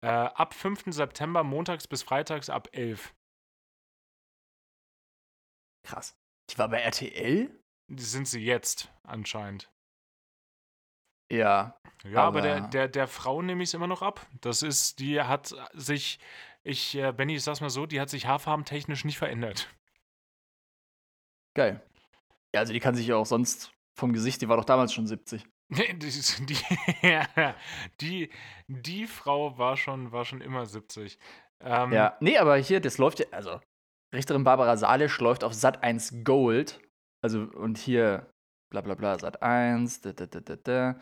Äh, 0.01 0.09
ab 0.09 0.55
5. 0.55 0.85
September, 0.87 1.43
montags 1.45 1.87
bis 1.87 2.03
freitags 2.03 2.49
ab 2.49 2.69
11. 2.73 3.13
Krass. 5.87 6.17
Die 6.51 6.59
war 6.59 6.69
bei 6.69 6.79
RTL? 6.81 7.51
Sind 7.91 8.27
sie 8.29 8.41
jetzt 8.45 8.91
anscheinend. 9.03 9.71
Ja. 11.31 11.79
Ja, 12.05 12.23
aber, 12.23 12.41
der, 12.41 12.57
Aber- 12.59 12.69
der, 12.69 12.89
der 12.89 13.09
Frau 13.09 13.43
nehme 13.43 13.63
ich 13.63 13.71
es 13.71 13.75
immer 13.75 13.87
noch 13.87 14.03
ab. 14.03 14.27
Das 14.41 14.63
ist, 14.63 14.99
die 14.99 15.21
hat 15.21 15.55
sich, 15.75 16.19
ich, 16.69 16.95
äh, 16.97 17.13
Benny, 17.13 17.35
ich 17.37 17.43
sag's 17.43 17.61
mal 17.61 17.71
so, 17.71 17.87
die 17.87 18.01
hat 18.01 18.11
sich 18.11 18.27
haarfarbentechnisch 18.27 19.05
nicht 19.05 19.19
verändert. 19.19 19.69
Geil. 21.55 21.81
Ja, 22.55 22.61
also 22.61 22.73
die 22.73 22.81
kann 22.81 22.95
sich 22.95 23.07
ja 23.07 23.17
auch 23.17 23.27
sonst 23.27 23.73
vom 23.99 24.13
Gesicht, 24.13 24.41
die 24.43 24.49
war 24.49 24.57
doch 24.57 24.65
damals 24.65 24.93
schon 24.93 25.07
70. 25.07 25.45
Nee, 25.71 25.93
die, 25.95 26.07
ist- 26.09 26.43
die, 26.49 26.57
die, 28.01 28.31
die 28.69 29.07
Frau 29.07 29.59
war 29.59 29.77
schon, 29.77 30.13
war 30.13 30.25
schon 30.25 30.41
immer 30.41 30.65
70. 30.67 31.19
Ähm, 31.61 31.93
Ja, 31.93 32.17
nee, 32.21 32.39
aber 32.39 32.57
hier, 32.57 32.81
das 32.81 32.99
läuft 32.99 33.19
ja, 33.21 33.27
also 33.33 33.61
Richterin 34.15 34.45
Barbara 34.45 34.77
Salisch 34.77 35.19
läuft 35.21 35.45
auf 35.45 35.53
Sat 35.53 35.83
1 35.83 36.25
Gold. 36.25 36.81
Also, 37.23 37.41
und 37.43 37.77
hier, 37.77 38.31
bla 38.71 38.81
bla 38.81 38.95
bla, 38.95 39.19
Sat 39.19 39.43
1, 39.43 40.01
da, 40.01 40.13
da, 40.13 40.27
da, 40.27 40.41
da, 40.41 40.57
da. 40.57 41.01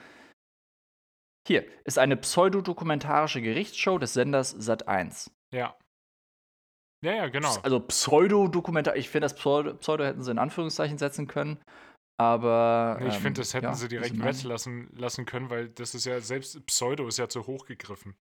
Hier 1.47 1.65
ist 1.85 1.99
eine 1.99 2.17
pseudodokumentarische 2.17 3.41
Gerichtsshow 3.43 3.99
des 3.99 4.15
Senders 4.15 4.51
Sat 4.51 4.89
1. 4.89 5.31
Ja. 5.53 5.77
Ja, 7.05 7.13
ja, 7.13 7.29
genau. 7.29 7.55
Also 7.63 7.81
Pseudodokumentar, 7.81 8.97
ich 8.97 9.09
finde, 9.09 9.27
das 9.27 9.35
Pseudo, 9.35 9.75
Pseudo 9.75 10.05
hätten 10.05 10.23
sie 10.23 10.31
in 10.31 10.39
Anführungszeichen 10.39 10.99
setzen 10.99 11.27
können. 11.27 11.63
Aber. 12.19 12.97
Nee, 13.01 13.09
ich 13.09 13.17
ähm, 13.17 13.23
finde, 13.23 13.41
das 13.43 13.55
hätten 13.55 13.67
ja, 13.67 13.75
sie 13.75 13.89
direkt 13.89 14.19
weglassen 14.19 14.89
lassen 14.97 15.27
können, 15.27 15.51
weil 15.51 15.69
das 15.69 15.95
ist 15.95 16.07
ja, 16.07 16.21
selbst 16.21 16.65
Pseudo 16.67 17.07
ist 17.07 17.19
ja 17.19 17.29
zu 17.29 17.47
hoch 17.47 17.67
gegriffen. 17.67 18.17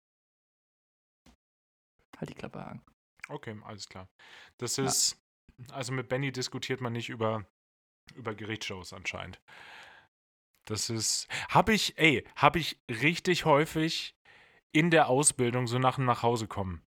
Halt 2.18 2.30
die 2.30 2.35
Klappe 2.35 2.64
an. 2.64 2.82
Okay, 3.28 3.56
alles 3.64 3.88
klar. 3.88 4.08
Das 4.58 4.76
Ja. 4.76 4.85
ist, 4.85 5.20
also 5.70 5.92
mit 5.92 6.08
Benny 6.08 6.32
diskutiert 6.32 6.80
man 6.80 6.92
nicht 6.92 7.11
über, 7.11 7.46
über 8.14 8.35
Gerichtsshows 8.35 8.92
anscheinend. 8.92 9.40
Das 10.66 10.90
ist, 10.90 11.28
habe 11.48 11.72
ich, 11.74 11.98
ey, 11.98 12.26
habe 12.37 12.58
ich 12.58 12.80
richtig 12.88 13.44
häufig 13.44 14.16
in 14.72 14.90
der 14.90 15.08
Ausbildung 15.08 15.66
so 15.66 15.78
nach 15.78 15.96
dem 15.96 16.04
Nachhause 16.04 16.46
kommen. 16.46 16.82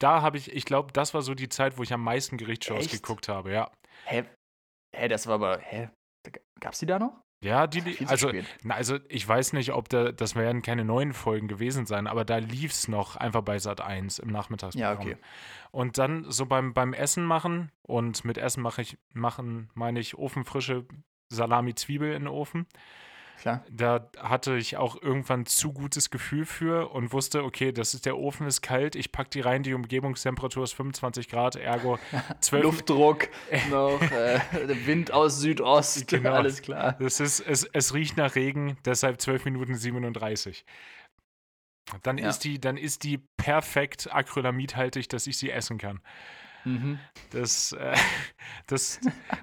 Da 0.00 0.22
habe 0.22 0.38
ich, 0.38 0.52
ich 0.52 0.64
glaube, 0.64 0.92
das 0.92 1.14
war 1.14 1.22
so 1.22 1.34
die 1.34 1.48
Zeit, 1.48 1.78
wo 1.78 1.82
ich 1.84 1.92
am 1.92 2.02
meisten 2.02 2.36
Gerichtsshows 2.36 2.86
Echt? 2.86 3.02
geguckt 3.02 3.28
habe, 3.28 3.52
ja. 3.52 3.70
Hä? 4.04 4.24
Hä, 4.96 5.06
das 5.08 5.26
war 5.28 5.34
aber. 5.34 5.58
Hä? 5.58 5.90
Da 6.24 6.30
g- 6.32 6.40
Gab's 6.58 6.80
die 6.80 6.86
da 6.86 6.98
noch? 6.98 7.22
Ja, 7.42 7.66
die, 7.66 7.80
die 7.80 8.06
also, 8.06 8.30
na, 8.62 8.74
also 8.74 8.98
ich 9.08 9.26
weiß 9.26 9.54
nicht, 9.54 9.72
ob 9.72 9.88
da, 9.88 10.12
das 10.12 10.34
werden 10.34 10.60
keine 10.60 10.84
neuen 10.84 11.14
Folgen 11.14 11.48
gewesen 11.48 11.86
sein, 11.86 12.06
aber 12.06 12.26
da 12.26 12.36
lief 12.36 12.72
es 12.72 12.86
noch 12.86 13.16
einfach 13.16 13.40
bei 13.40 13.58
Sat 13.58 13.80
1 13.80 14.18
im 14.18 14.28
Nachmittagsprogramm. 14.28 15.06
Ja, 15.08 15.14
okay. 15.14 15.16
Und 15.70 15.96
dann 15.96 16.30
so 16.30 16.44
beim, 16.44 16.74
beim 16.74 16.92
Essen 16.92 17.24
machen, 17.24 17.72
und 17.82 18.26
mit 18.26 18.36
Essen 18.36 18.62
mache 18.62 18.82
ich, 18.82 18.98
machen, 19.14 19.70
meine 19.72 20.00
ich 20.00 20.18
ofenfrische 20.18 20.84
Salami-Zwiebel 21.32 22.12
in 22.12 22.24
den 22.24 22.28
Ofen. 22.28 22.66
Klar. 23.40 23.64
Da 23.70 24.10
hatte 24.18 24.56
ich 24.56 24.76
auch 24.76 25.00
irgendwann 25.00 25.46
zu 25.46 25.72
gutes 25.72 26.10
Gefühl 26.10 26.44
für 26.44 26.90
und 26.92 27.12
wusste, 27.12 27.42
okay, 27.42 27.72
das 27.72 27.94
ist 27.94 28.04
der 28.04 28.18
Ofen 28.18 28.46
ist 28.46 28.60
kalt, 28.60 28.94
ich 28.96 29.12
packe 29.12 29.30
die 29.30 29.40
rein, 29.40 29.62
die 29.62 29.72
Umgebungstemperatur 29.72 30.64
ist 30.64 30.74
25 30.74 31.28
Grad, 31.28 31.56
ergo 31.56 31.98
12, 32.40 32.62
Luftdruck 32.62 33.28
noch, 33.70 34.02
äh, 34.02 34.40
Wind 34.86 35.10
aus 35.12 35.40
Südost, 35.40 36.06
Genau. 36.08 36.32
alles 36.34 36.60
klar. 36.60 36.96
Das 37.00 37.18
ist, 37.18 37.40
es, 37.40 37.64
es 37.64 37.94
riecht 37.94 38.16
nach 38.18 38.34
Regen, 38.34 38.76
deshalb 38.84 39.20
12 39.20 39.46
Minuten 39.46 39.74
37. 39.74 40.64
Dann, 42.02 42.18
Ja. 42.18 42.28
ist, 42.28 42.40
die, 42.44 42.60
dann 42.60 42.76
ist 42.76 43.02
die 43.04 43.18
perfekt 43.36 44.12
acrylamidhaltig, 44.12 45.08
dass 45.08 45.26
ich 45.26 45.38
sie 45.38 45.50
essen 45.50 45.78
kann. 45.78 46.00
Mhm. 46.64 46.98
Das, 47.30 47.72
äh, 47.72 47.94
das 48.66 49.00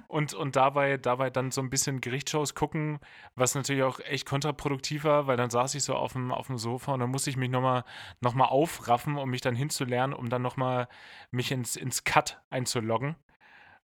und, 0.08 0.34
und 0.34 0.56
dabei, 0.56 0.96
dabei 0.96 1.30
dann 1.30 1.50
so 1.50 1.60
ein 1.60 1.70
bisschen 1.70 2.00
Gerichtsshows 2.00 2.54
gucken, 2.54 2.98
was 3.34 3.54
natürlich 3.54 3.82
auch 3.82 4.00
echt 4.00 4.26
kontraproduktiv 4.26 5.04
war, 5.04 5.26
weil 5.26 5.36
dann 5.36 5.50
saß 5.50 5.74
ich 5.74 5.82
so 5.82 5.94
auf 5.94 6.12
dem, 6.12 6.32
auf 6.32 6.46
dem 6.48 6.58
Sofa 6.58 6.92
und 6.94 7.00
dann 7.00 7.10
musste 7.10 7.30
ich 7.30 7.36
mich 7.36 7.50
nochmal 7.50 7.84
noch 8.20 8.34
mal 8.34 8.46
aufraffen, 8.46 9.16
um 9.16 9.30
mich 9.30 9.40
dann 9.40 9.54
hinzulernen, 9.56 10.14
um 10.14 10.28
dann 10.28 10.42
nochmal 10.42 10.88
mich 11.30 11.50
ins, 11.50 11.76
ins 11.76 12.04
Cut 12.04 12.40
einzuloggen. 12.50 13.16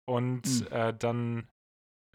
Und 0.06 0.46
Hm. 0.46 0.68
äh, 0.72 0.94
dann, 0.94 1.48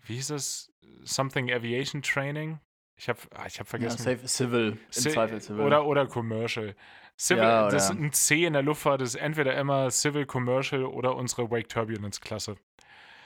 wie 0.04 0.14
hieß 0.14 0.30
es? 0.30 0.72
Something 1.04 1.52
Aviation 1.52 2.02
Training? 2.02 2.60
Ich 2.96 3.08
habe 3.08 3.18
ich 3.46 3.58
hab 3.58 3.66
Ja, 3.66 3.66
vergessen. 3.66 4.04
safe, 4.04 4.28
Civil, 4.28 4.72
im 4.72 4.78
Zweifel 4.92 5.40
Civil. 5.40 5.64
Oder, 5.64 5.84
oder 5.86 6.06
Commercial. 6.06 6.74
Civil, 7.18 7.42
Ja, 7.42 7.68
das 7.68 7.90
ein 7.90 8.12
C 8.12 8.44
in 8.44 8.52
der 8.54 8.62
Luftfahrt 8.62 9.00
ist 9.02 9.14
entweder 9.14 9.54
immer 9.56 9.90
Civil, 9.90 10.26
Commercial 10.26 10.84
oder 10.84 11.14
unsere 11.16 11.50
Wake 11.50 11.68
Turbulence 11.68 12.20
Klasse. 12.20 12.56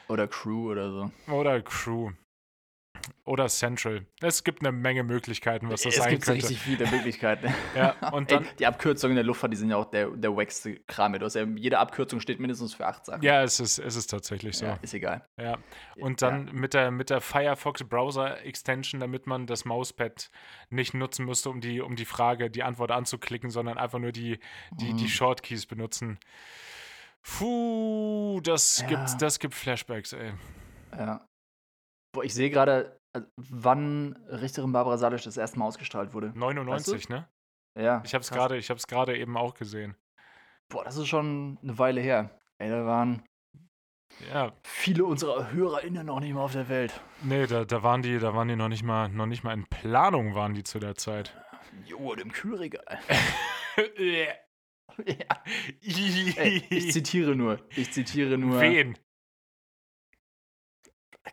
oder 0.08 0.28
Crew 0.28 0.70
oder 0.70 0.90
so. 0.90 1.32
Oder 1.32 1.60
Crew. 1.62 2.10
Oder 3.24 3.48
Central. 3.48 4.06
Es 4.20 4.44
gibt 4.44 4.60
eine 4.62 4.72
Menge 4.72 5.02
Möglichkeiten, 5.04 5.68
was 5.70 5.82
das 5.82 5.94
es 5.94 6.02
sein 6.02 6.10
gibt 6.10 6.24
so 6.24 6.32
könnte. 6.32 6.48
richtig 6.48 6.62
viele 6.62 6.90
Möglichkeiten. 6.90 7.52
Ja, 7.76 7.90
und 8.12 8.30
Ey, 8.30 8.38
dann, 8.38 8.46
die 8.58 8.66
Abkürzungen 8.66 9.12
in 9.12 9.16
der 9.16 9.24
Luftfahrt, 9.24 9.52
die 9.52 9.56
sind 9.56 9.70
ja 9.70 9.76
auch 9.76 9.90
der, 9.90 10.08
der 10.10 10.34
wackste 10.36 10.76
Kram. 10.86 11.12
Du 11.14 11.24
hast 11.24 11.34
ja, 11.34 11.44
jede 11.44 11.78
Abkürzung 11.78 12.20
steht 12.20 12.40
mindestens 12.40 12.74
für 12.74 12.86
acht 12.86 13.04
Sachen. 13.04 13.22
ja, 13.22 13.42
es 13.42 13.60
ist, 13.60 13.78
es 13.78 13.96
ist 13.96 14.06
tatsächlich 14.08 14.56
so. 14.56 14.66
Ja, 14.66 14.78
ist 14.82 14.94
egal. 14.94 15.26
Ja. 15.38 15.58
Und 15.96 16.22
dann 16.22 16.46
mit 16.52 16.74
der, 16.74 16.90
mit 16.90 17.10
der 17.10 17.20
Firefox 17.20 17.84
Browser 17.84 18.42
Extension, 18.44 19.00
damit 19.00 19.26
man 19.26 19.46
das 19.46 19.64
Mauspad 19.64 20.30
nicht 20.70 20.94
nutzen 20.94 21.24
müsste, 21.26 21.50
um 21.50 21.60
die, 21.60 21.80
um 21.80 21.96
die 21.96 22.04
Frage, 22.06 22.50
die 22.50 22.62
Antwort 22.62 22.90
anzuklicken, 22.90 23.50
sondern 23.50 23.76
einfach 23.78 23.98
nur 23.98 24.12
die, 24.12 24.38
die, 24.72 24.94
die 24.94 25.04
Mhm. 25.04 25.08
Shortkeys 25.08 25.66
benutzen. 25.66 26.18
Puh, 27.22 28.40
das, 28.42 28.80
Ja. 28.82 28.86
gibt, 28.88 29.20
das 29.22 29.38
gibt 29.38 29.54
Flashbacks, 29.54 30.12
ey. 30.12 30.32
Ja. 30.96 31.26
Boah, 32.16 32.24
ich 32.24 32.32
sehe 32.32 32.48
gerade, 32.48 32.98
äh, 33.12 33.20
wann 33.36 34.16
Richterin 34.30 34.72
Barbara 34.72 34.96
Salisch 34.96 35.24
das 35.24 35.36
erste 35.36 35.58
Mal 35.58 35.66
ausgestrahlt 35.66 36.14
wurde. 36.14 36.32
99, 36.34 37.10
ne? 37.10 37.28
Ja. 37.78 38.02
Ich 38.06 38.14
hab's 38.14 38.28
krass. 38.28 38.38
gerade, 38.38 38.56
ich 38.56 38.70
hab's 38.70 38.86
gerade 38.86 39.18
eben 39.18 39.36
auch 39.36 39.52
gesehen. 39.52 39.96
Boah, 40.70 40.82
das 40.82 40.96
ist 40.96 41.08
schon 41.08 41.58
eine 41.62 41.78
Weile 41.78 42.00
her. 42.00 42.30
Ey, 42.56 42.70
da 42.70 42.86
waren 42.86 43.22
Ja, 44.32 44.54
viele 44.64 45.04
unserer 45.04 45.52
HörerInnen 45.52 46.06
noch 46.06 46.20
nicht 46.20 46.32
mal 46.32 46.40
auf 46.40 46.52
der 46.52 46.70
Welt. 46.70 46.98
nee, 47.22 47.46
da, 47.46 47.66
da 47.66 47.82
waren 47.82 48.00
die, 48.00 48.18
da 48.18 48.34
waren 48.34 48.48
die 48.48 48.56
noch 48.56 48.68
nicht 48.68 48.82
mal, 48.82 49.10
noch 49.10 49.26
nicht 49.26 49.44
mal 49.44 49.52
in 49.52 49.66
Planung 49.66 50.34
waren 50.34 50.54
die 50.54 50.62
zu 50.62 50.78
der 50.78 50.94
Zeit. 50.94 51.36
Jo, 51.84 52.14
im 52.14 52.32
Kühlregal. 52.32 52.98
ja. 53.98 54.32
ja. 55.04 55.42
Ey, 55.82 56.64
ich 56.70 56.92
zitiere 56.92 57.36
nur. 57.36 57.60
Ich 57.76 57.92
zitiere 57.92 58.38
nur. 58.38 58.58
Wen? 58.62 58.96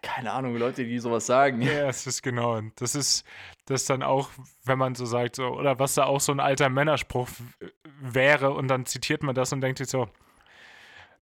Keine 0.04 0.32
Ahnung, 0.34 0.56
Leute, 0.58 0.84
die 0.86 1.00
sowas 1.00 1.26
sagen. 1.26 1.62
Ja, 1.62 1.88
es 1.88 2.06
ist 2.06 2.22
genau. 2.22 2.62
Das 2.76 2.94
ist 2.94 3.26
das 3.66 3.86
dann 3.86 4.04
auch, 4.04 4.30
wenn 4.66 4.78
man 4.78 4.94
so 4.96 5.06
sagt, 5.06 5.38
so, 5.38 5.46
oder 5.48 5.80
was 5.80 5.96
da 5.96 6.04
auch 6.04 6.20
so 6.20 6.32
ein 6.34 6.40
alter 6.42 6.70
Männerspruch 6.70 7.30
wäre 8.02 8.52
und 8.52 8.68
dann 8.68 8.86
zitiert 8.86 9.24
man 9.24 9.34
das 9.34 9.52
und 9.54 9.62
denkt 9.62 9.78
sich 9.80 9.88
so, 9.88 10.10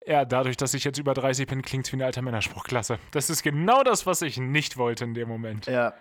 ja, 0.06 0.24
dadurch, 0.26 0.58
dass 0.58 0.74
ich 0.74 0.84
jetzt 0.84 1.00
über 1.00 1.14
30 1.16 1.48
bin, 1.48 1.62
klingt 1.64 1.88
es 1.88 1.94
wie 1.94 1.98
ein 1.98 2.02
alter 2.04 2.22
Männerspruch. 2.22 2.64
Klasse. 2.66 3.00
Das 3.12 3.30
ist 3.32 3.42
genau 3.44 3.82
das, 3.82 4.06
was 4.06 4.22
ich 4.22 4.38
nicht 4.38 4.78
wollte 4.78 5.06
in 5.06 5.14
dem 5.16 5.28
Moment. 5.30 5.66
Ja, 5.68 5.94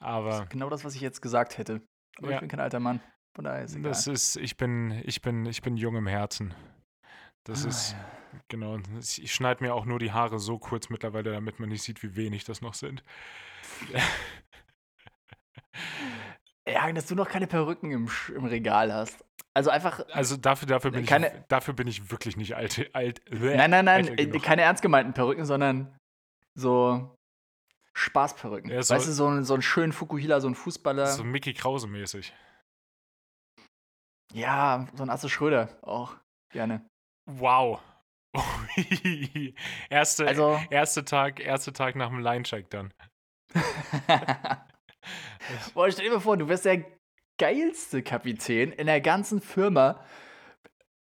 Aber 0.00 0.46
genau 0.50 0.68
das, 0.68 0.84
was 0.84 0.94
ich 0.94 1.00
jetzt 1.00 1.20
gesagt 1.22 1.56
hätte. 1.58 1.80
Aber 2.18 2.28
Ja. 2.28 2.34
ich 2.34 2.40
bin 2.40 2.48
kein 2.50 2.60
alter 2.60 2.78
Mann. 2.78 3.00
Von 3.34 3.44
daher 3.44 3.64
ist 3.64 3.74
egal. 3.74 3.88
das 3.90 4.06
ist, 4.06 4.36
ich 4.36 4.56
bin, 4.56 5.02
ich 5.04 5.22
bin, 5.22 5.46
ich 5.46 5.60
bin 5.62 5.76
jung 5.76 5.96
im 5.96 6.06
Herzen. 6.06 6.54
Das 7.44 7.64
Ah, 7.64 7.68
ist, 7.68 7.92
ja. 7.92 7.98
Genau. 8.48 8.78
Ich 8.98 9.32
schneide 9.34 9.62
mir 9.64 9.74
auch 9.74 9.84
nur 9.84 9.98
die 9.98 10.12
Haare 10.12 10.38
so 10.38 10.58
kurz 10.58 10.88
mittlerweile, 10.90 11.32
damit 11.32 11.60
man 11.60 11.68
nicht 11.68 11.82
sieht, 11.82 12.02
wie 12.02 12.16
wenig 12.16 12.44
das 12.44 12.60
noch 12.60 12.74
sind. 12.74 13.02
Ja, 16.66 16.90
dass 16.92 17.06
du 17.06 17.14
noch 17.14 17.28
keine 17.28 17.46
Perücken 17.46 17.90
im, 17.90 18.08
im 18.34 18.44
Regal 18.46 18.92
hast. 18.92 19.22
Also 19.52 19.70
einfach. 19.70 20.00
Also 20.12 20.36
dafür, 20.36 20.66
dafür, 20.66 20.90
bin, 20.90 21.04
Keine- 21.04 21.28
ich, 21.28 21.42
dafür 21.48 21.74
bin 21.74 21.86
ich 21.86 22.10
wirklich 22.10 22.36
nicht 22.36 22.56
alt. 22.56 22.90
alt 22.94 23.20
Nein, 23.30 23.70
nein, 23.70 23.84
nein, 23.84 24.08
älter 24.18 24.36
äh, 24.36 24.40
keine 24.40 24.62
ernst 24.62 24.82
gemeinten 24.82 25.12
Perücken, 25.12 25.44
sondern 25.44 25.94
so 26.54 27.14
Spaßperücken. 27.92 28.70
Ja, 28.70 28.82
so- 28.82 28.94
weißt 28.94 29.06
du, 29.08 29.12
so, 29.12 29.28
ein- 29.28 29.44
so 29.44 29.52
einen 29.54 29.62
schönen 29.62 29.92
Fukuhila, 29.92 30.40
so 30.40 30.48
ein 30.48 30.54
Fußballer. 30.54 31.06
So 31.08 31.22
Mickey 31.22 31.52
Krause 31.52 31.86
mäßig. 31.86 32.32
ja, 34.32 34.88
so 34.94 35.02
ein 35.02 35.10
Atze 35.10 35.28
Schröder 35.28 35.78
auch 35.82 36.16
gerne. 36.50 36.84
Wow. 37.26 37.80
Erste, 39.90 40.26
Also, 40.26 40.60
erste 40.70 41.04
Tag, 41.04 41.40
erste 41.40 41.72
Tag 41.72 41.96
nach 41.96 42.08
dem 42.08 42.20
Line-Check 42.20 42.70
dann. 42.70 42.92
boah, 45.74 45.90
stell 45.90 46.04
dir 46.06 46.12
mal 46.12 46.20
vor, 46.20 46.36
du 46.36 46.48
wärst 46.48 46.64
der 46.64 46.84
geilste 47.38 48.02
Kapitän 48.02 48.72
in 48.72 48.86
der 48.86 49.00
ganzen 49.00 49.40
Firma. 49.40 50.00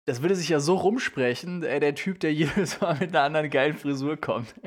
Das 0.06 0.22
würde 0.22 0.34
sich 0.34 0.48
ja 0.48 0.58
so 0.60 0.74
rumsprechen, 0.76 1.62
ey, 1.62 1.78
der 1.78 1.94
Typ, 1.94 2.20
der 2.20 2.32
jedes 2.32 2.80
Mal 2.80 2.94
mit 2.98 3.10
einer 3.10 3.22
anderen 3.22 3.50
geilen 3.50 3.76
Frisur 3.76 4.16
kommt. 4.16 4.54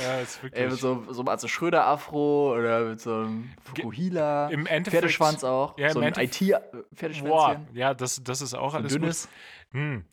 Ja, 0.00 0.20
ist 0.20 0.36
Ey, 0.38 0.42
wirklich. 0.44 0.70
mit 0.70 0.78
so, 0.78 1.04
so 1.12 1.22
einem 1.22 1.28
Atze 1.30 1.48
Schröder-Afro 1.48 2.54
oder 2.56 2.84
mit 2.84 3.00
so 3.00 3.12
einem 3.12 3.50
Fukuhila. 3.64 4.50
Im 4.50 4.66
Endeffekt. 4.66 4.90
Pferdeschwanz 5.02 5.42
auch. 5.42 5.76
Ja, 5.76 5.88
im 5.88 5.92
so 5.94 5.98
ein 5.98 6.12
Endeffekt- 6.14 7.24
Boah, 7.24 7.60
ja, 7.74 7.92
das, 7.92 8.22
das 8.22 8.40
ist 8.40 8.54
auch 8.54 8.70
So 8.70 8.76
ein 8.76 8.82
alles 8.84 8.92
gut. 8.92 9.02
dünnes. 9.02 9.28
Hm. 9.72 10.04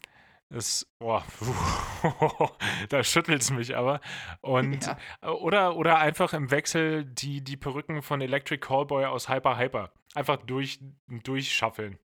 Das, 0.51 0.87
boah, 0.97 1.23
da 2.89 3.03
schüttelt 3.03 3.41
es 3.43 3.51
mich 3.51 3.75
aber. 3.77 4.01
Und, 4.41 4.85
Ja. 5.21 5.31
oder, 5.31 5.75
oder 5.75 5.99
einfach 5.99 6.33
im 6.33 6.49
Wechsel 6.49 7.05
die, 7.05 7.43
die 7.43 7.55
Perücken 7.55 8.01
von 8.01 8.19
Electric 8.19 8.59
Callboy 8.59 9.05
aus 9.05 9.29
Hyper 9.29 9.57
Hyper. 9.59 9.91
Einfach 10.15 10.37
durch, 10.37 10.79
durchschaffeln. 11.07 11.99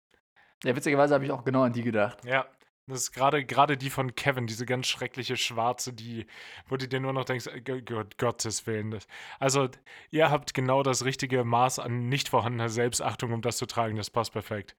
Ja, 0.65 0.75
witzigerweise 0.75 1.15
habe 1.15 1.25
ich 1.25 1.31
auch 1.31 1.45
genau 1.45 1.63
an 1.63 1.73
die 1.73 1.83
gedacht. 1.83 2.19
Ja, 2.25 2.47
das 2.89 3.03
ist 3.03 3.13
gerade 3.13 3.45
gerade 3.45 3.77
die 3.77 3.91
von 3.91 4.17
Kevin, 4.17 4.49
diese 4.49 4.67
ganz 4.67 4.89
schreckliche 4.89 5.37
schwarze, 5.37 5.93
die, 5.93 6.27
wo 6.67 6.77
du 6.77 6.89
dir 6.89 6.99
nur 6.99 7.13
noch 7.13 7.25
denkst, 7.25 7.47
äh, 7.47 7.61
Gott, 7.61 8.19
Gottes 8.19 8.67
Willen. 8.67 8.91
Das, 8.91 9.07
also, 9.39 9.69
ihr 10.11 10.31
habt 10.33 10.53
genau 10.53 10.83
das 10.83 11.05
richtige 11.05 11.45
Maß 11.45 11.79
an 11.79 12.09
nicht 12.09 12.29
vorhandener 12.29 12.69
Selbstachtung, 12.69 13.33
um 13.33 13.41
das 13.41 13.57
zu 13.57 13.67
tragen. 13.67 13.97
Das 13.97 14.11
passt 14.11 14.33
perfekt. 14.33 14.77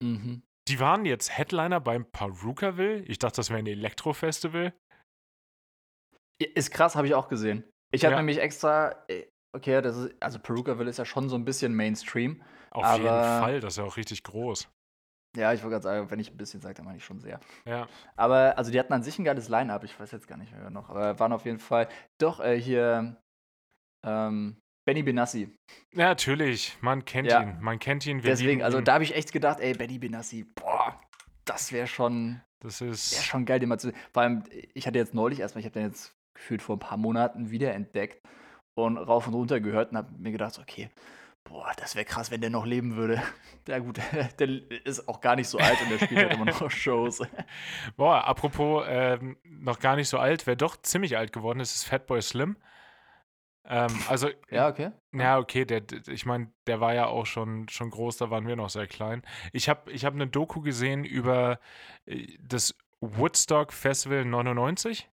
Mhm. 0.00 0.42
Die 0.68 0.80
waren 0.80 1.04
jetzt 1.04 1.36
Headliner 1.36 1.80
beim 1.80 2.04
Perukaville. 2.10 3.00
Ich 3.04 3.18
dachte, 3.18 3.36
das 3.36 3.48
wäre 3.50 3.58
ein 3.58 3.66
Elektro-Festival. 3.66 4.72
Ist 6.40 6.70
krass, 6.70 6.94
habe 6.94 7.06
ich 7.06 7.14
auch 7.14 7.28
gesehen. 7.28 7.64
Ich 7.90 8.04
habe 8.04 8.12
Ja. 8.12 8.18
nämlich 8.18 8.38
extra, 8.38 8.94
äh, 9.08 9.26
okay, 9.56 9.80
das 9.82 9.96
ist, 9.96 10.22
also 10.22 10.38
Perukaville 10.38 10.90
ist 10.90 10.98
ja 10.98 11.04
schon 11.04 11.28
so 11.28 11.36
ein 11.36 11.44
bisschen 11.44 11.74
Mainstream. 11.74 12.42
Auf 12.70 12.84
jeden 12.96 13.08
Aber- 13.08 13.40
Fall, 13.40 13.60
das 13.60 13.74
ist 13.74 13.78
ja 13.78 13.84
auch 13.84 13.96
richtig 13.96 14.22
groß. 14.22 14.68
Ja, 15.36 15.52
ich 15.52 15.62
wollte 15.62 15.72
gerade 15.74 15.82
sagen, 15.82 16.10
wenn 16.10 16.20
ich 16.20 16.30
ein 16.30 16.36
bisschen 16.36 16.60
sage, 16.60 16.74
dann 16.74 16.84
meine 16.84 16.98
ich 16.98 17.04
schon 17.04 17.20
sehr. 17.20 17.40
Ja. 17.66 17.86
Aber, 18.16 18.56
also 18.58 18.70
die 18.70 18.78
hatten 18.78 18.92
an 18.92 19.02
sich 19.02 19.18
ein 19.18 19.24
geiles 19.24 19.48
Line-Up, 19.48 19.84
ich 19.84 19.98
weiß 19.98 20.10
jetzt 20.10 20.26
gar 20.26 20.36
nicht 20.36 20.52
mehr 20.52 20.70
noch, 20.70 20.88
aber 20.90 21.18
waren 21.18 21.32
auf 21.32 21.44
jeden 21.44 21.58
Fall, 21.58 21.88
doch, 22.20 22.40
äh, 22.40 22.60
hier, 22.60 23.16
ähm, 24.04 24.60
Benny 24.88 25.02
Benassi. 25.02 25.54
ja, 25.92 26.06
natürlich, 26.08 26.74
man 26.80 27.04
kennt 27.04 27.30
Ja. 27.30 27.42
ihn. 27.42 27.58
Man 27.60 27.78
kennt 27.78 28.06
ihn. 28.06 28.22
Deswegen, 28.22 28.62
also 28.62 28.78
ihn. 28.78 28.84
da 28.84 28.94
habe 28.94 29.04
ich 29.04 29.14
echt 29.14 29.32
gedacht, 29.32 29.60
ey, 29.60 29.74
Benny 29.74 29.98
Benassi, 29.98 30.44
boah, 30.54 30.98
das 31.44 31.72
wäre 31.72 31.86
schon, 31.86 32.40
Das 32.60 32.80
ist. 32.80 33.22
schon 33.22 33.44
geil, 33.44 33.60
den 33.60 33.68
mal 33.68 33.78
zu 33.78 33.92
Vor 34.14 34.22
allem, 34.22 34.44
ich 34.72 34.86
hatte 34.86 34.96
jetzt 34.98 35.12
neulich 35.12 35.40
erstmal, 35.40 35.60
ich 35.60 35.66
habe 35.66 35.74
den 35.74 35.88
jetzt 35.88 36.14
gefühlt 36.32 36.62
vor 36.62 36.76
ein 36.76 36.78
paar 36.78 36.96
Monaten 36.96 37.50
wiederentdeckt 37.50 38.22
und 38.78 38.96
rauf 38.96 39.26
und 39.26 39.34
runter 39.34 39.60
gehört 39.60 39.90
und 39.90 39.98
habe 39.98 40.10
mir 40.16 40.32
gedacht, 40.32 40.58
okay, 40.58 40.88
boah, 41.44 41.70
das 41.76 41.94
wäre 41.94 42.06
krass, 42.06 42.30
wenn 42.30 42.40
der 42.40 42.48
noch 42.48 42.64
leben 42.64 42.96
würde. 42.96 43.22
Ja 43.68 43.80
gut, 43.80 44.00
der 44.38 44.48
ist 44.86 45.06
auch 45.06 45.20
gar 45.20 45.36
nicht 45.36 45.48
so 45.48 45.58
alt 45.58 45.76
und 45.82 45.90
der 45.90 45.98
spielt 45.98 46.20
halt 46.20 46.32
immer 46.32 46.44
noch 46.46 46.70
Shows. 46.70 47.20
Boah, 47.98 48.24
apropos 48.26 48.86
ähm, 48.88 49.36
noch 49.44 49.78
gar 49.80 49.96
nicht 49.96 50.08
so 50.08 50.16
alt, 50.16 50.46
wer 50.46 50.56
doch 50.56 50.80
ziemlich 50.80 51.18
alt 51.18 51.34
geworden 51.34 51.60
ist, 51.60 51.74
ist 51.74 51.84
Fatboy 51.84 52.22
Slim. 52.22 52.56
Ähm, 53.64 53.92
also, 54.08 54.28
Ja, 54.50 54.68
okay. 54.68 54.92
ja, 55.14 55.38
okay, 55.38 55.64
der, 55.64 55.82
ich 56.08 56.24
meine, 56.26 56.52
der 56.66 56.80
war 56.80 56.94
ja 56.94 57.06
auch 57.06 57.26
schon, 57.26 57.68
schon 57.68 57.90
groß, 57.90 58.16
da 58.16 58.30
waren 58.30 58.46
wir 58.46 58.56
noch 58.56 58.70
sehr 58.70 58.86
klein. 58.86 59.22
Ich 59.52 59.68
habe 59.68 59.90
ich 59.92 60.04
hab 60.04 60.14
eine 60.14 60.26
Doku 60.26 60.60
gesehen 60.60 61.04
über 61.04 61.60
äh, 62.06 62.36
das 62.40 62.74
Woodstock 63.00 63.72
Festival 63.72 64.24
99. 64.24 65.10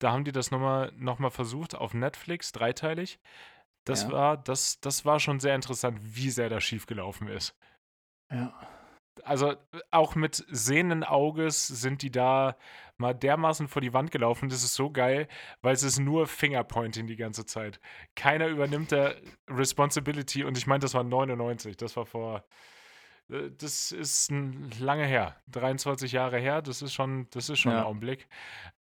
Da 0.00 0.12
haben 0.12 0.24
die 0.24 0.32
das 0.32 0.50
nochmal 0.50 0.92
noch 0.96 1.18
mal 1.18 1.30
versucht 1.30 1.74
auf 1.74 1.94
Netflix, 1.94 2.52
dreiteilig. 2.52 3.20
Das, 3.86 4.04
Ja. 4.04 4.12
war, 4.12 4.36
das, 4.36 4.80
das 4.80 5.04
war 5.04 5.20
schon 5.20 5.40
sehr 5.40 5.54
interessant, 5.54 5.98
wie 6.02 6.30
sehr 6.30 6.48
das 6.48 6.64
schiefgelaufen 6.64 7.28
ist. 7.28 7.54
Ja. 8.30 8.52
Also 9.22 9.54
auch 9.90 10.14
mit 10.16 10.44
sehenden 10.48 11.04
Auges 11.04 11.66
sind 11.66 12.02
die 12.02 12.10
da 12.10 12.56
mal 12.96 13.14
dermaßen 13.14 13.68
vor 13.68 13.80
die 13.82 13.92
Wand 13.92 14.10
gelaufen. 14.10 14.48
Das 14.48 14.62
ist 14.64 14.74
so 14.74 14.90
geil, 14.90 15.28
weil 15.62 15.74
es 15.74 15.82
ist 15.82 15.98
nur 15.98 16.26
Fingerpointing 16.26 17.06
die 17.06 17.16
ganze 17.16 17.46
Zeit. 17.46 17.80
Keiner 18.16 18.48
übernimmt 18.48 18.92
da 18.92 19.12
Responsibility 19.48 20.44
und 20.44 20.58
ich 20.58 20.66
meine, 20.66 20.80
das 20.80 20.94
war 20.94 21.04
99. 21.04 21.76
Das 21.76 21.96
war 21.96 22.06
vor. 22.06 22.44
äh, 23.30 23.50
Das 23.56 23.92
ist 23.92 24.30
lange 24.80 25.06
her. 25.06 25.36
23 25.48 26.12
Jahre 26.12 26.38
her. 26.38 26.60
Das 26.62 26.82
ist 26.82 26.92
schon, 26.92 27.28
das 27.30 27.48
ist 27.48 27.60
schon 27.60 27.72
Ja. 27.72 27.78
ein 27.80 27.84
Augenblick. 27.84 28.28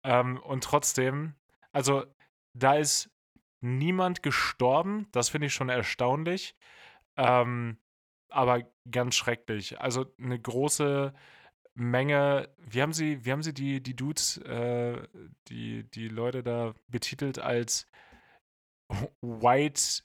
Ähm, 0.04 0.38
und 0.40 0.64
trotzdem, 0.64 1.36
also 1.72 2.04
da 2.54 2.76
ist 2.76 3.10
niemand 3.62 4.22
gestorben. 4.24 5.08
Das 5.12 5.30
finde 5.30 5.48
ich 5.48 5.54
schon 5.54 5.70
erstaunlich. 5.70 6.56
Ähm, 7.18 7.78
aber 8.34 8.64
ganz 8.90 9.16
schrecklich. 9.16 9.80
Also 9.80 10.06
eine 10.20 10.40
große 10.40 11.14
Menge. 11.76 12.50
Wie 12.58 12.82
haben 12.82 12.94
sie, 12.94 13.26
wie 13.26 13.32
haben 13.32 13.44
sie 13.44 13.54
die, 13.54 13.82
die 13.82 13.96
Dudes, 13.96 14.38
äh, 14.38 15.08
die, 15.48 15.90
die 15.90 16.08
Leute 16.08 16.44
da 16.44 16.74
betitelt 16.88 17.40
als 17.40 17.88
White 19.22 20.04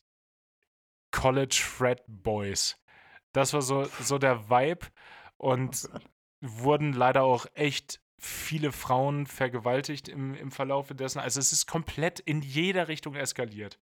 College 1.11 1.61
Frat 1.63 2.03
Boys? 2.07 2.79
Das 3.33 3.53
war 3.53 3.63
so, 3.63 3.85
so 4.01 4.19
der 4.19 4.49
Vibe 4.49 4.87
und 5.37 5.89
wurden 6.41 6.93
leider 6.93 7.23
auch 7.23 7.47
echt 7.55 8.01
viele 8.21 8.73
Frauen 8.73 9.27
vergewaltigt 9.27 10.09
im, 10.09 10.35
im 10.35 10.51
Verlaufe 10.51 10.95
dessen. 10.95 11.21
Also 11.21 11.39
es 11.39 11.53
ist 11.53 11.67
komplett 11.67 12.21
in 12.21 12.43
jeder 12.43 12.89
Richtung 12.89 13.15
eskaliert. 13.15 13.79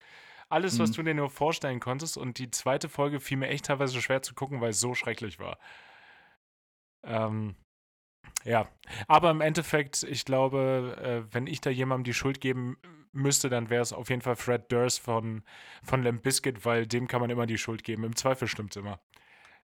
Alles, 0.50 0.80
was 0.80 0.92
Mhm. 0.92 0.94
du 0.96 1.04
dir 1.04 1.14
nur 1.16 1.30
vorstellen 1.30 1.80
konntest. 1.80 2.18
Und 2.18 2.38
die 2.38 2.52
zweite 2.52 2.90
Folge 2.90 3.20
fiel 3.20 3.38
mir 3.38 3.48
echt 3.48 3.66
teilweise 3.66 4.02
schwer 4.02 4.22
zu 4.22 4.34
gucken, 4.36 4.62
weil 4.62 4.70
es 4.72 4.80
so 4.80 4.94
schrecklich 4.94 5.40
war. 5.40 5.58
Ähm, 7.04 7.56
ja, 8.46 8.68
aber 9.08 9.32
im 9.32 9.42
Endeffekt, 9.42 10.04
ich 10.04 10.26
glaube, 10.26 11.26
äh, 11.30 11.34
wenn 11.34 11.48
ich 11.48 11.62
da 11.62 11.70
jemandem 11.70 12.04
die 12.06 12.14
Schuld 12.14 12.42
geben 12.42 12.78
müsste, 13.12 13.50
dann 13.50 13.70
wäre 13.70 13.82
es 13.82 13.94
auf 13.94 14.10
jeden 14.10 14.22
Fall 14.22 14.36
Fred 14.36 14.72
Durst 14.72 15.00
von, 15.02 15.44
von 15.84 16.04
Limp 16.04 16.24
Bizkit, 16.24 16.66
weil 16.66 16.88
dem 16.88 17.08
kann 17.08 17.22
man 17.22 17.30
immer 17.30 17.46
die 17.46 17.58
Schuld 17.58 17.84
geben. 17.84 18.04
Im 18.04 18.16
Zweifel 18.16 18.48
stimmt's 18.48 18.76
immer. 18.76 19.00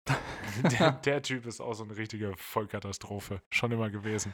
der, 0.79 0.91
der 0.93 1.21
Typ 1.21 1.45
ist 1.45 1.59
auch 1.59 1.73
so 1.73 1.83
eine 1.83 1.95
richtige 1.97 2.33
Vollkatastrophe. 2.37 3.41
Schon 3.49 3.71
immer 3.71 3.89
gewesen. 3.89 4.33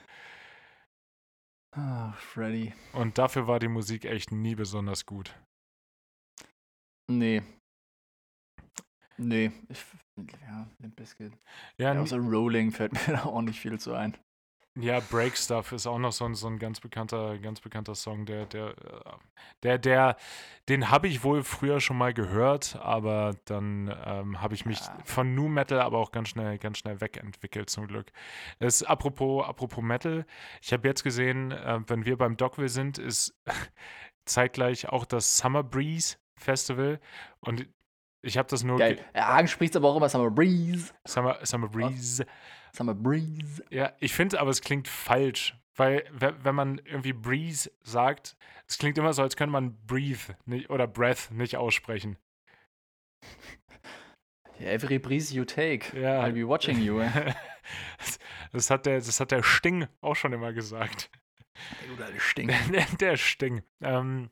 Ah, 1.71 2.13
Freddy. 2.13 2.73
Und 2.93 3.17
dafür 3.17 3.47
war 3.47 3.59
die 3.59 3.67
Musik 3.67 4.05
echt 4.05 4.31
nie 4.31 4.55
besonders 4.55 5.05
gut. 5.05 5.35
Nee. 7.07 7.43
Nee. 9.17 9.51
Ich, 9.69 9.85
ja, 10.41 10.67
Limp 10.79 10.95
Bizkit. 10.95 11.33
Ja, 11.77 11.93
Ja, 11.93 12.01
außer 12.01 12.17
Rolling 12.17 12.71
fällt 12.71 12.93
mir 13.07 13.15
da 13.15 13.25
auch 13.25 13.41
nicht 13.41 13.59
viel 13.59 13.79
zu 13.79 13.93
ein. 13.93 14.17
ja 14.77 14.99
Break 14.99 15.37
Stuff 15.37 15.71
ist 15.71 15.87
auch 15.87 15.99
noch 15.99 16.11
so 16.11 16.25
ein, 16.25 16.35
so 16.35 16.47
ein 16.47 16.59
ganz 16.59 16.81
bekannter, 16.81 17.37
ganz 17.39 17.61
bekannter 17.61 17.95
Song, 17.95 18.25
der, 18.25 18.45
der, 18.45 18.69
äh, 18.71 19.11
der, 19.63 19.77
der, 19.77 20.17
den 20.67 20.89
habe 20.91 21.07
ich 21.07 21.23
wohl 21.23 21.43
früher 21.43 21.79
schon 21.79 21.97
mal 21.97 22.13
gehört, 22.13 22.75
aber 22.77 23.35
dann 23.45 23.87
ähm, 24.05 24.41
habe 24.41 24.53
ich 24.55 24.65
mich 24.65 24.79
Ja. 24.81 24.97
von 25.05 25.33
Nu 25.33 25.47
Metal 25.47 25.79
aber 25.79 25.99
auch 25.99 26.11
ganz 26.11 26.29
schnell, 26.29 26.57
ganz 26.57 26.77
schnell 26.79 26.99
wegentwickelt, 26.99 27.69
zum 27.69 27.87
Glück. 27.87 28.11
Es, 28.59 28.83
apropos, 28.83 29.45
apropos 29.45 29.81
Metal, 29.83 30.25
ich 30.61 30.73
habe 30.73 30.87
jetzt 30.87 31.03
gesehen, 31.03 31.51
äh, 31.51 31.79
wenn 31.87 32.05
wir 32.05 32.17
beim 32.17 32.35
Dogville 32.35 32.67
sind, 32.69 32.97
ist 32.97 33.33
zeitgleich 34.25 34.89
auch 34.89 35.05
das 35.05 35.37
Summer 35.37 35.63
Breeze 35.63 36.17
Festival 36.39 36.99
und 37.39 37.67
ich 38.21 38.37
habe 38.37 38.49
das 38.49 38.63
nur 38.63 38.77
Geil. 38.79 39.03
Ja, 39.15 39.27
Hagen 39.35 39.47
spricht 39.47 39.75
aber 39.75 39.89
auch 39.89 39.97
immer 39.97 40.09
Summer 40.09 40.31
Breeze. 40.31 40.93
Summer, 41.07 41.37
Summer 41.45 41.67
Breeze. 41.69 42.25
Summer 42.75 42.95
Breeze. 42.95 43.63
Ja, 43.69 43.93
ich 43.99 44.13
finde 44.13 44.39
aber 44.39 44.49
es 44.49 44.61
klingt 44.61 44.87
falsch, 44.87 45.55
weil 45.75 46.03
we- 46.11 46.35
wenn 46.43 46.55
man 46.55 46.79
irgendwie 46.85 47.13
Breeze 47.13 47.71
sagt, 47.83 48.35
es 48.67 48.77
klingt 48.79 48.97
immer 48.97 49.13
so, 49.13 49.21
als 49.21 49.35
könnte 49.35 49.51
man 49.51 49.77
Breathe 49.85 50.35
nicht, 50.45 50.69
oder 50.71 50.87
Breath 50.87 51.29
nicht 51.31 51.55
aussprechen. 51.57 52.17
Every 54.59 54.99
breeze 54.99 55.33
you 55.35 55.43
take, 55.45 55.97
Ja. 55.99 56.23
I'll 56.23 56.31
be 56.33 56.47
watching 56.47 56.79
you. 56.81 56.99
ey. 57.01 57.33
das, 57.97 58.19
das, 58.53 58.69
hat 58.69 58.85
der, 58.85 58.95
das 58.99 59.19
hat 59.19 59.31
der 59.31 59.43
Sting 59.43 59.87
auch 60.01 60.15
schon 60.15 60.31
immer 60.33 60.53
gesagt. 60.53 61.09
Der 61.99 62.19
Stink. 62.19 62.53
der, 62.71 62.85
der 62.99 63.17
Sting. 63.17 63.63
Ähm, 63.81 64.29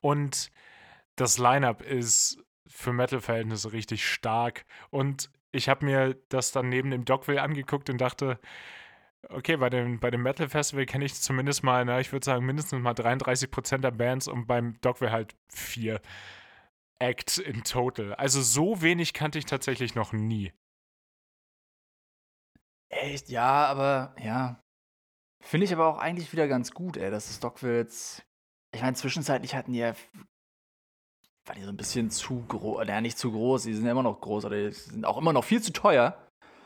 und 0.00 0.50
das 1.16 1.38
Line-Up 1.38 1.82
ist 1.82 2.42
für 2.66 2.92
Metal-Verhältnisse 2.92 3.72
richtig 3.72 4.06
stark. 4.06 4.64
Und 4.90 5.30
ich 5.52 5.68
habe 5.68 5.84
mir 5.84 6.14
das 6.28 6.52
dann 6.52 6.68
neben 6.68 6.90
dem 6.90 7.04
Dogville 7.04 7.42
angeguckt 7.42 7.88
und 7.90 8.00
dachte, 8.00 8.40
okay, 9.28 9.56
bei 9.56 9.70
dem, 9.70 10.00
bei 10.00 10.10
dem 10.10 10.22
Metal-Festival 10.22 10.86
kenne 10.86 11.04
ich 11.04 11.14
zumindest 11.14 11.62
mal, 11.62 11.84
na, 11.84 12.00
ich 12.00 12.12
würde 12.12 12.24
sagen, 12.24 12.44
mindestens 12.44 12.82
mal 12.82 12.94
33% 12.94 13.78
der 13.78 13.90
Bands 13.90 14.28
und 14.28 14.46
beim 14.46 14.80
Dogville 14.80 15.12
halt 15.12 15.34
vier 15.48 16.00
Acts 16.98 17.38
in 17.38 17.64
total. 17.64 18.14
Also 18.14 18.40
so 18.42 18.82
wenig 18.82 19.12
kannte 19.12 19.38
ich 19.38 19.46
tatsächlich 19.46 19.94
noch 19.94 20.12
nie. 20.12 20.52
Echt? 22.88 23.28
Ja, 23.28 23.66
aber 23.66 24.14
ja. 24.22 24.60
Finde 25.42 25.66
ich 25.66 25.72
aber 25.72 25.86
auch 25.86 25.98
eigentlich 25.98 26.32
wieder 26.32 26.48
ganz 26.48 26.72
gut, 26.72 26.96
ey, 26.96 27.10
dass 27.10 27.26
das 27.26 27.36
Stockville 27.36 27.76
jetzt. 27.76 28.24
Ich 28.74 28.80
meine, 28.80 28.94
zwischenzeitlich 28.94 29.54
hatten 29.54 29.72
die 29.72 29.80
ja. 29.80 29.94
War 31.46 31.54
die 31.54 31.62
so 31.62 31.68
ein 31.70 31.76
bisschen 31.76 32.10
zu 32.10 32.44
groß. 32.48 32.86
Ja, 32.88 33.00
nicht 33.00 33.18
zu 33.18 33.30
groß, 33.30 33.64
die 33.64 33.74
sind 33.74 33.86
immer 33.86 34.02
noch 34.02 34.20
groß, 34.20 34.46
aber 34.46 34.56
die 34.56 34.72
sind 34.72 35.04
auch 35.04 35.18
immer 35.18 35.32
noch 35.32 35.44
viel 35.44 35.60
zu 35.62 35.72
teuer. 35.72 36.16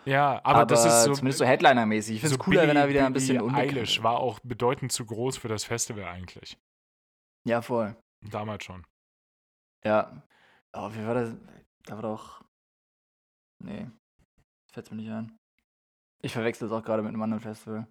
Ja, 0.04 0.40
aber, 0.44 0.64
das 0.64 0.84
ist 0.86 1.04
so. 1.04 1.12
zumindest 1.12 1.40
so 1.40 1.44
Headliner-mäßig. 1.44 2.14
Ich 2.14 2.20
finde 2.20 2.34
es 2.34 2.38
so 2.38 2.44
cooler, 2.44 2.66
wenn 2.68 2.76
er 2.76 2.88
wieder 2.88 3.04
ein 3.04 3.12
bisschen 3.12 3.40
unbekannt 3.40 3.70
Eilish 3.72 4.02
war 4.02 4.18
auch 4.20 4.38
bedeutend 4.40 4.92
zu 4.92 5.04
groß 5.04 5.36
für 5.36 5.48
das 5.48 5.64
Festival 5.64 6.04
eigentlich. 6.04 6.56
Ja, 7.44 7.60
voll. 7.60 7.96
Damals 8.30 8.64
schon. 8.64 8.86
Ja. 9.84 10.22
Aber 10.72 10.94
wie 10.94 11.04
war 11.06 11.14
das? 11.14 11.36
Da 11.84 11.94
war 11.96 12.02
doch. 12.02 12.42
Nee. 13.62 13.88
Fällt 14.72 14.90
mir 14.90 14.96
nicht 14.96 15.10
ein. 15.10 15.36
Ich 16.22 16.32
verwechsel 16.32 16.66
es 16.66 16.72
auch 16.72 16.82
gerade 16.82 17.02
mit 17.02 17.10
einem 17.10 17.22
anderen 17.22 17.42
Festival. 17.42 17.86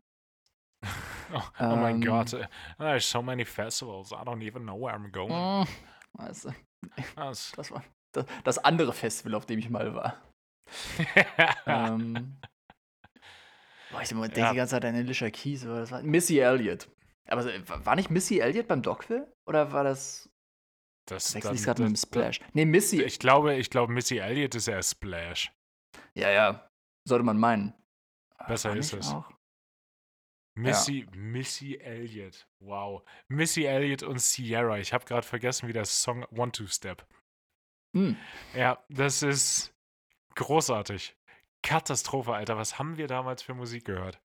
Oh, 1.34 1.42
oh 1.60 1.76
mein 1.76 1.96
Ähm. 1.96 2.02
Gott. 2.02 2.34
äh, 2.34 2.48
There's 2.78 3.10
so 3.10 3.22
many 3.22 3.46
festivals. 3.46 4.12
I 4.12 4.24
don't 4.24 4.42
even 4.42 4.64
know 4.64 4.80
where 4.80 4.96
I'm 4.96 5.12
going. 5.12 5.32
Mm, 5.64 5.68
weißt 6.14 6.46
du, 6.46 6.50
Das- 7.16 7.52
das 7.56 7.72
war 7.72 7.84
das, 8.14 8.26
das 8.44 8.58
andere 8.60 8.94
Festival, 8.94 9.36
auf 9.36 9.46
dem 9.46 9.60
ich 9.60 9.70
mal 9.70 9.94
war. 9.94 10.22
ähm, 11.66 12.38
boah, 13.92 14.02
ich 14.02 14.10
denke 14.10 14.40
Ja. 14.40 14.52
die 14.52 14.58
ganze 14.58 14.72
Zeit 14.72 14.86
an 14.86 14.96
Alicia 14.96 15.30
Keys, 15.30 15.66
aber 15.66 15.80
das 15.80 15.92
war 15.92 16.02
Missy 16.02 16.40
Elliott. 16.40 16.90
Aber 17.28 17.44
so, 17.44 17.50
war 17.86 17.96
nicht 17.96 18.10
Missy 18.10 18.40
Elliott 18.40 18.68
beim 18.68 18.82
Dogville? 18.82 19.32
Oder 19.46 19.72
war 19.72 19.84
das. 19.84 20.30
das, 21.08 21.36
ich 21.36 21.44
dann- 21.44 21.56
gerade 21.58 21.84
mit 21.84 21.90
dem 21.92 21.96
Splash? 21.98 22.40
Nee, 22.54 22.66
Missy. 22.66 23.02
Ich 23.04 23.20
glaube, 23.20 23.56
ich 23.56 23.70
glaube, 23.70 23.92
Missy 23.94 24.18
Elliott 24.18 24.56
ist 24.56 24.68
eher 24.68 24.82
Splash. 24.84 25.52
ja, 26.16 26.30
ja. 26.30 26.70
Sollte 27.08 27.24
man 27.24 27.38
meinen. 27.38 27.74
Besser 28.48 28.76
ist 28.76 28.94
es. 28.94 29.12
Auch? 29.12 29.30
Missy, 30.58 31.08
Missy 31.16 31.76
Elliott. 31.76 32.48
Wow. 32.60 33.04
Missy 33.28 33.66
Elliott 33.66 34.04
und 34.04 34.20
Sierra. 34.22 34.78
Ich 34.80 34.94
habe 34.94 35.06
gerade 35.06 35.26
vergessen, 35.26 35.68
wie 35.68 35.74
der 35.74 35.86
Song 35.86 36.24
One 36.32 36.52
Two 36.52 36.68
Step. 36.68 37.06
Hm. 37.96 38.18
Ja, 38.56 38.84
das 38.90 39.24
ist 39.24 39.74
großartig. 40.36 41.16
Katastrophe, 41.64 42.34
Alter. 42.34 42.58
Was 42.58 42.80
haben 42.80 42.98
wir 42.98 43.08
damals 43.08 43.42
für 43.44 43.54
Musik 43.54 43.86
gehört? 43.86 44.20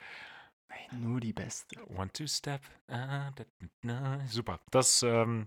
Ey, 0.69 0.97
Nur 0.97 1.21
die 1.21 1.33
beste. 1.33 1.77
One 1.91 2.11
Two 2.13 2.27
Step. 2.27 2.63
Ah, 2.89 3.31
da, 3.33 3.45
da. 3.83 4.27
Super. 4.27 4.61
Das, 4.71 5.03
ähm, 5.03 5.47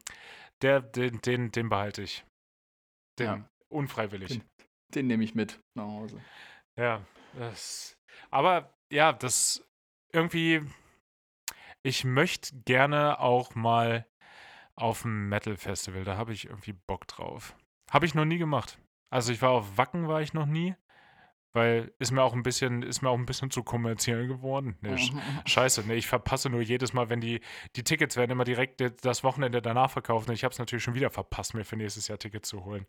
der, 0.61 0.81
den, 0.81 1.19
den, 1.21 1.51
den 1.51 1.69
behalte 1.69 2.03
ich. 2.03 2.23
Den 3.19 3.25
Ja. 3.25 3.49
unfreiwillig. 3.69 4.29
Den- 4.29 4.43
Den 4.93 5.07
nehme 5.07 5.23
ich 5.23 5.33
mit 5.35 5.59
nach 5.75 5.87
Hause. 5.87 6.21
Ja, 6.77 7.03
das. 7.33 7.97
Aber 8.29 8.73
ja, 8.91 9.11
das 9.13 9.65
irgendwie. 10.11 10.61
Ich 11.83 12.03
möchte 12.03 12.55
gerne 12.65 13.19
auch 13.19 13.53
mal 13.55 14.07
auf 14.75 15.05
ein 15.05 15.29
Metal-Festival. 15.29 16.03
Da 16.03 16.17
habe 16.17 16.33
ich 16.33 16.45
irgendwie 16.45 16.73
Bock 16.73 17.07
drauf. 17.07 17.55
Habe 17.91 18.05
ich 18.05 18.15
noch 18.15 18.25
nie 18.25 18.37
gemacht. 18.37 18.79
Also 19.09 19.31
ich 19.31 19.41
war 19.41 19.51
auf 19.51 19.77
Wacken, 19.77 20.07
war 20.07 20.21
ich 20.21 20.33
noch 20.33 20.47
nie. 20.47 20.75
Weil 21.53 21.93
ist 21.99 22.11
mir 22.11 22.21
auch 22.21 22.33
ein 22.33 22.43
bisschen, 22.43 22.83
ist 22.83 23.01
mir 23.01 23.09
auch 23.09 23.17
ein 23.17 23.25
bisschen 23.25 23.49
zu 23.49 23.63
kommerziell 23.63 24.27
geworden. 24.27 24.77
Nee, 24.81 24.95
sch- 24.95 25.15
Scheiße, 25.47 25.87
ne, 25.87 25.95
ich 25.95 26.05
verpasse 26.07 26.49
nur 26.49 26.59
jedes 26.61 26.91
Mal, 26.91 27.09
wenn 27.09 27.21
die, 27.21 27.39
die 27.77 27.83
Tickets 27.85 28.17
werden 28.17 28.31
immer 28.31 28.43
direkt 28.43 28.83
das 29.05 29.23
Wochenende 29.23 29.61
danach 29.61 29.89
verkauft. 29.89 30.27
Und 30.27 30.33
ich 30.33 30.43
habe 30.43 30.51
es 30.51 30.59
natürlich 30.59 30.83
schon 30.83 30.95
wieder 30.95 31.11
verpasst, 31.11 31.53
mir 31.53 31.63
für 31.63 31.77
nächstes 31.77 32.09
Jahr 32.09 32.17
Tickets 32.19 32.49
zu 32.49 32.65
holen. 32.65 32.85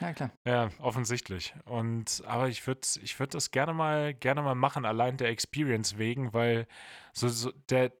Ja, 0.00 0.12
klar. 0.12 0.30
Ja, 0.46 0.70
offensichtlich. 0.78 1.54
Und 1.64 2.22
aber 2.26 2.48
ich 2.48 2.66
würde 2.66 2.80
ich 3.02 3.18
würd 3.18 3.34
das 3.34 3.50
gerne 3.50 3.74
mal 3.74 4.14
gerne 4.14 4.42
mal 4.42 4.54
machen, 4.54 4.84
allein 4.84 5.16
der 5.16 5.28
Experience 5.28 5.98
wegen, 5.98 6.32
weil 6.32 6.66
so, 7.12 7.28
so 7.28 7.50
der, 7.68 7.92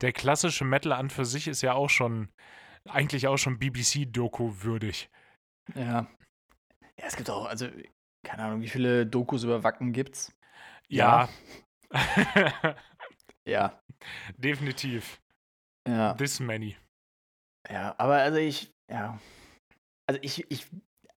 der 0.00 0.12
klassische 0.12 0.64
Metal 0.64 0.92
an 0.92 1.10
für 1.10 1.24
sich 1.24 1.48
ist 1.48 1.62
ja 1.62 1.74
auch 1.74 1.90
schon 1.90 2.28
eigentlich 2.88 3.26
auch 3.26 3.38
schon 3.38 3.58
BBC-Doku 3.58 4.62
würdig. 4.62 5.10
Ja. 5.74 6.06
Ja, 6.98 7.06
es 7.06 7.16
gibt 7.16 7.30
auch, 7.30 7.46
also, 7.46 7.68
keine 8.22 8.44
Ahnung, 8.44 8.60
wie 8.60 8.68
viele 8.68 9.06
Dokus 9.06 9.42
über 9.42 9.64
Wacken 9.64 9.92
gibt's? 9.92 10.32
Ja. 10.88 11.28
Ja. 13.46 13.82
Definitiv. 14.36 15.20
Ja. 15.88 16.14
This 16.14 16.40
many. 16.40 16.76
Ja, 17.68 17.94
aber 17.98 18.16
also 18.16 18.38
ich, 18.38 18.72
ja. 18.90 19.18
Also 20.06 20.20
ich, 20.22 20.50
ich 20.50 20.66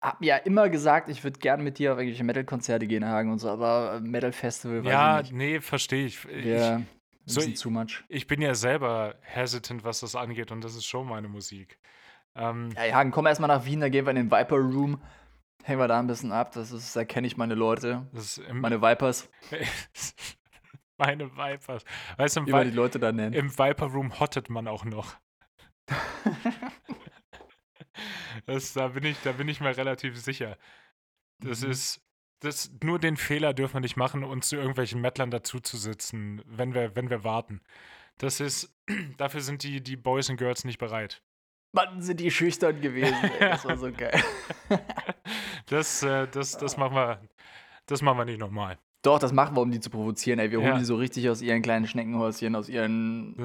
habe 0.02 0.26
ja 0.26 0.38
immer 0.38 0.70
gesagt, 0.70 1.10
ich 1.10 1.24
würde 1.24 1.40
gern 1.40 1.64
mit 1.64 1.80
dir 1.80 1.94
auf 1.94 1.98
irgendwelche 2.00 2.24
Metal-Konzerte 2.24 2.88
gehen, 2.88 3.06
Hagen 3.06 3.32
und 3.32 3.40
so, 3.40 3.50
aber 3.50 4.00
Metal-Festival 4.02 4.84
weiß 4.84 4.92
Ja, 4.92 5.20
ich 5.20 5.32
nicht. 5.32 5.38
nee, 5.38 5.60
verstehe 5.62 6.06
ich. 6.06 6.24
ich. 6.26 6.46
Ja, 6.46 6.82
so, 7.26 7.42
so 7.42 7.50
too 7.52 7.70
much. 7.70 8.04
Ich 8.08 8.28
bin 8.28 8.42
ja 8.42 8.54
selber 8.56 9.16
hesitant, 9.22 9.84
was 9.84 10.00
das 10.02 10.16
angeht, 10.16 10.52
und 10.52 10.64
das 10.64 10.76
ist 10.76 10.86
schon 10.86 11.08
meine 11.08 11.28
Musik. 11.28 11.80
Ähm, 12.36 12.70
Ja, 12.76 12.94
Hagen, 12.96 13.12
komm 13.12 13.26
erstmal 13.26 13.48
nach 13.50 13.66
Wien, 13.66 13.80
da 13.82 13.90
gehen 13.90 14.06
wir 14.06 14.12
in 14.12 14.16
den 14.18 14.32
Viper 14.32 14.58
Room. 14.58 15.02
Hängen 15.64 15.80
wir 15.80 15.88
da 15.88 16.00
ein 16.00 16.08
bisschen 16.08 16.32
ab. 16.32 16.52
Das 16.54 16.72
ist, 16.72 16.96
da 16.96 17.04
kenne 17.04 17.28
ich 17.28 17.36
meine 17.36 17.56
Leute, 17.56 18.08
das 18.14 18.38
ist 18.38 18.48
im, 18.48 18.62
meine 18.62 18.82
Vipers, 18.82 19.30
meine 20.98 21.30
Vipers. 21.36 21.84
Weißt 22.18 22.36
du, 22.38 22.42
im, 22.42 22.48
wie 22.48 22.52
wir 22.54 22.64
die 22.64 22.72
Vi 22.72 22.76
Leute 22.76 23.00
da 23.00 23.12
nennen. 23.12 23.34
im 23.34 23.52
Viper 23.58 23.88
Room 23.88 24.20
hottet 24.20 24.50
man 24.50 24.68
auch 24.68 24.86
noch. 24.86 25.16
Das, 28.46 28.74
da, 28.74 28.90
bin 28.90 29.04
ich, 29.04 29.18
da 29.24 29.32
bin 29.34 29.48
ich 29.48 29.60
mir 29.62 29.76
relativ 29.76 30.18
sicher. 30.20 30.58
Das 31.40 31.62
Mhm. 31.62 31.72
ist. 31.72 32.02
Das, 32.40 32.70
nur 32.84 33.00
den 33.00 33.18
Fehler 33.18 33.52
dürfen 33.56 33.74
wir 33.76 33.80
nicht 33.80 33.98
machen, 33.98 34.24
uns 34.24 34.50
zu 34.50 34.58
irgendwelchen 34.58 35.02
Mettlern 35.02 35.32
dazu 35.32 35.60
zu 35.60 35.76
sitzen, 35.76 36.44
wenn 36.46 36.76
wir, 36.76 36.96
wenn 36.96 37.10
wir 37.10 37.24
warten. 37.24 37.62
Das 38.20 38.40
ist, 38.40 38.72
dafür 39.18 39.42
sind 39.42 39.64
die, 39.64 39.82
die 39.82 39.96
Boys 39.96 40.30
und 40.30 40.38
Girls 40.38 40.64
nicht 40.64 40.78
bereit. 40.78 41.24
Mann, 41.72 42.00
sind 42.02 42.20
die 42.20 42.30
schüchtern 42.30 42.80
gewesen. 42.80 43.16
Ey. 43.40 43.40
Das 43.50 43.66
war 43.66 43.78
so 43.78 43.92
geil. 43.92 44.24
Das, 45.66 46.04
äh, 46.04 46.28
das, 46.28 46.58
das 46.58 46.78
machen 46.78 46.96
wir, 46.96 47.22
das 47.88 48.02
machen 48.02 48.18
wir 48.20 48.26
nicht 48.26 48.40
nochmal. 48.40 48.78
Doch, 49.08 49.20
das 49.20 49.32
machen 49.32 49.56
wir, 49.56 49.62
um 49.62 49.72
die 49.72 49.80
zu 49.80 49.90
provozieren. 49.90 50.38
Ey, 50.38 50.52
wir 50.52 50.58
holen 50.58 50.68
Ja. 50.68 50.78
die 50.80 50.84
so 50.84 50.98
richtig 50.98 51.30
aus 51.30 51.42
ihren 51.42 51.62
kleinen 51.62 51.88
Schneckenhäuschen, 51.88 52.56
aus 52.58 52.68
ihren 52.68 53.38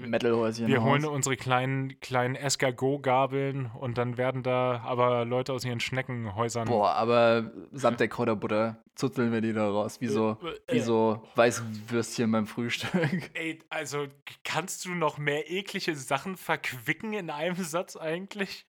Metalhäuschen. 0.00 0.66
wir 0.66 0.78
raus. 0.78 0.84
holen 0.90 1.04
unsere 1.04 1.36
kleinen, 1.36 2.00
kleinen 2.00 2.34
Escargot-Gabeln 2.34 3.70
und 3.78 3.96
dann 3.96 4.16
werden 4.16 4.42
da 4.42 4.80
aber 4.80 5.24
Leute 5.24 5.52
aus 5.52 5.64
ihren 5.64 5.78
Schneckenhäusern. 5.78 6.66
Boah, 6.66 6.94
aber 6.94 7.52
samt 7.70 8.00
der 8.00 8.08
Kräuterbutter 8.08 8.82
zuzeln 8.96 9.30
wir 9.30 9.40
die 9.40 9.52
da 9.52 9.68
raus. 9.68 10.00
Wie 10.00 10.08
so, 10.08 10.36
wie 10.68 10.80
so 10.80 11.22
Weißwürstchen 11.36 12.32
beim 12.32 12.48
Frühstück. 12.48 12.90
Ey, 13.34 13.60
also 13.70 14.08
kannst 14.42 14.84
du 14.84 14.96
noch 14.96 15.16
mehr 15.18 15.48
eklige 15.48 15.94
Sachen 15.94 16.36
verquicken 16.36 17.12
in 17.12 17.30
einem 17.30 17.62
Satz 17.62 17.96
eigentlich? 17.96 18.66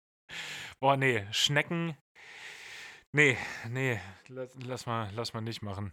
Boah, 0.80 0.96
nee, 0.96 1.26
Schnecken. 1.32 1.96
Nee, 3.14 3.36
nee, 3.68 4.00
lass, 4.28 4.50
lass 4.64 4.86
mal, 4.86 5.10
lass 5.16 5.34
mal 5.34 5.42
nicht 5.42 5.64
machen. 5.64 5.92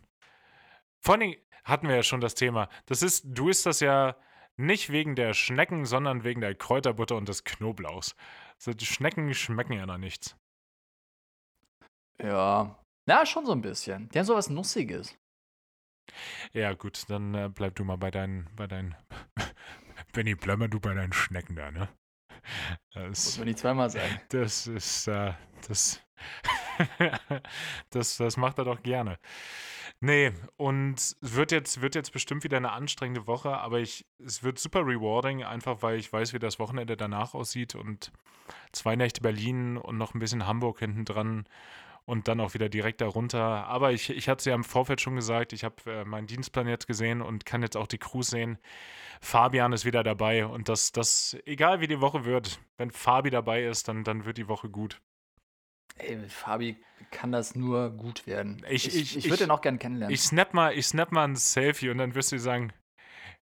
Vor 1.02 1.16
allem 1.16 1.34
hatten 1.64 1.88
wir 1.88 1.96
ja 1.96 2.02
schon 2.02 2.20
das 2.20 2.34
Thema. 2.34 2.68
Das 2.86 3.02
ist, 3.02 3.24
du 3.26 3.48
isst 3.48 3.66
das 3.66 3.80
ja 3.80 4.16
nicht 4.56 4.90
wegen 4.90 5.16
der 5.16 5.34
Schnecken, 5.34 5.84
sondern 5.84 6.24
wegen 6.24 6.40
der 6.40 6.54
Kräuterbutter 6.54 7.16
und 7.16 7.28
des 7.28 7.44
Knoblauchs. 7.44 8.14
Also 8.56 8.72
die 8.72 8.86
Schnecken 8.86 9.34
schmecken 9.34 9.72
ja 9.72 9.86
noch 9.86 9.98
nichts. 9.98 10.36
Ja. 12.18 12.78
Na, 13.06 13.26
schon 13.26 13.46
so 13.46 13.52
ein 13.52 13.62
bisschen. 13.62 14.08
Die 14.10 14.18
haben 14.18 14.26
sowas 14.26 14.48
Nussiges. 14.48 15.18
Ja, 16.52 16.74
gut, 16.74 17.04
dann 17.08 17.34
äh, 17.34 17.50
bleib 17.52 17.74
du 17.74 17.84
mal 17.84 17.96
bei 17.96 18.10
deinen, 18.10 18.48
bei 18.54 18.66
deinen. 18.66 18.94
Benny, 20.12 20.34
bleib 20.34 20.58
mal 20.58 20.68
du 20.68 20.78
bei 20.78 20.94
deinen 20.94 21.12
Schnecken 21.12 21.56
da, 21.56 21.70
ne? 21.70 21.88
Das, 22.92 23.24
Muss 23.24 23.38
man 23.38 23.46
nicht 23.46 23.58
zweimal 23.58 23.90
sagen. 23.90 24.20
Das 24.28 24.66
ist, 24.66 25.08
äh, 25.08 25.32
das, 25.66 26.00
das, 27.90 28.16
das 28.16 28.36
macht 28.36 28.58
er 28.58 28.64
doch 28.64 28.82
gerne. 28.82 29.18
Nee, 30.04 30.32
und 30.56 30.98
es 30.98 31.16
wird 31.20 31.52
jetzt, 31.52 31.80
wird 31.80 31.94
jetzt 31.94 32.12
bestimmt 32.12 32.42
wieder 32.42 32.56
eine 32.56 32.72
anstrengende 32.72 33.28
Woche, 33.28 33.56
aber 33.56 33.78
ich, 33.78 34.04
es 34.18 34.42
wird 34.42 34.58
super 34.58 34.80
rewarding, 34.80 35.44
einfach 35.44 35.80
weil 35.82 35.96
ich 35.96 36.12
weiß, 36.12 36.32
wie 36.32 36.40
das 36.40 36.58
Wochenende 36.58 36.96
danach 36.96 37.34
aussieht 37.34 37.76
und 37.76 38.10
zwei 38.72 38.96
Nächte 38.96 39.20
Berlin 39.20 39.76
und 39.76 39.98
noch 39.98 40.12
ein 40.14 40.18
bisschen 40.18 40.44
Hamburg 40.44 40.80
hinten 40.80 41.04
dran 41.04 41.46
und 42.04 42.26
dann 42.26 42.40
auch 42.40 42.52
wieder 42.52 42.68
direkt 42.68 43.00
darunter. 43.00 43.68
Aber 43.68 43.92
ich, 43.92 44.10
ich 44.10 44.28
hatte 44.28 44.40
es 44.40 44.44
ja 44.46 44.56
im 44.56 44.64
Vorfeld 44.64 45.00
schon 45.00 45.14
gesagt, 45.14 45.52
ich 45.52 45.62
habe 45.62 45.76
äh, 45.86 46.04
meinen 46.04 46.26
Dienstplan 46.26 46.66
jetzt 46.66 46.88
gesehen 46.88 47.22
und 47.22 47.46
kann 47.46 47.62
jetzt 47.62 47.76
auch 47.76 47.86
die 47.86 47.98
Crews 47.98 48.30
sehen. 48.30 48.58
Fabian 49.20 49.72
ist 49.72 49.84
wieder 49.84 50.02
dabei 50.02 50.46
und 50.46 50.68
das, 50.68 50.90
das, 50.90 51.36
egal 51.46 51.80
wie 51.80 51.86
die 51.86 52.00
Woche 52.00 52.24
wird, 52.24 52.58
wenn 52.76 52.90
Fabi 52.90 53.30
dabei 53.30 53.62
ist, 53.62 53.86
dann, 53.86 54.02
dann 54.02 54.24
wird 54.24 54.36
die 54.36 54.48
Woche 54.48 54.68
gut. 54.68 55.00
Ey, 55.98 56.16
mit 56.16 56.32
Fabi 56.32 56.76
kann 57.10 57.32
das 57.32 57.54
nur 57.54 57.90
gut 57.90 58.26
werden. 58.26 58.64
Ich- 58.68 58.86
ich, 58.88 58.96
ich- 58.96 59.16
ich, 59.18 59.24
würde 59.24 59.44
den 59.44 59.50
auch 59.50 59.60
gerne 59.60 59.78
kennenlernen. 59.78 60.12
Ich 60.14 60.22
snap 60.22 60.54
mal, 60.54 60.76
ich 60.76 60.86
snap 60.86 61.12
mal 61.12 61.24
ein 61.24 61.36
Selfie 61.36 61.90
und 61.90 61.98
dann 61.98 62.14
wirst 62.14 62.32
du 62.32 62.38
sagen, 62.38 62.72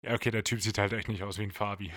ja, 0.03 0.13
okay, 0.13 0.31
der 0.31 0.43
Typ 0.43 0.61
sieht 0.61 0.77
halt 0.77 0.93
echt 0.93 1.07
nicht 1.07 1.23
aus 1.23 1.37
wie 1.37 1.43
ein 1.43 1.51
Fabi. 1.51 1.91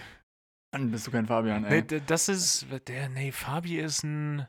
Dann 0.73 0.91
bist 0.91 1.07
du 1.07 1.11
kein 1.13 1.27
Fabian, 1.27 1.63
Nee, 1.63 1.77
ey. 1.77 1.87
d- 1.87 2.01
das 2.07 2.29
ist, 2.29 2.67
der, 2.89 3.09
nee, 3.09 3.33
Fabi 3.33 3.79
ist 3.79 4.03
ein, 4.03 4.47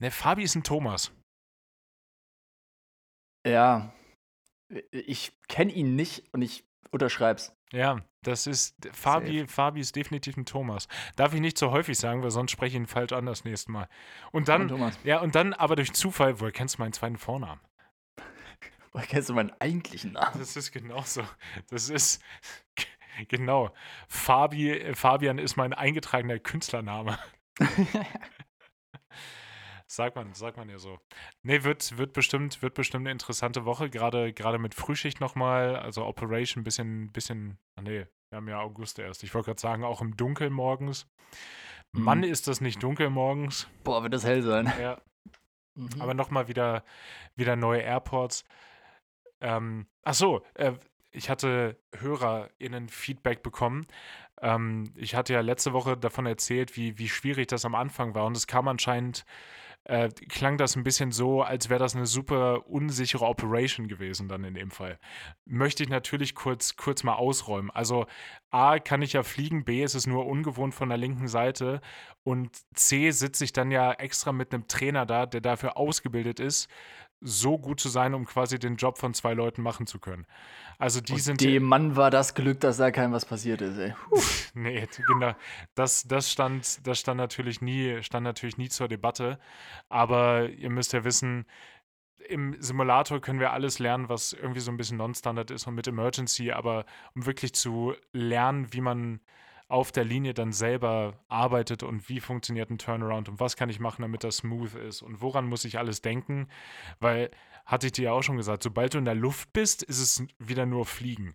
ne, 0.00 0.10
Fabi 0.10 0.42
ist 0.44 0.54
ein 0.54 0.62
Thomas. 0.62 1.12
Ja. 3.46 3.92
Ich 4.90 5.32
kenne 5.48 5.72
ihn 5.72 5.94
nicht 5.96 6.32
und 6.32 6.42
ich 6.42 6.64
unterschreib's. 6.90 7.54
Ja, 7.74 8.02
das 8.22 8.46
ist, 8.46 8.76
Fabi, 8.92 9.48
Fabi 9.48 9.80
ist 9.80 9.96
definitiv 9.96 10.36
ein 10.36 10.46
Thomas. 10.46 10.86
Darf 11.16 11.34
ich 11.34 11.40
nicht 11.40 11.58
so 11.58 11.72
häufig 11.72 11.98
sagen, 11.98 12.22
weil 12.22 12.30
sonst 12.30 12.52
spreche 12.52 12.76
ich 12.76 12.82
ihn 12.82 12.86
falsch 12.86 13.12
an 13.12 13.26
das 13.26 13.44
nächste 13.44 13.72
Mal. 13.72 13.88
Und 14.30 14.48
dann, 14.48 14.92
ja, 15.02 15.20
und 15.20 15.34
dann 15.34 15.52
aber 15.52 15.74
durch 15.74 15.92
Zufall, 15.92 16.38
woher 16.38 16.52
kennst 16.52 16.78
du 16.78 16.82
meinen 16.82 16.92
zweiten 16.92 17.18
Vornamen? 17.18 17.60
woher 18.92 19.06
kennst 19.06 19.28
du 19.28 19.34
meinen 19.34 19.52
eigentlichen 19.58 20.12
Namen? 20.12 20.38
Das 20.38 20.56
ist 20.56 20.70
genauso. 20.70 21.24
Das 21.68 21.90
ist, 21.90 22.22
genau. 23.28 23.74
Fabi, 24.06 24.70
äh, 24.70 24.94
Fabian 24.94 25.38
ist 25.38 25.56
mein 25.56 25.72
eingetragener 25.72 26.38
Künstlername. 26.38 27.18
Sagt 29.94 30.16
man, 30.16 30.34
sagt 30.34 30.56
man 30.56 30.68
ja 30.68 30.78
so. 30.78 30.98
Nee, 31.44 31.62
wird, 31.62 31.96
wird, 31.98 32.12
bestimmt, 32.14 32.62
wird 32.62 32.74
bestimmt 32.74 33.02
eine 33.02 33.12
interessante 33.12 33.64
Woche, 33.64 33.90
gerade, 33.90 34.32
gerade 34.32 34.58
mit 34.58 34.74
Frühschicht 34.74 35.20
nochmal, 35.20 35.76
also 35.76 36.04
Operation 36.04 36.62
ein 36.62 36.64
bisschen, 36.64 37.12
bisschen, 37.12 37.58
ah 37.76 37.82
nee, 37.82 38.06
wir 38.30 38.36
haben 38.36 38.48
ja 38.48 38.58
August 38.58 38.98
erst. 38.98 39.22
Ich 39.22 39.32
wollte 39.34 39.46
gerade 39.46 39.60
sagen, 39.60 39.84
auch 39.84 40.00
im 40.00 40.16
Dunkeln 40.16 40.52
morgens. 40.52 41.06
Mann, 41.92 42.18
Mhm. 42.18 42.24
ist 42.24 42.48
das 42.48 42.60
nicht 42.60 42.82
dunkel 42.82 43.08
morgens. 43.08 43.68
Boah, 43.84 44.02
wird 44.02 44.14
das 44.14 44.24
hell 44.24 44.42
sein. 44.42 44.72
Ja, 44.80 45.00
Mhm. 45.76 46.00
aber 46.00 46.14
nochmal 46.14 46.48
wieder, 46.48 46.82
wieder 47.36 47.54
neue 47.54 47.82
Airports. 47.82 48.44
Ähm, 49.40 49.86
ach 50.02 50.14
so, 50.14 50.42
äh, 50.54 50.72
ich 51.12 51.30
hatte 51.30 51.78
HörerInnen 51.96 52.88
Feedback 52.88 53.44
bekommen. 53.44 53.86
Ähm, 54.40 54.92
ich 54.96 55.14
hatte 55.14 55.32
ja 55.34 55.40
letzte 55.40 55.72
Woche 55.72 55.96
davon 55.96 56.26
erzählt, 56.26 56.76
wie, 56.76 56.98
wie 56.98 57.08
schwierig 57.08 57.46
das 57.46 57.64
am 57.64 57.76
Anfang 57.76 58.16
war. 58.16 58.26
Und 58.26 58.36
es 58.36 58.48
kam 58.48 58.66
anscheinend, 58.66 59.24
äh, 59.84 60.08
klang 60.08 60.56
das 60.56 60.76
ein 60.76 60.84
bisschen 60.84 61.12
so, 61.12 61.42
als 61.42 61.68
wäre 61.68 61.78
das 61.80 61.94
eine 61.94 62.06
super 62.06 62.66
unsichere 62.68 63.26
Operation 63.26 63.86
gewesen 63.86 64.28
dann 64.28 64.44
in 64.44 64.54
dem 64.54 64.70
Fall. 64.70 64.98
Möchte 65.44 65.82
ich 65.82 65.88
natürlich 65.90 66.34
kurz, 66.34 66.76
kurz 66.76 67.02
mal 67.02 67.14
ausräumen. 67.14 67.70
Also 67.70 68.06
A, 68.50 68.78
kann 68.78 69.02
ich 69.02 69.12
ja 69.12 69.22
fliegen, 69.22 69.64
B, 69.64 69.82
ist 69.82 69.94
es 69.94 70.06
nur 70.06 70.26
ungewohnt 70.26 70.74
von 70.74 70.88
der 70.88 70.98
linken 70.98 71.28
Seite 71.28 71.80
und 72.22 72.50
C, 72.74 73.10
sitze 73.10 73.44
ich 73.44 73.52
dann 73.52 73.70
ja 73.70 73.92
extra 73.92 74.32
mit 74.32 74.54
einem 74.54 74.66
Trainer 74.68 75.04
da, 75.04 75.26
der 75.26 75.42
dafür 75.42 75.76
ausgebildet 75.76 76.40
ist, 76.40 76.70
so 77.24 77.58
gut 77.58 77.80
zu 77.80 77.88
sein, 77.88 78.12
um 78.14 78.26
quasi 78.26 78.58
den 78.58 78.76
Job 78.76 78.98
von 78.98 79.14
zwei 79.14 79.32
Leuten 79.32 79.62
machen 79.62 79.86
zu 79.86 79.98
können. 79.98 80.26
Also 80.78 81.00
die 81.00 81.14
Und 81.14 81.18
sind 81.20 81.40
dem 81.40 81.62
Mann 81.62 81.96
war 81.96 82.10
das 82.10 82.34
Glück, 82.34 82.60
dass 82.60 82.76
da 82.76 82.90
keinem 82.90 83.12
was 83.12 83.24
passiert 83.24 83.62
ist, 83.62 83.78
ey. 83.78 83.94
Nee, 84.54 84.86
genau. 85.08 85.34
Das, 85.74 86.04
das, 86.04 86.30
stand, 86.30 86.86
das 86.86 87.00
stand, 87.00 87.16
natürlich 87.16 87.60
nie, 87.60 88.02
stand 88.02 88.22
natürlich 88.22 88.56
nie 88.56 88.68
zur 88.68 88.86
Debatte. 88.86 89.40
Aber 89.88 90.48
ihr 90.48 90.70
müsst 90.70 90.92
ja 90.92 91.02
wissen, 91.02 91.46
im 92.28 92.56
Simulator 92.60 93.20
können 93.20 93.40
wir 93.40 93.52
alles 93.52 93.78
lernen, 93.78 94.08
was 94.08 94.32
irgendwie 94.32 94.60
so 94.60 94.70
ein 94.70 94.76
bisschen 94.76 94.98
non-standard 94.98 95.50
ist 95.50 95.66
und 95.66 95.74
mit 95.74 95.86
Emergency, 95.86 96.52
aber 96.52 96.84
um 97.14 97.26
wirklich 97.26 97.54
zu 97.54 97.94
lernen, 98.12 98.72
wie 98.72 98.80
man 98.80 99.20
auf 99.74 99.90
der 99.92 100.04
Linie 100.04 100.34
dann 100.34 100.52
selber 100.52 101.18
arbeitet 101.28 101.82
und 101.82 102.08
wie 102.08 102.20
funktioniert 102.20 102.70
ein 102.70 102.78
Turnaround 102.78 103.28
und 103.28 103.40
was 103.40 103.56
kann 103.56 103.68
ich 103.68 103.80
machen, 103.80 104.02
damit 104.02 104.22
das 104.22 104.36
smooth 104.38 104.74
ist 104.76 105.02
und 105.02 105.20
woran 105.20 105.46
muss 105.46 105.64
ich 105.64 105.78
alles 105.78 106.00
denken, 106.00 106.48
weil, 107.00 107.30
hatte 107.66 107.86
ich 107.86 107.92
dir 107.92 108.04
ja 108.04 108.12
auch 108.12 108.22
schon 108.22 108.36
gesagt, 108.36 108.62
sobald 108.62 108.94
du 108.94 108.98
in 108.98 109.04
der 109.04 109.14
Luft 109.16 109.52
bist, 109.52 109.82
ist 109.82 109.98
es 110.00 110.24
wieder 110.38 110.64
nur 110.64 110.86
Fliegen. 110.86 111.34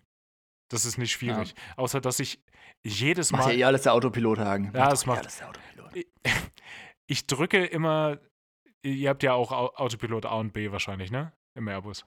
Das 0.70 0.84
ist 0.86 0.96
nicht 0.98 1.10
schwierig. 1.12 1.54
Außer, 1.76 2.00
dass 2.00 2.18
ich 2.20 2.42
jedes 2.82 3.30
Macht 3.30 3.44
Mal. 3.46 3.52
ja 3.52 3.58
eh 3.58 3.64
alles 3.64 3.82
der 3.82 3.92
Autopilot, 3.92 4.38
Hagen. 4.38 4.72
Ja, 4.74 4.88
das 4.88 5.04
eh 5.04 5.06
macht- 5.08 5.18
alles 5.20 5.36
der 5.38 5.48
Autopilot. 5.48 6.06
ich 7.06 7.26
drücke 7.26 7.64
immer, 7.66 8.18
ihr 8.82 9.10
habt 9.10 9.22
ja 9.22 9.34
auch 9.34 9.52
Au- 9.52 9.74
Autopilot 9.74 10.24
A 10.26 10.34
und 10.36 10.52
B 10.52 10.70
wahrscheinlich, 10.72 11.10
ne? 11.10 11.32
Im 11.54 11.68
Airbus. 11.68 12.06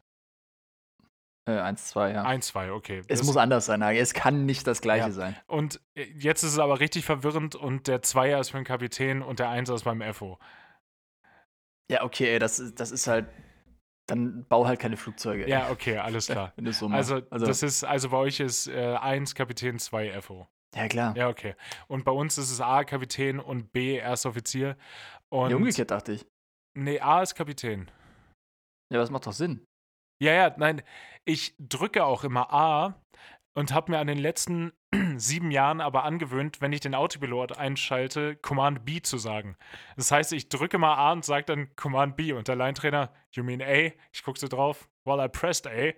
Äh, 1.46 1.60
eins, 1.60 1.88
zwei, 1.88 2.12
ja. 2.14 2.24
Eins, 2.24 2.48
zwei, 2.48 2.72
okay. 2.72 3.00
es 3.08 3.20
Das- 3.20 3.24
muss 3.28 3.36
anders 3.38 3.66
sein. 3.66 3.82
Es 3.82 4.14
kann 4.14 4.46
nicht 4.46 4.66
das 4.66 4.80
gleiche 4.82 5.08
Ja. 5.08 5.12
sein. 5.12 5.36
und 5.48 5.82
äh, 5.96 6.04
jetzt 6.18 6.44
ist 6.44 6.54
es 6.54 6.60
aber 6.60 6.80
richtig 6.80 7.04
verwirrend 7.06 7.56
und 7.56 7.88
der 7.88 8.02
Zweier 8.02 8.40
ist 8.40 8.52
für 8.52 8.58
den 8.58 8.64
Kapitän 8.66 9.22
und 9.22 9.40
der 9.40 9.50
Einser 9.50 9.76
ist 9.76 9.84
beim 9.84 10.02
FO. 10.14 10.40
Ja, 11.92 12.04
okay, 12.04 12.30
ey, 12.34 12.40
das, 12.40 12.60
ist- 12.60 12.80
das 12.80 12.92
ist 12.92 13.08
halt. 13.08 13.28
Dann 14.10 14.46
bau 14.50 14.68
halt 14.68 14.80
keine 14.82 14.98
Flugzeuge. 14.98 15.46
ey. 15.46 15.50
Ja, 15.50 15.70
okay, 15.70 15.98
alles 15.98 16.28
klar. 16.28 16.54
So 16.72 16.90
machst. 16.90 17.12
Also, 17.12 17.46
das 17.46 17.64
ist, 17.64 17.84
also 17.86 18.10
bei 18.10 18.18
euch 18.18 18.40
ist 18.42 18.68
äh, 18.68 18.96
1 18.96 19.34
Kapitän, 19.34 19.80
2 19.80 20.22
FO. 20.22 20.48
ja, 20.76 20.88
klar. 20.90 21.16
Ja, 21.16 21.30
okay. 21.30 21.56
Und 21.88 22.04
bei 22.04 22.12
uns 22.12 22.38
ist 22.38 22.52
es 22.52 22.60
A 22.60 22.84
Kapitän 22.84 23.40
und 23.40 23.72
B 23.72 23.96
Erster 23.98 24.30
Offizier. 24.30 24.76
Und 25.30 25.52
ja, 25.52 25.56
umgekehrt 25.56 25.92
dachte 25.92 26.12
ich. 26.14 26.26
Nee, 26.78 27.00
A 27.00 27.22
ist 27.22 27.36
Kapitän. 27.36 27.90
Ja, 28.92 29.00
das 29.00 29.10
macht 29.10 29.26
doch 29.26 29.32
Sinn. 29.34 29.66
Ja, 30.20 30.34
ja, 30.34 30.54
nein, 30.58 30.82
ich 31.26 31.56
drücke 31.60 32.06
auch 32.06 32.24
immer 32.24 32.54
A 32.54 33.04
und 33.54 33.74
habe 33.74 33.92
mir 33.92 34.00
an 34.00 34.08
den 34.08 34.18
letzten 34.18 34.74
sieben 35.18 35.52
Jahren 35.52 35.82
aber 35.82 36.04
angewöhnt, 36.04 36.62
wenn 36.62 36.74
ich 36.74 36.82
den 36.82 36.96
Autopilot 36.96 37.58
einschalte, 37.58 38.36
Command 38.36 38.86
B 38.86 39.02
zu 39.02 39.18
sagen. 39.18 39.58
Das 39.96 40.12
heißt, 40.12 40.34
ich 40.34 40.50
drücke 40.50 40.78
mal 40.78 40.96
A 40.96 41.12
und 41.12 41.26
sage 41.26 41.46
dann 41.46 41.76
Command 41.76 42.16
B 42.16 42.34
und 42.34 42.48
der 42.48 42.56
Line-Trainer, 42.56 43.12
you 43.32 43.44
mean 43.44 43.62
A? 43.62 43.92
Ich 44.12 44.24
gucke 44.24 44.40
so 44.40 44.48
drauf, 44.48 44.88
well, 45.06 45.24
I 45.24 45.28
pressed 45.28 45.68
A. 45.68 45.94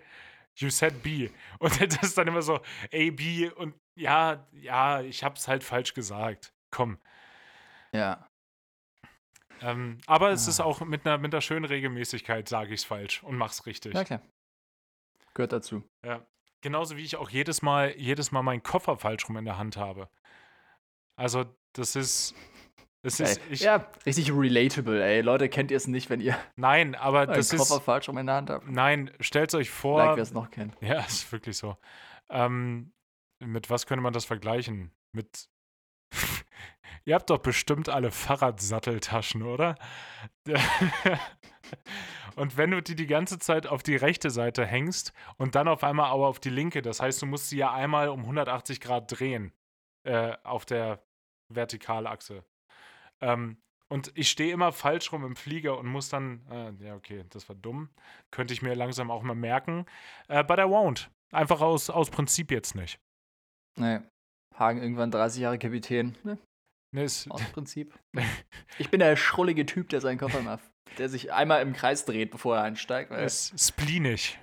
You 0.58 0.70
said 0.70 1.04
B. 1.04 1.30
Und 1.60 1.82
das 1.82 2.02
ist 2.02 2.18
dann 2.18 2.30
immer 2.30 2.42
so 2.42 2.56
A, 2.56 3.10
B 3.12 3.50
und 3.58 3.76
ja, 3.96 4.48
ja, 4.54 5.02
ich 5.02 5.22
hab's 5.22 5.50
halt 5.50 5.66
falsch 5.66 5.94
gesagt. 5.94 6.54
Komm. 6.72 6.98
Ja. 7.92 8.30
Ähm, 9.62 9.98
aber 10.06 10.32
es 10.32 10.48
Ah. 10.48 10.50
ist 10.52 10.60
auch 10.60 10.82
mit 10.82 11.06
einer, 11.06 11.18
mit 11.18 11.34
einer 11.34 11.42
schönen 11.42 11.66
Regelmäßigkeit, 11.66 12.48
sage 12.50 12.74
ich's 12.74 12.84
falsch 12.84 13.24
und 13.24 13.38
mach's 13.38 13.66
richtig. 13.66 13.94
Ja, 13.94 14.04
klar. 14.04 14.22
Gehört 15.34 15.52
dazu. 15.54 15.84
Ja. 16.06 16.26
Genauso 16.62 16.98
wie 16.98 17.04
ich 17.04 17.16
auch 17.18 17.30
jedes 17.30 17.62
Mal, 17.62 17.96
jedes 17.98 18.32
Mal 18.32 18.42
meinen 18.42 18.64
Koffer 18.64 18.98
falsch 18.98 19.28
rum 19.30 19.38
in 19.38 19.46
der 19.46 19.58
Hand 19.58 19.78
habe. 19.78 20.10
Also, 21.16 21.46
das 21.74 21.96
ist. 21.96 22.34
Es 23.04 23.20
ist, 23.20 23.40
ich, 23.52 23.60
ja, 23.60 23.88
richtig 24.08 24.32
relatable, 24.32 25.04
ey. 25.04 25.22
Leute, 25.22 25.48
kennt 25.48 25.70
ihr 25.70 25.78
es 25.78 25.86
nicht, 25.86 26.10
wenn 26.10 26.22
ihr 26.22 26.36
nein, 26.56 26.96
aber 26.96 27.28
das 27.28 27.52
Koffer 27.56 27.76
ist. 27.76 27.84
falsch 27.84 28.10
rum 28.10 28.18
in 28.18 28.26
der 28.26 28.36
Hand 28.36 28.50
habt? 28.50 28.68
Nein, 28.68 29.12
stellt 29.20 29.54
euch 29.54 29.70
vor. 29.70 30.04
Like, 30.04 30.16
wer 30.16 30.24
es 30.24 30.34
noch 30.34 30.50
kennt. 30.50 30.76
Ja, 30.82 31.02
ist 31.06 31.32
wirklich 31.32 31.56
so. 31.56 31.78
Ähm, 32.30 32.92
mit 33.40 33.70
was 33.70 33.86
könnte 33.86 34.02
man 34.02 34.12
das 34.14 34.26
vergleichen? 34.26 34.92
Mit. 35.12 35.48
Ihr 37.06 37.14
habt 37.14 37.30
doch 37.30 37.38
bestimmt 37.38 37.88
alle 37.88 38.12
Fahrradsatteltaschen, 38.12 39.44
oder? 39.44 39.76
und 42.36 42.58
wenn 42.58 42.72
du 42.72 42.82
die 42.82 42.96
die 42.96 43.06
ganze 43.06 43.38
Zeit 43.38 43.68
auf 43.68 43.84
die 43.84 43.96
rechte 43.96 44.32
Seite 44.32 44.66
hängst 44.66 45.14
und 45.38 45.54
dann 45.54 45.68
auf 45.68 45.84
einmal 45.84 46.10
aber 46.10 46.28
auf 46.28 46.40
die 46.40 46.50
linke, 46.50 46.82
das 46.82 47.00
heißt, 47.00 47.22
du 47.22 47.28
musst 47.28 47.50
sie 47.50 47.58
ja 47.58 47.72
einmal 47.72 48.10
um 48.10 48.22
180 48.22 48.82
Grad 48.82 49.12
drehen 49.12 49.54
äh, 50.04 50.36
auf 50.44 50.66
der 50.66 51.04
Vertikalachse. 51.54 52.44
Ähm, 53.22 53.58
und 53.88 54.12
ich 54.16 54.32
stehe 54.32 54.52
immer 54.52 54.72
falsch 54.72 55.12
rum 55.12 55.24
im 55.24 55.36
Flieger 55.36 55.78
und 55.78 55.86
muss 55.86 56.10
dann, 56.10 56.44
äh, 56.50 56.86
ja, 56.86 56.96
okay, 56.96 57.24
das 57.30 57.48
war 57.50 57.56
dumm. 57.56 57.90
Könnte 58.32 58.54
ich 58.54 58.64
mir 58.64 58.74
langsam 58.74 59.12
auch 59.12 59.22
mal 59.22 59.36
merken. 59.36 59.86
Äh, 60.28 60.44
but 60.44 60.58
I 60.58 60.64
won't. 60.64 61.10
Einfach 61.32 61.62
aus, 61.62 61.92
aus 61.92 62.10
Prinzip 62.10 62.50
jetzt 62.50 62.74
nicht. 62.74 63.00
Nee. 63.78 64.00
Hagen 64.56 64.82
irgendwann 64.82 65.12
30 65.12 65.42
Jahre 65.42 65.60
Kapitän. 65.60 66.18
Ne, 66.24 66.40
aus 66.98 67.42
Prinzip. 67.54 67.98
Ich 68.78 68.90
bin 68.90 69.00
der 69.00 69.16
schrullige 69.16 69.66
Typ, 69.66 69.90
der 69.90 70.02
seinen 70.02 70.18
Koffer 70.18 70.42
macht. 70.42 70.64
Der 70.98 71.10
sich 71.10 71.34
einmal 71.34 71.62
im 71.62 71.74
Kreis 71.74 72.06
dreht, 72.06 72.32
bevor 72.32 72.58
er 72.58 72.64
einsteigt. 72.64 73.12
Weil, 73.12 73.26
ist 73.26 73.60
spleenig. 73.60 74.40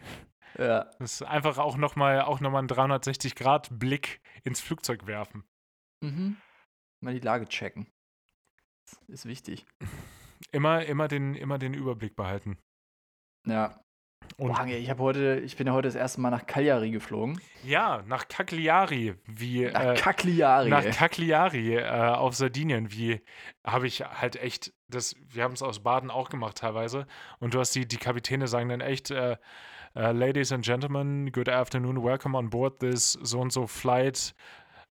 ja. 0.58 0.84
Das 0.98 1.14
ist 1.14 1.22
einfach 1.22 1.58
auch 1.58 1.76
nochmal 1.76 2.22
auch 2.22 2.40
noch 2.40 2.50
mal 2.50 2.58
einen 2.58 2.68
360-Grad-Blick 2.68 4.20
ins 4.44 4.60
Flugzeug 4.60 5.06
werfen. 5.06 5.44
Mhm. 6.02 6.36
Mal 7.00 7.14
die 7.14 7.20
Lage 7.20 7.46
checken. 7.46 7.86
Ist 9.08 9.24
wichtig. 9.26 9.64
Immer, 10.50 10.84
immer, 10.84 11.08
den, 11.08 11.34
immer 11.34 11.58
den 11.58 11.72
Überblick 11.74 12.16
behalten. 12.16 12.58
Ja. 13.46 13.80
Und 14.42 14.56
Boah, 14.56 14.66
ich, 14.66 14.90
heute, 14.98 15.40
ich 15.44 15.56
bin 15.56 15.68
ja 15.68 15.72
heute 15.72 15.86
das 15.86 15.94
erste 15.94 16.20
Mal 16.20 16.30
nach 16.30 16.44
Cagliari 16.44 16.90
geflogen. 16.90 17.40
ja, 17.64 18.02
nach 18.08 18.26
Cagliari, 18.26 19.14
wie 19.24 19.66
Nach 19.66 19.84
äh, 19.84 19.94
Cagliari. 19.94 20.68
nach. 20.68 20.82
Cagliari 20.82 21.76
äh, 21.76 21.86
auf 21.86 22.34
Sardinien, 22.34 22.90
wie 22.90 23.20
habe 23.62 23.86
ich 23.86 24.00
halt 24.00 24.34
echt, 24.34 24.72
das, 24.88 25.14
wir 25.30 25.44
haben 25.44 25.52
es 25.52 25.62
aus 25.62 25.84
Baden 25.84 26.10
auch 26.10 26.28
gemacht 26.28 26.56
teilweise. 26.58 27.06
Und 27.38 27.54
du 27.54 27.60
hast 27.60 27.72
die, 27.76 27.86
die 27.86 27.98
Kapitäne 27.98 28.48
sagen 28.48 28.70
dann 28.70 28.80
echt, 28.80 29.12
äh, 29.12 29.36
äh, 29.94 30.10
Ladies 30.10 30.50
and 30.50 30.64
Gentlemen, 30.64 31.30
good 31.30 31.48
afternoon, 31.48 32.02
welcome 32.02 32.36
on 32.36 32.50
board 32.50 32.80
this 32.80 33.12
so 33.22 33.38
und 33.38 33.52
so 33.52 33.68
flight 33.68 34.34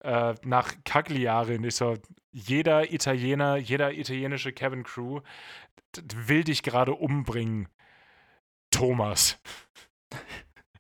äh, 0.01 0.33
nach 0.43 0.73
Cagliari. 0.83 1.55
Und 1.55 1.63
ich 1.63 1.75
so, 1.75 1.93
jeder 2.33 2.91
Italiener, 2.91 3.55
jeder 3.55 3.93
italienische 3.93 4.51
Cabin 4.51 4.83
Crew 4.83 5.21
will 6.27 6.43
dich 6.43 6.63
gerade 6.63 6.93
umbringen. 6.93 7.69
Thomas. 8.77 9.39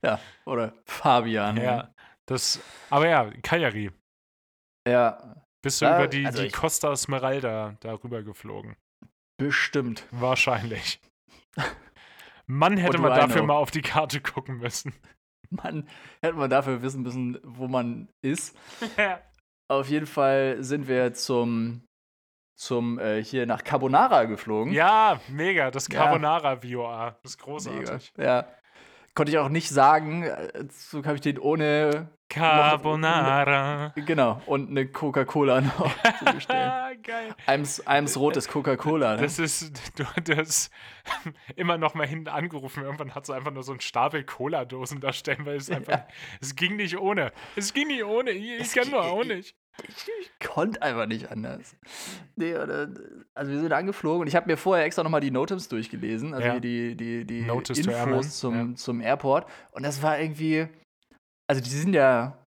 ja, 0.03 0.19
oder 0.45 0.73
Fabian. 0.85 1.57
Ja. 1.57 1.93
Das, 2.25 2.59
aber 2.89 3.07
ja, 3.07 3.31
Cagliari. 3.41 3.91
Ja, 4.87 5.35
Bist 5.61 5.81
du 5.81 5.85
Ja, 5.85 5.97
über 5.97 6.07
die, 6.07 6.25
also 6.25 6.43
die 6.43 6.49
Costa 6.49 6.95
Smeralda 6.95 7.75
darüber 7.79 8.23
geflogen? 8.23 8.75
bestimmt. 9.37 10.05
Wahrscheinlich. 10.11 10.99
Mann, 12.47 12.77
hätte 12.77 12.97
man 12.97 13.11
dafür 13.11 13.41
know? 13.41 13.47
mal 13.47 13.57
auf 13.57 13.71
die 13.71 13.81
Karte 13.81 14.21
gucken 14.21 14.57
müssen. 14.57 14.93
Man 15.49 15.87
hätte 16.21 16.35
man 16.37 16.49
dafür 16.49 16.81
wissen 16.81 17.03
müssen, 17.03 17.39
wo 17.43 17.67
man 17.67 18.09
ist. 18.21 18.57
Auf 19.71 19.89
jeden 19.89 20.05
Fall 20.07 20.63
sind 20.63 20.87
wir 20.87 21.13
zum, 21.13 21.86
zum 22.57 22.99
äh, 22.99 23.23
hier 23.23 23.45
nach 23.45 23.63
Carbonara 23.63 24.25
geflogen. 24.25 24.73
ja, 24.73 25.21
mega. 25.29 25.71
Das 25.71 25.87
Ja. 25.87 26.03
Carbonara-VOA. 26.03 27.15
Das 27.23 27.31
ist 27.31 27.39
Mega. 27.39 27.45
großartig. 27.51 28.13
Ja. 28.17 28.45
Konnte 29.13 29.31
ich 29.31 29.37
auch 29.37 29.49
nicht 29.49 29.69
sagen 29.69 30.23
äh, 30.23 30.67
zu 30.67 31.01
Kapitän 31.01 31.39
ohne, 31.39 32.09
Carbonara. 32.29 33.93
genau, 33.95 34.41
und 34.45 34.69
eine 34.69 34.85
Coca-Cola 34.87 35.61
noch 35.61 35.91
zu 36.19 36.25
bestellen. 36.25 36.69
Ah, 36.69 36.91
geil. 37.03 37.33
Eins, 37.45 38.17
rotes 38.19 38.47
Coca-Cola. 38.47 39.15
Ne? 39.15 39.21
Das 39.21 39.39
ist, 39.39 39.71
du, 39.97 40.03
du 40.21 40.37
hast 40.37 40.71
immer 41.55 41.77
noch 41.77 41.93
mal 41.93 42.05
hinten 42.05 42.27
angerufen. 42.27 42.83
Irgendwann 42.83 43.15
hat 43.15 43.25
sie 43.25 43.33
einfach 43.33 43.51
nur 43.51 43.63
so 43.63 43.71
einen 43.71 43.81
Stapel 43.81 44.23
Cola-Dosen 44.23 44.99
da 44.99 45.13
stellen, 45.13 45.45
weil 45.45 45.55
es 45.55 45.69
einfach, 45.71 46.01
es 46.41 46.55
ging 46.55 46.75
nicht 46.75 46.97
ohne. 46.97 47.31
Es 47.55 47.73
ging 47.73 47.87
nicht 47.87 48.03
ohne. 48.03 48.31
Ich, 48.31 48.51
ich 48.51 48.61
Es 48.61 48.73
kann 48.73 48.91
nur 48.91 49.03
auch 49.03 49.23
nicht. 49.23 49.55
Ich 49.87 50.47
konnte 50.47 50.81
einfach 50.81 51.05
nicht 51.05 51.31
anders. 51.31 51.75
Nee, 52.35 52.55
oder, 52.55 52.89
also 53.35 53.51
wir 53.51 53.59
sind 53.59 53.71
angeflogen 53.71 54.21
und 54.21 54.27
ich 54.27 54.35
habe 54.35 54.47
mir 54.49 54.57
vorher 54.57 54.85
extra 54.85 55.03
nochmal 55.03 55.21
die 55.21 55.31
Notims 55.31 55.67
durchgelesen, 55.69 56.33
also 56.33 56.47
Ja. 56.47 56.59
die, 56.59 56.95
die, 56.95 57.25
die 57.25 57.41
Notice 57.41 57.79
Infos 57.79 58.39
zum, 58.39 58.69
ja. 58.71 58.75
zum 58.75 59.01
Airport. 59.01 59.47
Und 59.71 59.83
das 59.83 60.01
war 60.01 60.19
irgendwie, 60.19 60.67
also 61.47 61.61
die 61.61 61.69
sind 61.69 61.93
ja, 61.93 62.43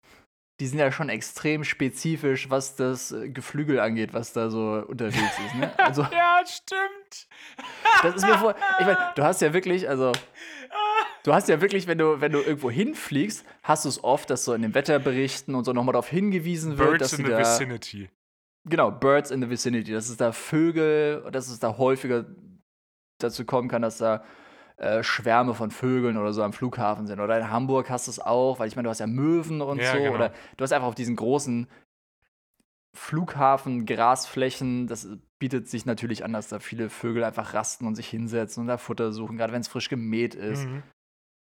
die 0.60 0.68
sind 0.68 0.80
ja 0.80 0.92
schon 0.92 1.10
extrem 1.10 1.64
spezifisch, 1.64 2.50
was 2.50 2.76
das 2.76 3.12
äh, 3.12 3.30
Geflügel 3.30 3.80
angeht, 3.80 4.14
was 4.14 4.34
da 4.34 4.50
so 4.50 4.84
unterwegs 4.88 5.38
ist. 5.46 5.56
Ne? 5.56 5.72
Also 5.78 6.02
Ja, 6.04 6.42
stimmt. 6.46 7.28
das 8.02 8.16
ist 8.16 8.26
mir 8.26 8.38
vor, 8.40 8.56
ich 8.80 8.86
meine, 8.86 8.98
du 9.16 9.24
hast 9.24 9.42
ja 9.42 9.54
wirklich, 9.54 9.88
also 9.88 10.12
Du 11.28 11.34
hast 11.34 11.50
ja 11.50 11.60
wirklich, 11.60 11.88
wenn 11.88 11.98
du, 11.98 12.22
wenn 12.22 12.32
du 12.32 12.40
irgendwo 12.40 12.72
hinfliegst, 12.72 13.46
hast 13.62 13.84
du 13.84 13.90
es 13.90 14.02
oft, 14.02 14.30
dass 14.30 14.46
so 14.46 14.54
in 14.54 14.62
den 14.62 14.74
Wetterberichten 14.74 15.56
und 15.56 15.66
so 15.66 15.74
nochmal 15.74 15.92
darauf 15.92 16.08
hingewiesen 16.08 16.78
wird, 16.78 17.02
dass 17.02 17.12
Birds 17.12 17.20
in 17.20 17.26
die 17.26 17.32
the 17.32 17.32
da, 17.32 17.40
vicinity. 17.40 18.10
Genau, 18.64 18.92
Birds 18.92 19.30
in 19.32 19.42
the 19.42 19.50
Vicinity. 19.50 19.92
Dass 19.92 20.08
es 20.08 20.16
da 20.16 20.32
Vögel, 20.32 21.30
dass 21.34 21.50
es 21.50 21.60
da 21.60 21.78
häufiger 21.78 22.26
dazu 23.20 23.44
kommen 23.44 23.68
kann, 23.68 23.82
dass 23.82 23.98
da 23.98 24.24
äh, 24.78 25.04
Schwärme 25.04 25.54
von 25.54 25.70
Vögeln 25.70 26.16
oder 26.16 26.32
so 26.32 26.44
am 26.44 26.54
Flughafen 26.54 27.08
sind. 27.08 27.20
Oder 27.20 27.38
in 27.38 27.50
Hamburg 27.52 27.90
hast 27.90 28.08
du 28.08 28.12
es 28.12 28.20
auch, 28.22 28.60
weil 28.60 28.70
ich 28.70 28.78
meine, 28.78 28.86
du 28.86 28.90
hast 28.92 29.00
ja 29.00 29.08
Möwen 29.08 29.62
und 29.62 29.80
Ja, 29.80 29.92
so. 29.92 29.98
genau. 29.98 30.16
Oder 30.16 30.32
du 30.56 30.64
hast 30.64 30.72
einfach 30.72 30.88
auf 30.88 30.96
diesen 30.96 31.18
großen 31.18 31.68
Flughafen 32.96 33.86
Grasflächen, 33.86 34.88
das 34.88 35.10
bietet 35.40 35.68
sich 35.68 35.86
natürlich 35.86 36.24
an, 36.24 36.32
dass 36.32 36.48
da 36.48 36.60
viele 36.60 36.90
Vögel 36.90 37.26
einfach 37.26 37.54
rasten 37.54 37.86
und 37.86 37.96
sich 37.96 38.08
hinsetzen 38.08 38.62
und 38.62 38.68
da 38.68 38.78
Futter 38.78 39.12
suchen, 39.12 39.36
gerade 39.36 39.52
wenn 39.52 39.60
es 39.60 39.68
frisch 39.68 39.90
gemäht 39.90 40.34
ist 40.34 40.64
Mhm. 40.66 40.84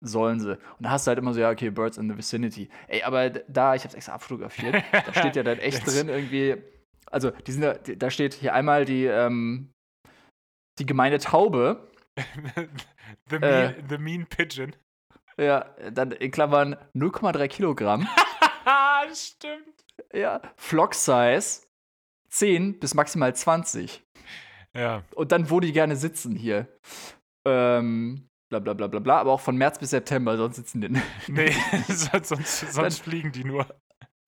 Sollen 0.00 0.40
sie. 0.40 0.52
Und 0.52 0.60
da 0.80 0.90
hast 0.90 1.06
du 1.06 1.10
halt 1.10 1.18
immer 1.18 1.32
so, 1.34 1.40
ja, 1.40 1.50
okay, 1.50 1.70
Birds 1.70 1.98
in 1.98 2.08
the 2.10 2.16
Vicinity. 2.16 2.68
Ey, 2.88 3.02
aber 3.02 3.30
da, 3.30 3.74
ich 3.74 3.84
hab's 3.84 3.94
extra 3.94 4.14
abfotografiert, 4.14 4.82
da 4.92 5.12
steht 5.14 5.36
ja 5.36 5.42
dann 5.42 5.58
echt 5.58 5.86
drin 5.86 6.08
irgendwie, 6.08 6.56
also 7.10 7.30
die 7.30 7.52
sind 7.52 7.62
da, 7.62 7.74
da 7.74 8.10
steht 8.10 8.34
hier 8.34 8.54
einmal 8.54 8.84
die, 8.84 9.04
ähm, 9.04 9.70
die 10.78 10.86
gemeine 10.86 11.18
Taube, 11.18 11.90
the, 13.28 13.36
Äh. 13.36 13.40
mean, 13.72 13.74
the 13.88 13.98
Mean 13.98 14.26
Pigeon. 14.26 14.74
ja, 15.38 15.64
dann 15.92 16.12
in 16.12 16.30
Klammern 16.30 16.76
0,3 16.96 17.48
Kilogramm, 17.48 18.08
stimmt. 19.14 19.84
ja, 20.14 20.40
Flock 20.56 20.94
Size 20.94 21.62
10 22.30 22.78
bis 22.80 22.94
maximal 22.94 23.34
20. 23.34 24.02
Ja, 24.74 25.02
Und 25.16 25.32
dann, 25.32 25.50
wo 25.50 25.58
die 25.60 25.72
gerne 25.72 25.96
sitzen 25.96 26.36
hier. 26.36 26.68
Ähm, 27.44 28.28
bla 28.50 28.58
bla 28.58 28.74
bla 28.74 28.86
bla 28.88 29.00
bla, 29.00 29.20
aber 29.20 29.32
auch 29.32 29.40
von 29.40 29.56
März 29.56 29.78
bis 29.78 29.90
September, 29.90 30.36
sonst 30.36 30.56
sitzen 30.56 30.80
die 30.80 30.90
nicht. 30.90 31.04
nee, 31.28 31.52
sonst, 31.88 32.28
sonst, 32.28 32.72
sonst 32.72 33.02
fliegen 33.02 33.32
die 33.32 33.44
nur. 33.44 33.66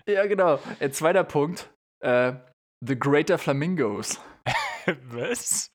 Ja, 0.07 0.27
genau. 0.27 0.59
Äh, 0.81 0.91
zweiter 0.91 1.25
Punkt, 1.25 1.71
äh, 2.01 2.33
The 2.81 2.99
Greater 2.99 3.39
Flamingos. 3.39 4.21
Was? 5.11 5.71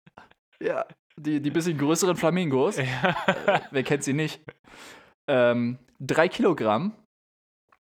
Ja, 0.61 0.85
die, 1.17 1.41
die 1.41 1.51
bisschen 1.51 1.77
größeren 1.77 2.15
Flamingos. 2.15 2.77
Ja. 2.77 3.15
Äh, 3.45 3.61
wer 3.71 3.83
kennt 3.83 4.03
sie 4.03 4.13
nicht? 4.13 4.41
Ähm, 5.29 5.77
drei 5.99 6.27
Kilogramm. 6.27 6.93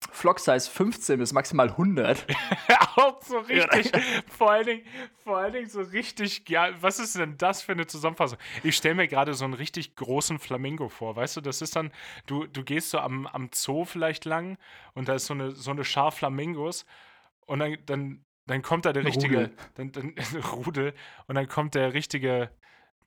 Flock 0.09 0.39
Size 0.39 0.69
15 0.69 1.19
bis 1.19 1.31
maximal 1.31 1.69
100. 1.69 2.25
auch 2.95 3.21
so 3.21 3.37
richtig, 3.49 3.91
vor 4.27 4.51
allen 4.51 4.65
Dingen, 4.65 4.85
vor 5.23 5.37
allen 5.37 5.53
Dingen 5.53 5.69
so 5.69 5.81
richtig, 5.81 6.47
ja, 6.49 6.69
was 6.81 6.99
ist 6.99 7.17
denn 7.17 7.37
das 7.37 7.61
für 7.61 7.73
eine 7.73 7.87
Zusammenfassung? 7.87 8.37
Ich 8.63 8.75
stelle 8.75 8.95
mir 8.95 9.07
gerade 9.07 9.33
so 9.33 9.45
einen 9.45 9.53
richtig 9.53 9.95
großen 9.95 10.39
Flamingo 10.39 10.89
vor, 10.89 11.15
weißt 11.15 11.37
du, 11.37 11.41
das 11.41 11.61
ist 11.61 11.75
dann, 11.75 11.91
du, 12.25 12.45
du 12.47 12.63
gehst 12.63 12.89
so 12.89 12.99
am, 12.99 13.27
am 13.27 13.49
Zoo 13.53 13.85
vielleicht 13.85 14.25
lang 14.25 14.57
und 14.93 15.07
da 15.07 15.15
ist 15.15 15.27
so 15.27 15.33
eine, 15.33 15.51
so 15.51 15.71
eine 15.71 15.83
Schar 15.83 16.11
Flamingos 16.11 16.85
und 17.45 17.59
dann, 17.59 17.77
dann, 17.85 18.25
dann 18.47 18.61
kommt 18.61 18.85
da 18.85 18.93
der 18.93 19.05
richtige, 19.05 19.35
Rudel. 19.35 19.55
dann, 19.75 19.91
dann 19.91 20.15
Rudel 20.53 20.93
und 21.27 21.35
dann 21.35 21.47
kommt 21.47 21.75
der 21.75 21.93
richtige, 21.93 22.49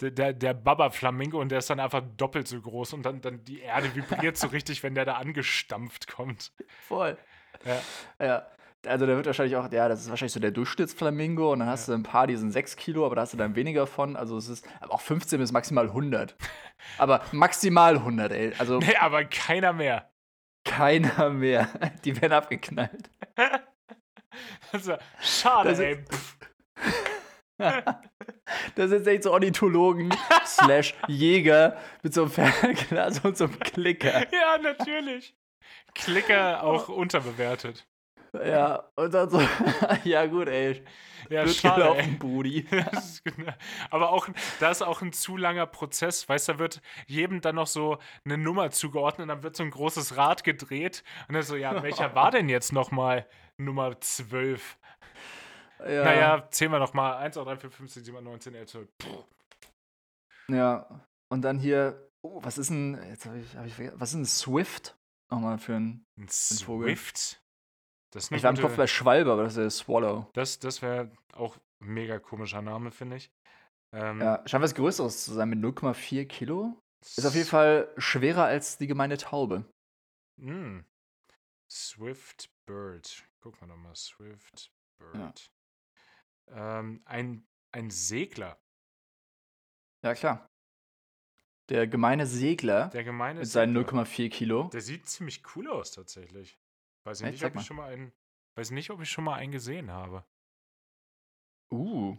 der, 0.00 0.10
der, 0.10 0.32
der 0.32 0.54
Baba-Flamingo 0.54 1.40
und 1.40 1.50
der 1.50 1.58
ist 1.58 1.70
dann 1.70 1.80
einfach 1.80 2.02
doppelt 2.16 2.48
so 2.48 2.60
groß 2.60 2.92
und 2.94 3.02
dann, 3.04 3.20
dann 3.20 3.44
die 3.44 3.60
Erde 3.60 3.94
vibriert 3.94 4.36
so 4.36 4.46
richtig, 4.52 4.82
wenn 4.82 4.94
der 4.94 5.04
da 5.04 5.14
angestampft 5.14 6.08
kommt. 6.08 6.52
Voll. 6.88 7.16
Ja. 7.64 8.24
Ja. 8.26 8.46
Also 8.86 9.06
da 9.06 9.16
wird 9.16 9.24
wahrscheinlich 9.24 9.56
auch, 9.56 9.72
ja, 9.72 9.88
das 9.88 10.02
ist 10.02 10.10
wahrscheinlich 10.10 10.34
so 10.34 10.40
der 10.40 10.50
Durchschnittsflamingo 10.50 11.52
und 11.52 11.60
dann 11.60 11.68
hast 11.68 11.88
du 11.88 11.94
ein 11.94 12.02
paar, 12.02 12.26
die 12.26 12.36
sind 12.36 12.50
6 12.50 12.76
Kilo, 12.76 13.06
aber 13.06 13.14
da 13.14 13.22
hast 13.22 13.32
du 13.32 13.38
dann 13.38 13.56
weniger 13.56 13.86
von. 13.86 14.14
Also 14.14 14.36
es 14.36 14.48
ist, 14.48 14.68
aber 14.80 14.92
auch 14.92 15.00
15 15.00 15.38
bis 15.38 15.52
maximal 15.52 15.86
100. 15.86 16.36
Aber 16.98 17.22
maximal 17.32 17.94
100, 17.96 18.30
ey. 18.32 18.52
Also 18.58 18.78
Nee, 18.78 18.94
aber 18.96 19.24
keiner 19.24 19.72
mehr. 19.72 20.10
keiner 20.66 21.30
mehr. 21.30 21.66
Die 22.04 22.20
werden 22.20 22.34
abgeknallt. 22.34 23.08
Also, 24.72 24.96
schade, 25.20 25.70
Das 25.70 25.78
ist- 25.78 25.84
ey. 25.84 25.96
Pff. 26.04 26.23
das 28.74 28.90
ist 28.90 29.06
echt 29.06 29.22
so 29.24 29.32
Ornithologen 29.32 30.14
slash 30.46 30.94
Jäger 31.08 31.76
mit 32.02 32.14
so 32.14 32.22
einem 32.22 32.30
Fernglas 32.30 33.20
und 33.20 33.36
so 33.36 33.44
einem 33.44 33.58
Klicker. 33.60 34.24
Ja, 34.32 34.58
natürlich. 34.58 35.36
Klicker 35.94 36.62
auch 36.64 36.88
unterbewertet. 36.88 37.86
Ja, 38.44 38.90
und 38.96 39.14
dann 39.14 39.30
so, 39.30 39.40
ja 40.04 40.26
gut, 40.26 40.48
ey. 40.48 40.82
Ja, 41.30 41.44
Blöd 41.44 41.54
schade, 41.54 41.82
gelaufen, 41.82 42.18
ist 42.92 43.24
genau- 43.24 43.52
Aber 43.90 44.10
auch, 44.10 44.28
da 44.60 44.70
ist 44.70 44.82
auch 44.82 45.00
ein 45.02 45.12
zu 45.12 45.36
langer 45.36 45.66
Prozess. 45.66 46.28
Weißt 46.28 46.48
du, 46.48 46.52
da 46.54 46.58
wird 46.58 46.82
jedem 47.06 47.40
dann 47.40 47.54
noch 47.54 47.68
so 47.68 47.98
eine 48.24 48.36
Nummer 48.36 48.70
zugeordnet 48.72 49.22
und 49.24 49.28
dann 49.28 49.42
wird 49.42 49.56
so 49.56 49.62
ein 49.62 49.70
großes 49.70 50.16
Rad 50.16 50.44
gedreht. 50.44 51.02
Und 51.28 51.34
dann 51.34 51.42
so, 51.44 51.56
ja, 51.56 51.82
welcher 51.82 52.14
war 52.14 52.30
denn 52.30 52.48
jetzt 52.48 52.72
nochmal 52.72 53.26
Nummer 53.56 53.98
12? 54.00 54.78
Ja. 55.80 56.04
Naja, 56.04 56.48
zählen 56.50 56.72
wir 56.72 56.78
nochmal. 56.78 57.16
1, 57.16 57.34
2, 57.34 57.44
3, 57.44 57.56
4, 57.56 57.70
5, 57.70 57.92
6, 57.92 58.06
7, 58.06 58.16
8, 58.18 58.24
9, 58.24 58.40
10, 58.40 58.54
11, 58.54 58.70
12. 58.70 58.88
Puh. 58.98 59.24
Ja. 60.48 61.04
Und 61.32 61.42
dann 61.42 61.58
hier, 61.58 62.10
oh, 62.22 62.40
was 62.42 62.58
ist 62.58 62.70
denn, 62.70 62.94
jetzt 63.08 63.26
habe 63.26 63.38
ich, 63.38 63.56
hab 63.56 63.66
ich 63.66 63.74
vergessen, 63.74 64.00
was 64.00 64.10
ist 64.10 64.16
ein 64.16 64.26
Swift? 64.26 64.96
Nochmal 65.32 65.58
für 65.58 65.74
ein, 65.74 66.04
Ein 66.18 66.28
Vogel. 66.28 66.88
Swift? 66.88 67.40
Das 68.12 68.24
ist 68.24 68.30
ich 68.32 68.42
war 68.42 68.50
im 68.50 68.56
Kopf 68.56 68.76
bei 68.76 68.86
Schwalbe, 68.86 69.32
aber 69.32 69.42
das 69.42 69.56
ist 69.56 69.58
ja 69.58 69.70
Swallow. 69.70 70.30
Das, 70.34 70.60
das 70.60 70.82
wäre 70.82 71.10
auch 71.32 71.56
ein 71.80 71.88
mega 71.88 72.20
komischer 72.20 72.62
Name, 72.62 72.92
finde 72.92 73.16
ich. 73.16 73.30
Ähm, 73.92 74.20
Ja, 74.20 74.46
scheint 74.46 74.62
was 74.62 74.74
Größeres 74.76 75.24
zu 75.24 75.32
sein 75.32 75.48
mit 75.48 75.58
0,4 75.58 76.26
Kilo. 76.26 76.78
Ist 77.04 77.26
auf 77.26 77.34
jeden 77.34 77.48
Fall 77.48 77.92
schwerer 77.98 78.44
als 78.44 78.78
die 78.78 78.86
gemeine 78.86 79.18
Taube. 79.18 79.64
Mm. 80.40 80.80
Swift 81.70 82.48
Bird. 82.66 83.24
Guck 83.42 83.60
mal 83.60 83.66
nochmal. 83.66 83.96
Swift 83.96 84.70
Bird. 85.00 85.50
Ähm, 86.48 87.02
ein, 87.04 87.46
ein 87.72 87.90
Segler. 87.90 88.60
Ja, 90.02 90.14
klar. 90.14 90.50
Der 91.70 91.86
gemeine 91.86 92.26
Segler 92.26 92.88
Der 92.88 93.04
gemeine 93.04 93.40
mit 93.40 93.48
seinen 93.48 93.74
Segler. 93.74 94.02
0,4 94.04 94.28
Kilo. 94.28 94.68
Der 94.68 94.82
sieht 94.82 95.06
ziemlich 95.06 95.42
cool 95.56 95.68
aus, 95.70 95.92
tatsächlich. 95.92 96.58
Weiß 97.06 97.20
ich 97.20 97.26
Echt? 97.26 97.34
nicht, 97.34 97.44
ob 97.44 97.54
mal. 97.54 97.60
ich 97.60 97.66
schon 97.66 97.76
mal 97.76 97.92
einen. 97.92 98.12
Weiß 98.56 98.70
nicht, 98.70 98.90
ob 98.90 99.00
ich 99.00 99.10
schon 99.10 99.24
mal 99.24 99.34
einen 99.34 99.52
gesehen 99.52 99.90
habe. 99.90 100.24
Uh, 101.72 102.16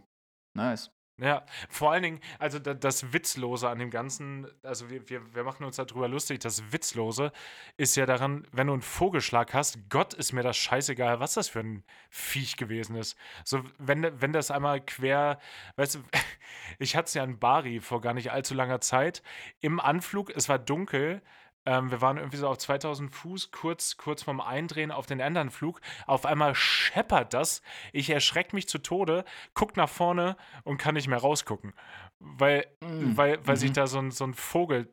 nice. 0.54 0.90
Ja, 1.18 1.46
vor 1.70 1.92
allen 1.92 2.02
Dingen, 2.02 2.20
also 2.38 2.58
da, 2.58 2.74
das 2.74 3.14
Witzlose 3.14 3.70
an 3.70 3.78
dem 3.78 3.88
Ganzen, 3.88 4.46
also 4.62 4.90
wir, 4.90 5.08
wir, 5.08 5.34
wir 5.34 5.44
machen 5.44 5.64
uns 5.64 5.76
darüber 5.76 6.08
lustig, 6.08 6.40
das 6.40 6.72
Witzlose 6.72 7.32
ist 7.78 7.96
ja 7.96 8.04
daran, 8.04 8.46
wenn 8.52 8.66
du 8.66 8.74
einen 8.74 8.82
Vogelschlag 8.82 9.54
hast, 9.54 9.78
Gott 9.88 10.12
ist 10.12 10.34
mir 10.34 10.42
das 10.42 10.58
scheißegal, 10.58 11.18
was 11.18 11.32
das 11.32 11.48
für 11.48 11.60
ein 11.60 11.84
Viech 12.10 12.58
gewesen 12.58 12.96
ist. 12.96 13.16
So, 13.44 13.62
wenn, 13.78 14.20
wenn 14.20 14.34
das 14.34 14.50
einmal 14.50 14.82
quer, 14.82 15.38
weißt 15.76 15.94
du, 15.94 15.98
ich 16.78 16.96
hatte 16.96 17.06
es 17.06 17.14
ja 17.14 17.24
in 17.24 17.38
Bari 17.38 17.80
vor 17.80 18.02
gar 18.02 18.12
nicht 18.12 18.30
allzu 18.30 18.52
langer 18.52 18.82
Zeit, 18.82 19.22
im 19.60 19.80
Anflug, 19.80 20.36
es 20.36 20.50
war 20.50 20.58
dunkel, 20.58 21.22
ähm, 21.66 21.90
wir 21.90 22.00
waren 22.00 22.16
irgendwie 22.16 22.38
so 22.38 22.48
auf 22.48 22.58
2000 22.58 23.12
Fuß, 23.12 23.50
kurz, 23.50 23.96
kurz 23.96 24.22
vorm 24.22 24.40
Eindrehen 24.40 24.90
auf 24.90 25.06
den 25.06 25.20
anderen 25.20 25.50
Flug. 25.50 25.80
Auf 26.06 26.24
einmal 26.24 26.54
scheppert 26.54 27.34
das. 27.34 27.62
Ich 27.92 28.10
erschrecke 28.10 28.54
mich 28.54 28.68
zu 28.68 28.78
Tode, 28.78 29.24
guck 29.54 29.76
nach 29.76 29.88
vorne 29.88 30.36
und 30.64 30.78
kann 30.78 30.94
nicht 30.94 31.08
mehr 31.08 31.18
rausgucken. 31.18 31.74
Weil, 32.18 32.64
Mm, 32.80 33.16
weil, 33.16 33.46
weil 33.46 33.56
sich 33.56 33.70
mhm. 33.70 33.74
da 33.74 33.86
so 33.86 33.98
ein, 33.98 34.10
so 34.10 34.24
ein 34.24 34.34
Vogel, 34.34 34.92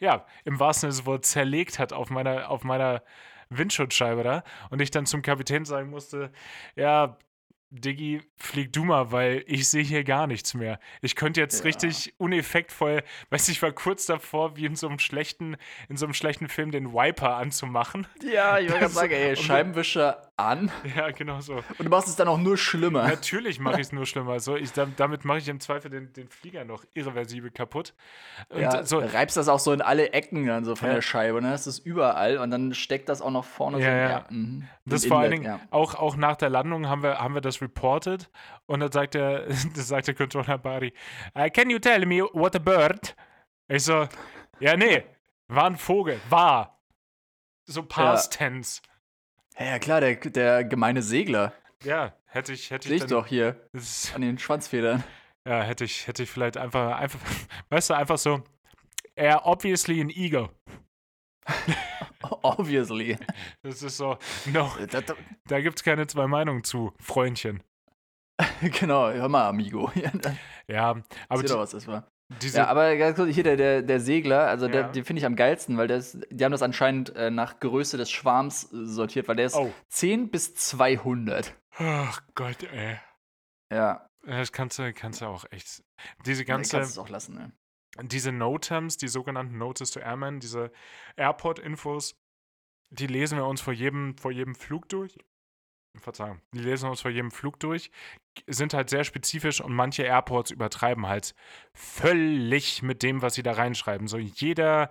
ja, 0.00 0.26
im 0.44 0.58
wahrsten 0.58 0.90
Sinne 0.90 1.00
des 1.00 1.06
Wortes 1.06 1.30
zerlegt 1.30 1.78
hat 1.78 1.92
auf 1.92 2.10
meiner, 2.10 2.50
auf 2.50 2.64
meiner 2.64 3.02
Windschutzscheibe 3.48 4.22
da. 4.22 4.42
Und 4.70 4.80
ich 4.80 4.90
dann 4.90 5.06
zum 5.06 5.22
Kapitän 5.22 5.64
sagen 5.64 5.90
musste: 5.90 6.32
Ja, 6.74 7.16
Diggi, 7.70 8.20
flieg 8.36 8.72
du 8.72 8.84
mal, 8.84 9.10
weil 9.12 9.42
ich 9.46 9.68
sehe 9.68 9.82
hier 9.82 10.04
gar 10.04 10.26
nichts 10.26 10.54
mehr. 10.54 10.78
Ich 11.02 11.16
könnte 11.16 11.40
jetzt 11.40 11.58
Ja. 11.60 11.64
richtig 11.64 12.14
uneffektvoll, 12.18 13.02
weiß 13.30 13.48
ich 13.48 13.60
war 13.60 13.72
kurz 13.72 14.06
davor, 14.06 14.56
wie 14.56 14.66
in 14.66 14.76
so 14.76 14.88
einem 14.88 14.98
schlechten, 14.98 15.56
in 15.88 15.96
so 15.96 16.06
einem 16.06 16.14
schlechten 16.14 16.48
Film 16.48 16.70
den 16.70 16.92
Wiper 16.92 17.36
anzumachen. 17.36 18.06
Ja, 18.22 18.58
ich 18.58 18.66
wollte 18.68 18.78
gerade 18.80 18.92
sagen, 18.92 19.12
ey, 19.12 19.36
Scheibenwischer 19.36 20.25
an 20.38 20.70
Ja, 20.94 21.10
genau 21.12 21.40
so. 21.40 21.54
und 21.56 21.80
du 21.82 21.88
machst 21.88 22.08
es 22.08 22.16
dann 22.16 22.28
auch 22.28 22.36
nur 22.38 22.58
schlimmer. 22.58 23.08
Natürlich 23.08 23.58
mache 23.58 23.76
ich 23.80 23.86
es 23.86 23.92
nur 23.92 24.04
schlimmer. 24.04 24.38
So, 24.40 24.54
ich, 24.56 24.70
dam- 24.72 24.92
damit 24.96 25.24
mache 25.24 25.38
ich 25.38 25.48
im 25.48 25.60
Zweifel 25.60 25.90
den, 25.90 26.12
den 26.12 26.28
Flieger 26.28 26.64
noch 26.64 26.84
irreversibel 26.94 27.50
kaputt. 27.50 27.94
Und 28.50 28.60
ja, 28.60 28.84
so, 28.84 28.98
reibst 28.98 29.36
das 29.38 29.48
auch 29.48 29.58
so 29.58 29.72
in 29.72 29.80
alle 29.80 30.12
Ecken 30.12 30.46
dann 30.46 30.64
so 30.64 30.76
von 30.76 30.88
Ja. 30.88 30.94
der 30.96 31.02
Scheibe, 31.02 31.40
ne? 31.40 31.50
Das 31.52 31.66
ist 31.66 31.78
überall 31.86 32.36
und 32.38 32.50
dann 32.50 32.74
steckt 32.74 33.08
das 33.08 33.22
auch 33.22 33.30
noch 33.30 33.44
vorne 33.46 33.78
so. 33.78 33.82
Ja, 33.84 33.96
ja. 34.10 34.24
mhm. 34.28 34.68
Das 34.84 35.06
vor 35.06 35.20
allen 35.20 35.30
Dingen, 35.30 35.60
auch, 35.70 35.94
auch 35.94 36.16
nach 36.16 36.36
der 36.36 36.50
Landung 36.50 36.88
haben 36.88 37.02
wir, 37.02 37.18
haben 37.18 37.34
wir 37.34 37.40
das 37.40 37.62
reported 37.62 38.28
und 38.66 38.80
dann 38.80 38.92
sagt 38.92 39.14
der, 39.14 39.46
das 39.46 39.88
sagt 39.88 40.06
der 40.08 40.14
Controller 40.14 40.58
Bari, 40.58 40.92
"Uh, 41.34 41.48
can 41.52 41.70
you 41.70 41.78
tell 41.78 42.04
me 42.04 42.22
what 42.32 42.54
a 42.54 42.58
bird? 42.58 43.16
Ich 43.68 43.84
so, 43.84 44.06
ja, 44.60 44.76
nee, 44.76 45.02
war 45.48 45.64
ein 45.64 45.76
Vogel, 45.76 46.20
war. 46.28 46.78
So 47.64 47.82
past 47.82 48.34
tense. 48.34 48.80
Ja, 49.58 49.64
ja 49.66 49.78
klar, 49.78 50.00
der, 50.00 50.16
der 50.16 50.64
gemeine 50.64 51.02
Segler. 51.02 51.52
Ja, 51.82 52.14
hätte 52.26 52.52
ich, 52.52 52.70
hätte 52.70 52.88
Sehe 52.88 52.96
ich 52.98 53.04
ich 53.04 53.08
doch 53.10 53.26
hier 53.26 53.68
an 54.14 54.20
den 54.22 54.38
Schwanzfedern. 54.38 55.04
Ja, 55.46 55.62
hätte 55.62 55.84
ich, 55.84 56.06
hätte 56.06 56.22
ich 56.24 56.30
vielleicht 56.30 56.56
einfach, 56.56 56.96
einfach, 56.98 57.20
weißt 57.70 57.90
du, 57.90 57.94
einfach 57.94 58.18
so, 58.18 58.42
er 59.14 59.46
obviously 59.46 60.00
an 60.00 60.10
eagle. 60.10 60.50
Obviously. 62.42 63.16
Das 63.62 63.82
ist 63.82 63.96
so, 63.98 64.18
no, 64.46 64.72
das- 64.90 65.04
da 65.46 65.60
gibt's 65.60 65.84
keine 65.84 66.06
zwei 66.08 66.26
Meinungen 66.26 66.64
zu, 66.64 66.92
Freundchen. 67.00 67.62
genau, 68.60 69.10
hör 69.10 69.28
mal, 69.28 69.48
Amigo. 69.48 69.90
Ja, 70.68 70.96
aber 71.28 71.40
Seht 71.40 71.50
doch, 71.50 71.58
was 71.58 71.70
das 71.70 71.86
war. 71.86 72.10
Diese, 72.42 72.58
Ja, 72.58 72.66
aber 72.66 72.96
ganz 72.96 73.16
kurz, 73.16 73.32
hier 73.34 73.44
der, 73.44 73.56
der, 73.56 73.82
der 73.82 74.00
Segler, 74.00 74.46
also 74.48 74.66
der, 74.68 74.82
Ja. 74.82 74.88
den 74.88 75.04
finde 75.04 75.20
ich 75.20 75.26
am 75.26 75.36
geilsten, 75.36 75.76
weil 75.78 75.86
das, 75.86 76.18
die 76.30 76.44
haben 76.44 76.52
das 76.52 76.62
anscheinend 76.62 77.14
äh, 77.16 77.30
nach 77.30 77.60
Größe 77.60 77.96
des 77.96 78.10
Schwarms 78.10 78.64
äh, 78.72 78.84
sortiert, 78.86 79.28
weil 79.28 79.36
der 79.36 79.46
ist 79.46 79.54
oh, 79.54 79.72
10 79.88 80.30
bis 80.30 80.54
200. 80.54 81.54
ach 81.78 82.20
Gott, 82.34 82.62
ey. 82.64 82.98
Ja, 83.72 84.08
Das 84.24 84.52
kannst 84.52 84.78
du, 84.78 84.92
kannst 84.92 85.20
du 85.20 85.26
auch 85.26 85.44
echt. 85.50 85.82
Diese 86.24 86.44
dann 86.44 86.56
kannst 86.56 86.72
du 86.72 86.76
ganze, 86.78 86.90
es 86.90 86.98
auch 86.98 87.08
lassen, 87.08 87.34
ne? 87.34 87.52
diese 88.02 88.32
Notems, 88.32 88.96
die 88.96 89.08
sogenannten 89.08 89.56
Notice 89.56 89.90
to 89.92 90.00
Airmen, 90.00 90.40
diese 90.40 90.70
Airport-Infos, 91.16 92.16
die 92.90 93.06
lesen 93.06 93.38
wir 93.38 93.46
uns 93.46 93.60
vor 93.60 93.72
jedem, 93.72 94.16
vor 94.18 94.30
jedem 94.32 94.54
Flug 94.54 94.88
durch. 94.88 95.16
Verzeihung, 96.00 96.40
die 96.52 96.60
lesen 96.60 96.88
uns 96.88 97.00
vor 97.00 97.10
jedem 97.10 97.30
Flug 97.30 97.60
durch, 97.60 97.90
sind 98.46 98.74
halt 98.74 98.90
sehr 98.90 99.04
spezifisch 99.04 99.60
und 99.60 99.72
manche 99.72 100.02
Airports 100.02 100.50
übertreiben 100.50 101.06
halt 101.06 101.34
völlig 101.72 102.82
mit 102.82 103.02
dem, 103.02 103.22
was 103.22 103.34
sie 103.34 103.42
da 103.42 103.52
reinschreiben. 103.52 104.08
So 104.08 104.18
jeder, 104.18 104.90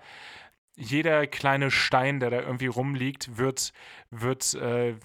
jeder 0.76 1.28
kleine 1.28 1.72
Stein, 1.72 2.20
der 2.20 2.30
da 2.30 2.42
irgendwie 2.42 2.68
rumliegt, 2.68 3.38
wird, 3.38 3.72
wird 4.10 4.54
äh, 4.56 4.96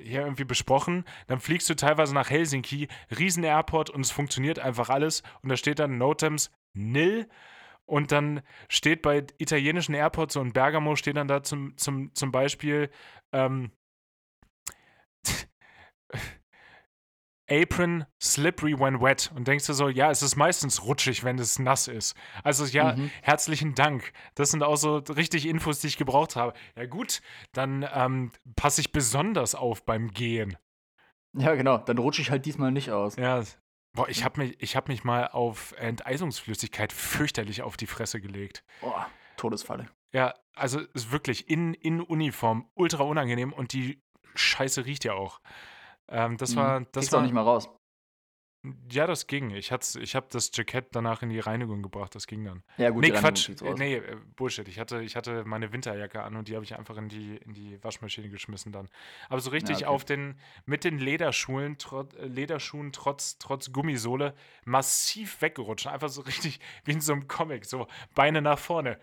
hier 0.00 0.22
irgendwie 0.22 0.44
besprochen. 0.44 1.04
Dann 1.26 1.40
fliegst 1.40 1.68
du 1.70 1.74
teilweise 1.74 2.14
nach 2.14 2.30
Helsinki, 2.30 2.88
riesen 3.16 3.44
Airport 3.44 3.90
und 3.90 4.00
es 4.00 4.10
funktioniert 4.10 4.58
einfach 4.58 4.88
alles. 4.88 5.22
Und 5.42 5.48
da 5.48 5.56
steht 5.56 5.78
dann 5.78 5.98
Notems 5.98 6.50
nil. 6.72 7.28
Und 7.84 8.12
dann 8.12 8.42
steht 8.68 9.02
bei 9.02 9.26
italienischen 9.38 9.94
Airports, 9.94 10.34
so 10.34 10.40
in 10.40 10.52
Bergamo 10.52 10.96
steht 10.96 11.16
dann 11.16 11.28
da 11.28 11.42
zum, 11.42 11.76
zum, 11.76 12.14
zum 12.14 12.32
Beispiel 12.32 12.90
ähm, 13.32 13.70
Apron 17.52 18.06
slippery 18.20 18.78
when 18.78 19.00
wet. 19.00 19.30
Und 19.34 19.46
denkst 19.46 19.66
du 19.66 19.72
so, 19.74 19.88
ja, 19.88 20.10
es 20.10 20.22
ist 20.22 20.36
meistens 20.36 20.84
rutschig, 20.84 21.22
wenn 21.24 21.38
es 21.38 21.58
nass 21.58 21.86
ist. 21.88 22.16
Also 22.42 22.64
ja, 22.64 22.94
Mhm. 22.96 23.10
herzlichen 23.22 23.74
Dank. 23.74 24.12
Das 24.34 24.50
sind 24.50 24.62
auch 24.62 24.76
so 24.76 24.96
richtig 24.96 25.46
Infos, 25.46 25.80
die 25.80 25.88
ich 25.88 25.96
gebraucht 25.98 26.34
habe. 26.36 26.54
Ja 26.76 26.86
gut, 26.86 27.20
dann 27.52 27.86
ähm, 27.92 28.30
passe 28.56 28.80
ich 28.80 28.92
besonders 28.92 29.54
auf 29.54 29.84
beim 29.84 30.10
Gehen. 30.12 30.56
Ja, 31.34 31.54
genau. 31.54 31.78
Dann 31.78 31.98
rutsche 31.98 32.22
ich 32.22 32.30
halt 32.30 32.46
diesmal 32.46 32.72
nicht 32.72 32.90
aus. 32.90 33.16
Ja. 33.16 33.42
Boah, 33.94 34.08
ich 34.08 34.24
habe 34.24 34.40
mich, 34.40 34.56
ich 34.62 34.74
hab 34.74 34.88
mich 34.88 35.04
mal 35.04 35.28
auf 35.28 35.72
Enteisungsflüssigkeit 35.76 36.92
fürchterlich 36.92 37.60
auf 37.62 37.76
die 37.76 37.86
Fresse 37.86 38.20
gelegt. 38.22 38.64
Boah, 38.80 39.06
Todesfalle. 39.36 39.88
Ja, 40.14 40.34
also 40.54 40.80
ist 40.94 41.10
wirklich 41.12 41.48
in, 41.50 41.74
in 41.74 42.00
Uniform 42.00 42.68
ultra 42.74 43.02
unangenehm 43.02 43.52
und 43.52 43.72
die 43.72 44.02
Scheiße 44.34 44.86
riecht 44.86 45.04
ja 45.04 45.12
auch. 45.14 45.40
Ähm, 46.08 46.36
das 46.36 46.52
Mhm. 46.52 46.56
war, 46.56 46.80
das 46.80 46.90
Kriegst 46.92 47.12
war, 47.12 47.18
auch 47.20 47.22
nicht 47.24 47.32
mal 47.34 47.42
raus. 47.42 47.68
ja, 48.92 49.08
das 49.08 49.26
ging. 49.26 49.50
Ich, 49.50 49.72
hat's- 49.72 49.96
ich 49.96 50.14
habe 50.14 50.28
das 50.30 50.50
Jackett 50.54 50.94
danach 50.94 51.22
in 51.22 51.30
die 51.30 51.40
Reinigung 51.40 51.82
gebracht, 51.82 52.14
das 52.14 52.28
ging 52.28 52.44
dann. 52.44 52.62
Ja, 52.76 52.90
gut, 52.90 53.02
nee, 53.02 53.10
Quatsch. 53.10 53.48
Äh. 53.60 53.74
Nee, 53.74 53.96
äh, 53.96 54.16
Bullshit. 54.36 54.68
Ich 54.68 54.78
hatte, 54.78 55.02
ich 55.02 55.16
hatte 55.16 55.44
meine 55.44 55.72
Winterjacke 55.72 56.22
an 56.22 56.36
und 56.36 56.46
die 56.46 56.54
habe 56.54 56.64
ich 56.64 56.76
einfach 56.78 56.96
in 56.96 57.08
die, 57.08 57.38
in 57.38 57.54
die 57.54 57.82
Waschmaschine 57.82 58.28
geschmissen 58.28 58.70
dann. 58.70 58.88
Aber 59.28 59.40
so 59.40 59.50
richtig 59.50 59.76
okay. 59.78 59.86
auf 59.86 60.04
den, 60.04 60.38
mit 60.64 60.84
den 60.84 60.98
Lederschuhen, 60.98 61.76
trot, 61.78 62.14
äh, 62.14 62.26
Lederschuhen 62.26 62.92
trotz, 62.92 63.36
trotz 63.38 63.72
Gummisohle 63.72 64.34
massiv 64.64 65.42
weggerutscht. 65.42 65.88
Einfach 65.88 66.08
so 66.08 66.20
richtig 66.22 66.60
wie 66.84 66.92
in 66.92 67.00
so 67.00 67.14
einem 67.14 67.26
Comic. 67.26 67.64
So 67.64 67.88
Beine 68.14 68.42
nach 68.42 68.60
vorne. 68.60 69.00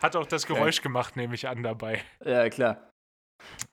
Hat 0.00 0.14
auch 0.14 0.26
das. 0.26 0.46
Geräusch 0.46 0.80
gemacht, 0.80 1.16
nehme 1.16 1.34
ich 1.34 1.48
an, 1.48 1.64
dabei. 1.64 2.04
Ja, 2.24 2.48
klar. 2.50 2.88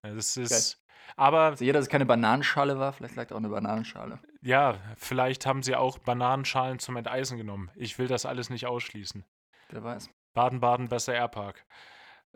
Das 0.01 0.37
ist. 0.37 0.81
Aber 1.15 1.41
Also 1.41 1.63
jeder, 1.65 1.79
dass 1.79 1.85
es 1.85 1.91
keine 1.91 2.05
Bananenschale 2.05 2.79
war, 2.79 2.93
vielleicht 2.93 3.15
lag 3.15 3.27
da 3.27 3.35
auch 3.35 3.39
eine 3.39 3.49
Bananenschale. 3.49 4.19
ja, 4.41 4.75
vielleicht 4.97 5.45
haben 5.45 5.63
sie 5.63 5.75
auch 5.75 5.97
Bananenschalen 5.99 6.79
zum 6.79 6.97
Enteisen 6.97 7.37
genommen. 7.37 7.71
Ich 7.75 7.97
will 7.99 8.07
das 8.07 8.25
alles 8.25 8.49
nicht 8.49 8.65
ausschließen. 8.67 9.23
Wer 9.69 9.83
weiß. 9.83 10.09
Baden-Baden, 10.33 10.89
besser 10.89 11.13
Airpark. 11.13 11.65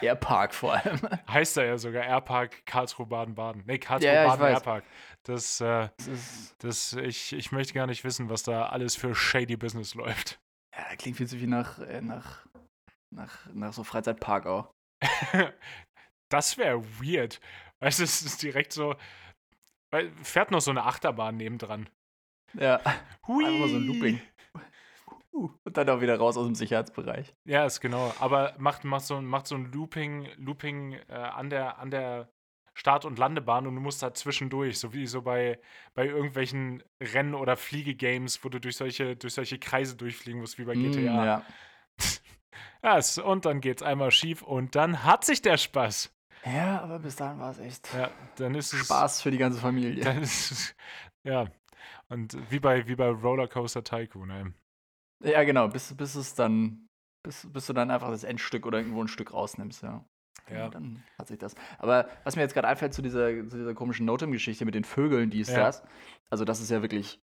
Airpark 0.00 0.52
vor 0.52 0.72
allem. 0.74 0.98
heißt 1.28 1.56
da 1.56 1.62
ja 1.62 1.78
sogar 1.78 2.02
Airpark 2.04 2.66
Karlsruhe 2.66 3.06
Baden-Baden. 3.06 3.62
Nee, 3.66 3.78
Karlsruhe 3.78 4.12
Ja, 4.12 4.26
Baden. 4.26 4.46
Airpark. 4.54 4.84
Das, 5.22 5.60
äh, 5.60 5.88
Das 5.98 6.54
das, 6.58 6.92
ich, 6.94 7.32
ich 7.32 7.52
möchte 7.52 7.72
gar 7.74 7.86
nicht 7.86 8.02
wissen, 8.02 8.28
was 8.28 8.42
da 8.42 8.66
alles 8.66 8.96
für 8.96 9.14
shady 9.14 9.56
Business 9.56 9.94
läuft. 9.94 10.40
ja, 10.76 10.84
das 10.88 10.96
klingt 10.98 11.16
viel 11.18 11.28
zu 11.28 11.36
viel 11.38 11.46
nach, 11.46 11.78
äh, 11.78 12.00
nach, 12.00 12.44
nach, 13.10 13.46
nach 13.52 13.72
so 13.72 13.84
Freizeitpark 13.84 14.46
auch. 14.46 14.70
Das 16.28 16.56
wäre 16.56 16.82
weird. 16.98 17.40
Weißt 17.82 17.98
du, 17.98 18.04
es 18.04 18.22
ist 18.22 18.42
direkt 18.42 18.72
so. 18.72 18.94
Fährt 20.22 20.50
noch 20.50 20.60
so 20.60 20.70
eine 20.70 20.84
Achterbahn 20.84 21.36
nebendran. 21.36 21.88
Ja, 22.54 22.80
Hui. 23.26 23.44
einfach 23.44 23.68
so 23.68 23.76
ein 23.76 23.86
Looping. 23.86 24.20
Uh, 25.32 25.48
Und 25.64 25.76
dann 25.76 25.88
auch 25.88 26.00
wieder 26.00 26.16
raus 26.18 26.36
aus 26.36 26.44
dem 26.46 26.54
Sicherheitsbereich. 26.54 27.34
Ja, 27.44 27.64
ist 27.64 27.80
genau. 27.80 28.14
Aber 28.20 28.54
macht, 28.58 28.84
macht, 28.84 29.04
so, 29.06 29.16
ein- 29.16 29.24
macht 29.24 29.46
so 29.46 29.54
ein 29.54 29.72
Looping, 29.72 30.28
Looping 30.36 30.92
äh, 31.08 31.12
an, 31.14 31.48
der, 31.50 31.78
an 31.78 31.90
der 31.90 32.30
Start- 32.74 33.04
und 33.06 33.18
Landebahn 33.18 33.66
und 33.66 33.74
du 33.74 33.80
musst 33.80 34.02
da 34.02 34.12
zwischendurch, 34.14 34.78
so 34.78 34.92
wie 34.92 35.06
so 35.06 35.22
bei, 35.22 35.58
bei 35.94 36.06
irgendwelchen 36.06 36.82
Rennen- 37.02 37.34
oder 37.34 37.56
Fliegegames, 37.56 38.44
wo 38.44 38.48
du 38.50 38.60
durch 38.60 38.76
solche, 38.76 39.16
durch 39.16 39.32
solche 39.34 39.58
Kreise 39.58 39.96
durchfliegen 39.96 40.40
musst, 40.40 40.58
wie 40.58 40.64
bei 40.64 40.76
Mm, 40.76 40.82
GTA. 40.92 41.24
ja. 41.26 41.42
Ja, 42.84 42.98
und 43.24 43.44
dann 43.46 43.60
geht's 43.60 43.82
einmal 43.82 44.10
schief 44.10 44.42
und 44.42 44.74
dann 44.74 45.04
hat 45.04 45.24
sich 45.24 45.40
der 45.40 45.56
Spaß. 45.56 46.12
Ja, 46.44 46.80
aber 46.82 46.98
bis 46.98 47.16
dahin 47.16 47.38
war 47.38 47.50
es 47.50 47.58
echt 47.58 47.92
Ja, 47.94 48.10
dann 48.36 48.54
ist 48.54 48.72
es. 48.72 48.84
Spaß 48.86 49.22
für 49.22 49.30
die 49.30 49.38
ganze 49.38 49.60
Familie. 49.60 50.02
Dann 50.04 50.22
ist 50.22 50.50
es. 50.52 50.74
Ja. 51.24 51.46
Und 52.08 52.36
wie 52.50 52.58
bei, 52.60 52.86
wie 52.88 52.96
bei 52.96 53.08
Rollercoaster 53.08 53.84
Tycoon, 53.84 54.30
ey. 54.30 54.44
Ja, 55.24 55.44
genau, 55.44 55.68
bis, 55.68 55.94
bis 55.94 56.14
es 56.16 56.34
dann, 56.34 56.86
bis, 57.22 57.46
bis 57.52 57.66
du 57.66 57.72
dann 57.72 57.90
einfach 57.90 58.10
das 58.10 58.24
Endstück 58.24 58.66
oder 58.66 58.78
irgendwo 58.78 59.02
ein 59.02 59.08
Stück 59.08 59.32
rausnimmst, 59.32 59.82
ja. 59.82 60.04
Ja. 60.50 60.68
Dann 60.68 61.02
hat 61.18 61.28
sich 61.28 61.38
das. 61.38 61.54
Aber 61.78 62.08
was 62.24 62.34
mir 62.34 62.42
jetzt 62.42 62.52
gerade 62.54 62.66
einfällt 62.66 62.92
zu 62.92 63.00
dieser, 63.02 63.28
zu 63.48 63.56
dieser 63.56 63.74
komischen 63.74 64.04
Notem-Geschichte 64.06 64.64
mit 64.64 64.74
den 64.74 64.82
Vögeln, 64.84 65.30
die 65.30 65.40
ist 65.40 65.50
Ja. 65.50 65.60
das. 65.60 65.82
Also, 66.30 66.44
das 66.44 66.60
ist 66.60 66.70
ja 66.70 66.82
wirklich 66.82 67.20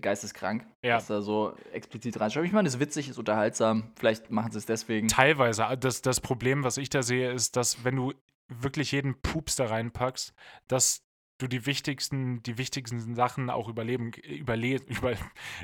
geisteskrank, 0.00 0.66
Ja. 0.84 0.96
was 0.96 1.08
da 1.08 1.20
so 1.20 1.54
explizit 1.72 2.18
reinschreibt. 2.20 2.46
Ich 2.46 2.52
meine, 2.52 2.68
es 2.68 2.74
ist 2.74 2.80
witzig, 2.80 3.08
ist 3.08 3.18
unterhaltsam. 3.18 3.92
Vielleicht 3.96 4.30
machen 4.30 4.52
sie 4.52 4.58
es 4.58 4.66
deswegen. 4.66 5.08
Teilweise. 5.08 5.64
äh, 5.64 5.76
Das, 5.76 6.00
das 6.02 6.20
Problem, 6.20 6.64
was 6.64 6.76
ich 6.78 6.88
da 6.88 7.02
sehe, 7.02 7.32
ist, 7.32 7.56
dass 7.56 7.84
wenn 7.84 7.96
du 7.96 8.14
wirklich 8.48 8.92
jeden 8.92 9.20
Pups 9.20 9.56
da 9.56 9.66
reinpackst, 9.66 10.34
dass 10.66 11.02
du 11.38 11.46
die 11.46 11.66
wichtigsten, 11.66 12.42
die 12.42 12.58
wichtigsten 12.58 13.14
Sachen 13.14 13.48
auch 13.50 13.68
überleben, 13.68 14.12
überle 14.28 14.80
über, 14.86 15.12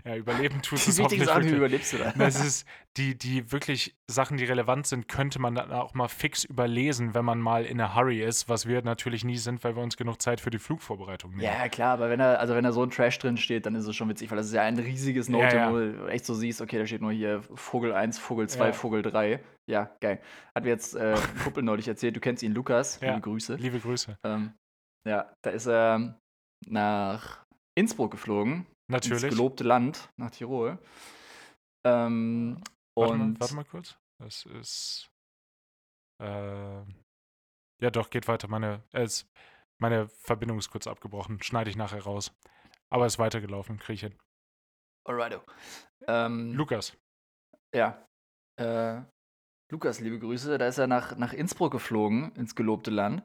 ja, 0.05 0.17
überleben 0.17 0.63
tust. 0.63 0.87
Die 0.87 1.03
hoffentlich 1.03 1.25
Sachen, 1.25 1.43
wie 1.43 1.47
wirklich. 1.47 1.57
überlebst 1.59 1.93
du 1.93 1.99
da? 1.99 2.13
Das 2.17 2.41
ist 2.45 2.67
die, 2.97 3.19
die 3.19 3.51
wirklich 3.53 3.97
Sachen, 4.07 4.37
die 4.37 4.45
relevant 4.45 4.87
sind, 4.87 5.09
könnte 5.09 5.41
man 5.41 5.55
dann 5.57 5.73
auch 5.73 5.95
mal 5.95 6.09
fix 6.09 6.45
überlesen, 6.45 7.15
wenn 7.15 7.25
man 7.25 7.41
mal 7.41 7.65
in 7.65 7.81
a 7.81 7.95
hurry 7.97 8.23
ist, 8.23 8.49
was 8.49 8.67
wir 8.67 8.83
natürlich 8.83 9.25
nie 9.25 9.37
sind, 9.37 9.65
weil 9.65 9.75
wir 9.77 9.83
uns 9.83 9.97
genug 9.97 10.23
Zeit 10.23 10.41
für 10.41 10.51
die 10.51 10.59
Flugvorbereitung 10.59 11.33
nehmen. 11.33 11.43
Ja, 11.43 11.69
klar, 11.69 11.95
aber 11.95 12.09
wenn 12.09 12.21
da, 12.21 12.35
also 12.35 12.55
wenn 12.55 12.65
da 12.65 12.73
so 12.73 12.83
ein 12.83 12.91
Trash 12.91 13.19
drin 13.19 13.37
steht, 13.37 13.67
dann 13.67 13.75
ist 13.75 13.87
es 13.87 13.97
schon 13.97 14.09
witzig, 14.09 14.31
weil 14.31 14.37
das 14.37 14.47
ist 14.47 14.53
ja 14.55 14.63
ein 14.63 14.79
riesiges 14.79 15.29
Note, 15.29 15.45
Ja, 15.47 15.55
ja. 15.55 15.73
wo 15.73 15.79
du 15.79 16.07
echt 16.07 16.25
so 16.25 16.35
siehst, 16.35 16.61
okay, 16.61 16.79
da 16.79 16.87
steht 16.87 17.01
nur 17.03 17.13
hier 17.13 17.43
Vogel 17.55 17.93
1, 17.93 18.19
Vogel 18.19 18.49
2, 18.49 18.67
Ja. 18.67 18.73
Vogel 18.73 19.03
3. 19.03 19.41
Ja, 19.67 19.91
geil. 20.01 20.21
Hat 20.55 20.65
mir 20.65 20.71
jetzt 20.71 20.95
äh, 20.95 21.15
ein 21.15 21.39
Kumpel 21.43 21.63
neulich 21.63 21.89
erzählt, 21.89 22.15
du 22.15 22.21
kennst 22.21 22.43
ihn, 22.43 22.53
Lukas, 22.53 23.01
liebe 23.01 23.21
Grüße. 23.21 23.55
Liebe 23.57 23.81
Grüße. 23.81 24.19
Ähm, 24.23 24.53
ja, 25.07 25.35
da 25.43 25.51
ist 25.51 25.67
er 25.67 26.19
nach 26.67 27.45
Innsbruck 27.77 28.13
geflogen, 28.13 28.67
ins 28.89 29.09
Natürlich. 29.09 29.31
gelobte 29.31 29.65
Land, 29.65 30.11
nach 30.17 30.31
Tirol. 30.31 30.79
Ähm, 31.87 32.63
Warte 32.97 33.13
und 33.13 33.33
mal, 33.33 33.41
warte 33.41 33.55
mal 33.55 33.65
kurz. 33.65 33.99
Das 34.21 34.47
ist. 34.47 35.11
Äh, 36.23 36.83
ja, 37.83 37.91
doch, 37.91 38.11
geht 38.11 38.29
weiter. 38.29 38.49
Meine, 38.49 38.83
äh, 38.93 39.05
ist, 39.05 39.29
meine 39.81 40.09
Verbindung 40.09 40.59
ist 40.59 40.71
kurz 40.71 40.87
abgebrochen. 40.87 41.43
Schneide 41.43 41.71
ich 41.71 41.77
nachher 41.77 42.03
raus. 42.03 42.33
Aber 42.91 43.07
ist 43.07 43.19
weitergelaufen, 43.19 43.79
kriege 43.79 43.95
ich 43.95 44.01
hin. 44.03 44.19
Alrighto. 45.07 45.43
Ähm, 46.07 46.53
Lukas. 46.55 46.97
Ja. 47.75 48.07
Äh, 48.61 49.03
Lukas, 49.73 50.01
liebe 50.01 50.19
Grüße. 50.19 50.57
Da 50.59 50.69
ist 50.69 50.79
er 50.79 50.87
nach, 50.87 51.17
nach 51.17 51.33
Innsbruck 51.33 51.73
geflogen, 51.73 52.33
ins 52.37 52.55
gelobte 52.55 52.91
Land. 52.91 53.25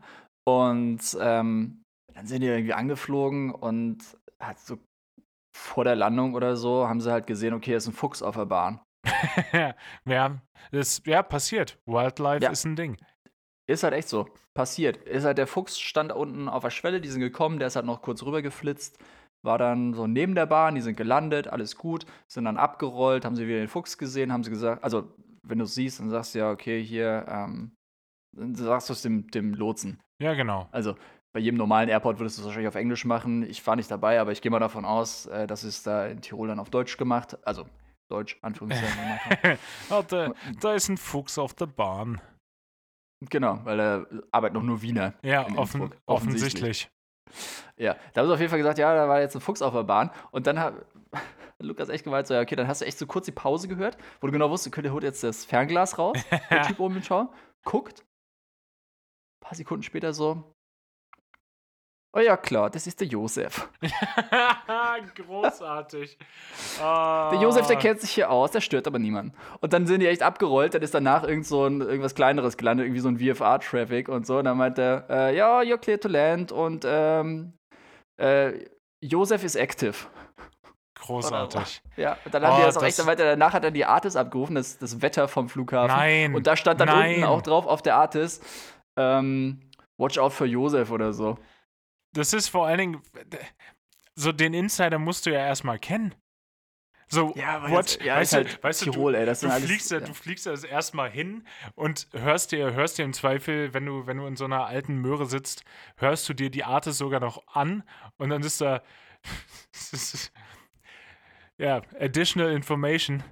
Und 0.58 1.00
ähm, 1.20 1.84
dann 2.14 2.28
sind 2.28 2.42
die 2.42 2.48
irgendwie 2.48 2.74
angeflogen 2.74 3.52
und 3.52 3.98
hat 4.40 4.60
so 4.60 4.78
vor 5.56 5.84
der 5.84 5.96
Landung 5.96 6.34
oder 6.36 6.56
so, 6.56 6.88
haben 6.88 7.02
sie 7.02 7.12
halt 7.12 7.28
gesehen, 7.28 7.54
okay, 7.54 7.76
ist 7.76 7.88
ein 7.88 7.94
Fuchs 7.94 8.22
auf 8.22 8.36
der 8.36 8.46
Bahn. 8.46 8.80
ja, 10.06 10.42
das, 10.72 11.02
ja, 11.06 11.24
passiert. 11.24 11.78
Wildlife 11.86 12.44
Ja. 12.44 12.52
ist 12.52 12.66
ein 12.66 12.76
Ding. 12.76 12.98
Ist 13.70 13.84
halt 13.84 13.94
echt 13.94 14.10
so. 14.10 14.28
Passiert. 14.56 14.98
Ist 14.98 15.26
halt 15.26 15.38
der 15.38 15.48
Fuchs 15.48 15.80
stand 15.80 16.12
da 16.12 16.16
unten 16.16 16.50
auf 16.50 16.64
der 16.64 16.70
Schwelle, 16.72 17.02
die 17.02 17.10
sind 17.10 17.22
gekommen, 17.22 17.60
der 17.60 17.68
ist 17.68 17.76
halt 17.76 17.86
noch 17.86 18.02
kurz 18.02 18.24
rüber 18.24 18.42
geflitzt, 18.42 18.98
war 19.46 19.58
dann 19.58 19.94
so 19.94 20.08
neben 20.08 20.36
der 20.36 20.48
Bahn, 20.48 20.76
die 20.76 20.82
sind 20.82 20.98
gelandet, 20.98 21.48
alles 21.48 21.76
gut, 21.76 22.06
sind 22.28 22.46
dann 22.46 22.58
abgerollt, 22.58 23.26
haben 23.26 23.36
sie 23.36 23.48
wieder 23.48 23.60
den 23.60 23.68
Fuchs 23.68 23.98
gesehen, 23.98 24.34
haben 24.34 24.44
sie 24.44 24.50
gesagt, 24.50 24.84
also 24.84 25.14
wenn 25.48 25.60
du 25.60 25.66
es 25.66 25.76
siehst, 25.76 26.00
dann 26.00 26.10
sagst 26.10 26.36
du 26.36 26.40
ja, 26.40 26.52
okay, 26.52 26.84
hier, 26.84 27.26
ähm, 27.28 27.76
dann 28.36 28.56
sagst 28.56 28.90
du 28.90 28.94
es 28.94 29.02
dem, 29.02 29.28
dem 29.32 29.54
Lotsen. 29.54 30.02
Ja, 30.22 30.34
genau. 30.34 30.68
Also 30.72 30.96
bei 31.34 31.40
jedem 31.40 31.58
normalen 31.58 31.90
Airport 31.90 32.20
würdest 32.20 32.38
du 32.38 32.42
es 32.42 32.48
wahrscheinlich 32.48 32.68
auf 32.68 32.76
Englisch 32.76 33.06
machen. 33.06 33.44
Ich 33.44 33.66
war 33.66 33.76
nicht 33.76 33.90
dabei, 33.90 34.20
aber 34.20 34.32
ich 34.32 34.42
gehe 34.42 34.52
mal 34.52 34.60
davon 34.60 34.86
aus, 34.86 35.28
äh, 35.28 35.48
dass 35.48 35.64
es 35.64 35.84
da 35.84 36.08
in 36.08 36.22
Tirol 36.22 36.48
dann 36.48 36.60
auf 36.60 36.70
Deutsch 36.70 36.98
gemacht, 36.98 37.38
also 37.46 37.66
Deutsch, 38.10 38.38
Anführungszeichen. 38.42 39.60
oh, 39.92 40.04
da, 40.08 40.34
da 40.60 40.74
ist 40.74 40.90
ein 40.90 40.98
Fuchs 40.98 41.38
auf 41.38 41.54
der 41.54 41.68
Bahn. 41.68 42.20
genau, 43.30 43.60
weil 43.64 43.80
er 43.80 44.08
arbeitet 44.32 44.56
noch 44.56 44.64
nur 44.64 44.82
Wiener. 44.82 45.14
Ja, 45.22 45.44
offen, 45.56 45.82
Innsbruck, 45.82 45.96
offensichtlich. 46.08 46.90
Ja, 47.78 47.96
da 48.14 48.22
haben 48.22 48.28
sie 48.28 48.34
auf 48.34 48.40
jeden 48.40 48.50
Fall 48.50 48.58
gesagt, 48.58 48.80
ja, 48.80 48.94
da 48.96 49.08
war 49.08 49.22
jetzt 49.22 49.36
ein 49.36 49.42
Fuchs 49.42 49.62
auf 49.62 49.74
der 49.74 49.84
Bahn. 49.84 50.10
Und 50.32 50.48
dann 50.48 50.60
hat 50.60 50.74
Lukas 51.60 51.90
echt 51.90 52.04
gemeint, 52.04 52.26
so, 52.26 52.34
ja, 52.34 52.42
okay, 52.42 52.56
dann 52.56 52.68
hast 52.68 52.82
du 52.82 52.86
echt 52.86 52.98
so 52.98 53.06
kurz 53.06 53.26
die 53.26 53.32
Pause 53.32 53.68
gehört, 53.68 53.98
wo 54.20 54.28
du 54.28 54.34
genau 54.34 54.50
wusstest, 54.50 54.74
okay, 54.74 54.82
der 54.82 54.94
holt 54.94 55.04
jetzt 55.04 55.24
das 55.24 55.46
Fernglas 55.46 56.00
raus, 56.00 56.18
der 56.50 56.62
Typ 56.68 56.80
oben 56.80 56.96
im 56.96 57.04
Schau, 57.04 57.32
guckt, 57.64 58.04
paar 59.50 59.56
Sekunden 59.56 59.82
später 59.84 60.14
so, 60.14 60.44
oh 62.16 62.20
ja, 62.20 62.38
klar, 62.38 62.70
das 62.70 62.86
ist 62.86 63.00
der 63.00 63.08
Josef. 63.08 63.68
Großartig. 65.16 66.18
Der 66.80 67.40
Josef, 67.42 67.66
der 67.68 67.78
kennt 67.78 68.00
sich 68.02 68.12
hier 68.12 68.30
aus, 68.30 68.52
der 68.52 68.62
stört 68.62 68.86
aber 68.86 69.00
niemanden. 69.00 69.36
Und 69.60 69.74
dann 69.74 69.88
sind 69.88 70.02
die 70.02 70.08
echt 70.08 70.22
abgerollt, 70.22 70.76
dann 70.76 70.84
ist 70.84 70.94
danach 70.94 71.24
irgend 71.24 71.48
so 71.48 71.66
ein, 71.66 71.82
irgendwas 71.82 72.14
Kleineres 72.16 72.58
gelandet, 72.58 72.86
irgendwie 72.86 73.02
so 73.02 73.10
ein 73.10 73.18
VFR-Traffic 73.18 74.08
und 74.08 74.28
so. 74.28 74.38
Und 74.38 74.46
dann 74.46 74.58
meinte 74.58 75.06
er, 75.08 75.30
äh, 75.30 75.36
ja, 75.36 75.62
you're 75.62 75.78
clear 75.80 76.00
to 76.00 76.08
land 76.08 76.52
und 76.52 76.86
ähm, 76.88 77.54
äh, 78.22 78.54
Josef 79.04 79.44
ist 79.44 79.56
active. 79.56 79.96
Großartig. 81.00 81.82
Ja, 81.96 82.18
und 82.26 82.34
dann 82.34 82.44
haben 82.46 82.58
die 82.58 82.62
Oh, 82.62 82.66
das 82.66 82.78
auch 82.78 82.82
das- 82.82 82.90
echt, 82.90 83.00
dann 83.00 83.06
meinte 83.08 83.24
er, 83.24 83.32
danach 83.32 83.54
hat 83.54 83.64
er 83.64 83.72
die 83.72 83.86
Artis 83.86 84.16
abgerufen, 84.16 84.56
das, 84.56 84.78
das 84.78 85.02
Wetter 85.02 85.28
vom 85.28 85.50
Flughafen. 85.50 85.96
Nein. 85.96 86.36
Und 86.36 86.46
da 86.46 86.56
stand 86.56 86.80
dann 86.82 86.90
nein. 86.90 87.16
unten 87.16 87.24
auch 87.24 87.42
drauf 87.42 87.66
auf 87.66 87.82
der 87.82 87.96
Artis, 87.96 88.42
ähm, 89.00 89.62
watch 89.98 90.18
out 90.18 90.34
for 90.34 90.46
Josef 90.48 90.92
oder 90.92 91.14
so. 91.14 91.38
Das 92.14 92.34
ist 92.34 92.50
vor 92.50 92.68
allen 92.68 92.78
Dingen, 92.80 93.02
so 94.16 94.32
den 94.32 94.54
Insider 94.54 95.00
musst 95.00 95.26
du 95.26 95.32
ja 95.32 95.40
erstmal 95.40 95.80
kennen. 95.80 96.14
So, 97.12 97.34
Ja, 97.36 97.64
what, 97.72 97.92
jetzt- 97.94 98.04
ja, 98.04 98.18
weißt, 98.18 98.34
du, 98.34 98.38
halt 98.38 98.64
weißt 98.64 98.82
du, 98.86 98.92
Tirol, 98.92 99.14
du, 99.14 99.20
ey, 99.20 99.26
das 99.26 99.40
du 99.40 99.50
alles- 99.50 99.66
fliegst 99.66 99.90
ja, 99.90 100.00
du 100.00 100.14
fliegst 100.14 100.46
ja 100.46 100.54
erstmal 100.54 101.10
hin 101.10 101.44
und 101.74 102.08
hörst 102.14 102.52
dir, 102.52 102.74
hörst 102.74 103.00
dir 103.00 103.04
im 103.06 103.14
Zweifel, 103.14 103.74
wenn 103.74 103.86
du, 103.88 104.06
wenn 104.06 104.18
du 104.18 104.28
in 104.28 104.36
so 104.36 104.46
einer 104.46 104.68
alten 104.68 104.98
Möhre 104.98 105.26
sitzt, 105.26 105.64
hörst 105.98 106.30
du 106.30 106.34
dir 106.36 106.52
die 106.52 106.64
Artis 106.64 107.00
sogar 107.00 107.20
noch 107.20 107.42
an 107.48 107.84
und 108.18 108.30
dann 108.30 108.44
ist 108.44 108.62
da, 108.62 108.84
ja, 111.58 111.82
additional 112.00 112.52
information, 112.52 113.24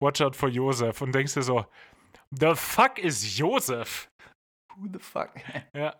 watch 0.00 0.20
out 0.20 0.36
for 0.36 0.48
Josef 0.48 1.00
und 1.02 1.12
denkst 1.14 1.34
dir 1.34 1.42
so, 1.42 1.66
the 2.30 2.54
fuck 2.54 2.98
is 2.98 3.36
Josef? 3.36 4.08
Who 4.76 4.86
the 4.92 4.98
fuck? 4.98 5.30
Ja. 5.74 5.94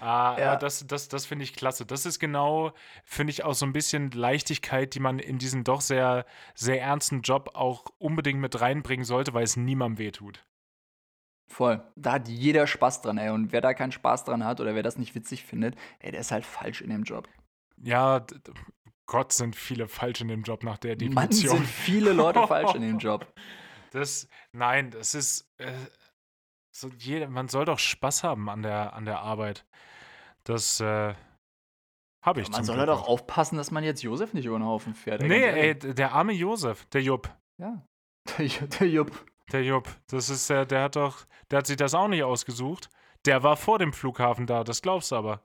Ah, 0.00 0.36
Ja. 0.38 0.56
das, 0.56 0.86
das, 0.86 1.08
das 1.08 1.26
finde 1.26 1.44
ich 1.44 1.52
klasse. 1.54 1.84
Das 1.84 2.06
ist 2.06 2.18
genau, 2.18 2.72
finde 3.04 3.32
ich, 3.32 3.44
auch 3.44 3.52
so 3.52 3.66
ein 3.66 3.72
bisschen 3.74 4.10
Leichtigkeit, 4.12 4.94
die 4.94 5.00
man 5.00 5.18
in 5.18 5.38
diesen 5.38 5.62
doch 5.62 5.82
sehr, 5.82 6.24
sehr 6.54 6.80
ernsten 6.80 7.20
Job 7.20 7.50
auch 7.54 7.84
unbedingt 7.98 8.40
mit 8.40 8.60
reinbringen 8.60 9.04
sollte, 9.04 9.34
weil 9.34 9.44
es 9.44 9.56
niemandem 9.56 9.98
wehtut. 9.98 10.46
Voll. 11.48 11.82
Da 11.96 12.12
hat 12.12 12.28
jeder 12.28 12.66
Spaß 12.66 13.02
dran, 13.02 13.18
ey. 13.18 13.28
Und 13.30 13.52
wer 13.52 13.60
da 13.60 13.74
keinen 13.74 13.92
Spaß 13.92 14.24
dran 14.24 14.44
hat 14.44 14.60
oder 14.60 14.74
wer 14.74 14.82
das 14.82 14.96
nicht 14.96 15.14
witzig 15.14 15.44
findet, 15.44 15.76
ey, 15.98 16.12
der 16.12 16.20
ist 16.20 16.30
halt 16.32 16.46
falsch 16.46 16.80
in 16.80 16.90
dem 16.90 17.02
Job. 17.02 17.28
Ja, 17.82 18.24
Gott 19.06 19.32
sind 19.32 19.56
viele 19.56 19.88
falsch 19.88 20.20
in 20.20 20.28
dem 20.28 20.44
Job 20.44 20.62
nach 20.62 20.78
der 20.78 20.92
Mann, 20.92 21.28
Definition. 21.28 21.56
sind 21.58 21.66
viele 21.66 22.12
Leute 22.12 22.46
falsch 22.46 22.74
in 22.74 22.82
dem 22.82 22.98
Job. 23.00 23.26
Das, 23.90 24.28
nein, 24.52 24.92
das 24.92 25.14
ist, 25.14 25.50
äh, 25.58 25.72
so 26.72 26.88
jeder, 26.98 27.28
man 27.28 27.48
soll 27.48 27.64
doch 27.64 27.78
Spaß 27.78 28.24
haben 28.24 28.48
an 28.48 28.62
der, 28.62 28.94
an 28.94 29.04
der 29.04 29.20
Arbeit. 29.20 29.66
Das 30.44 30.80
äh, 30.80 31.14
habe 32.22 32.40
ich 32.40 32.48
Man 32.48 32.56
zum 32.56 32.64
soll 32.64 32.76
Glück 32.76 32.88
halt 32.88 32.98
auch 32.98 33.02
noch. 33.02 33.08
aufpassen, 33.08 33.56
dass 33.56 33.70
man 33.70 33.84
jetzt 33.84 34.02
Josef 34.02 34.32
nicht 34.34 34.44
über 34.46 34.58
den 34.58 34.64
Haufen 34.66 34.94
fährt. 34.94 35.22
Nee, 35.22 35.42
ey, 35.42 35.74
der 35.78 36.12
arme 36.12 36.32
Josef, 36.32 36.86
der 36.86 37.02
Jupp. 37.02 37.34
Ja. 37.58 37.82
Der, 38.38 38.46
der 38.46 38.88
Jupp. 38.88 39.26
Der 39.50 39.64
Jupp, 39.64 39.88
das 40.06 40.28
ist 40.28 40.48
der, 40.50 40.64
der 40.66 40.82
hat 40.82 40.94
doch, 40.94 41.24
der 41.50 41.58
hat 41.58 41.66
sich 41.66 41.76
das 41.76 41.94
auch 41.94 42.06
nicht 42.06 42.22
ausgesucht. 42.22 42.88
Der 43.24 43.42
war 43.42 43.56
vor 43.56 43.78
dem 43.78 43.92
Flughafen 43.92 44.46
da, 44.46 44.62
das 44.62 44.82
glaubst 44.82 45.10
du 45.10 45.16
aber. 45.16 45.42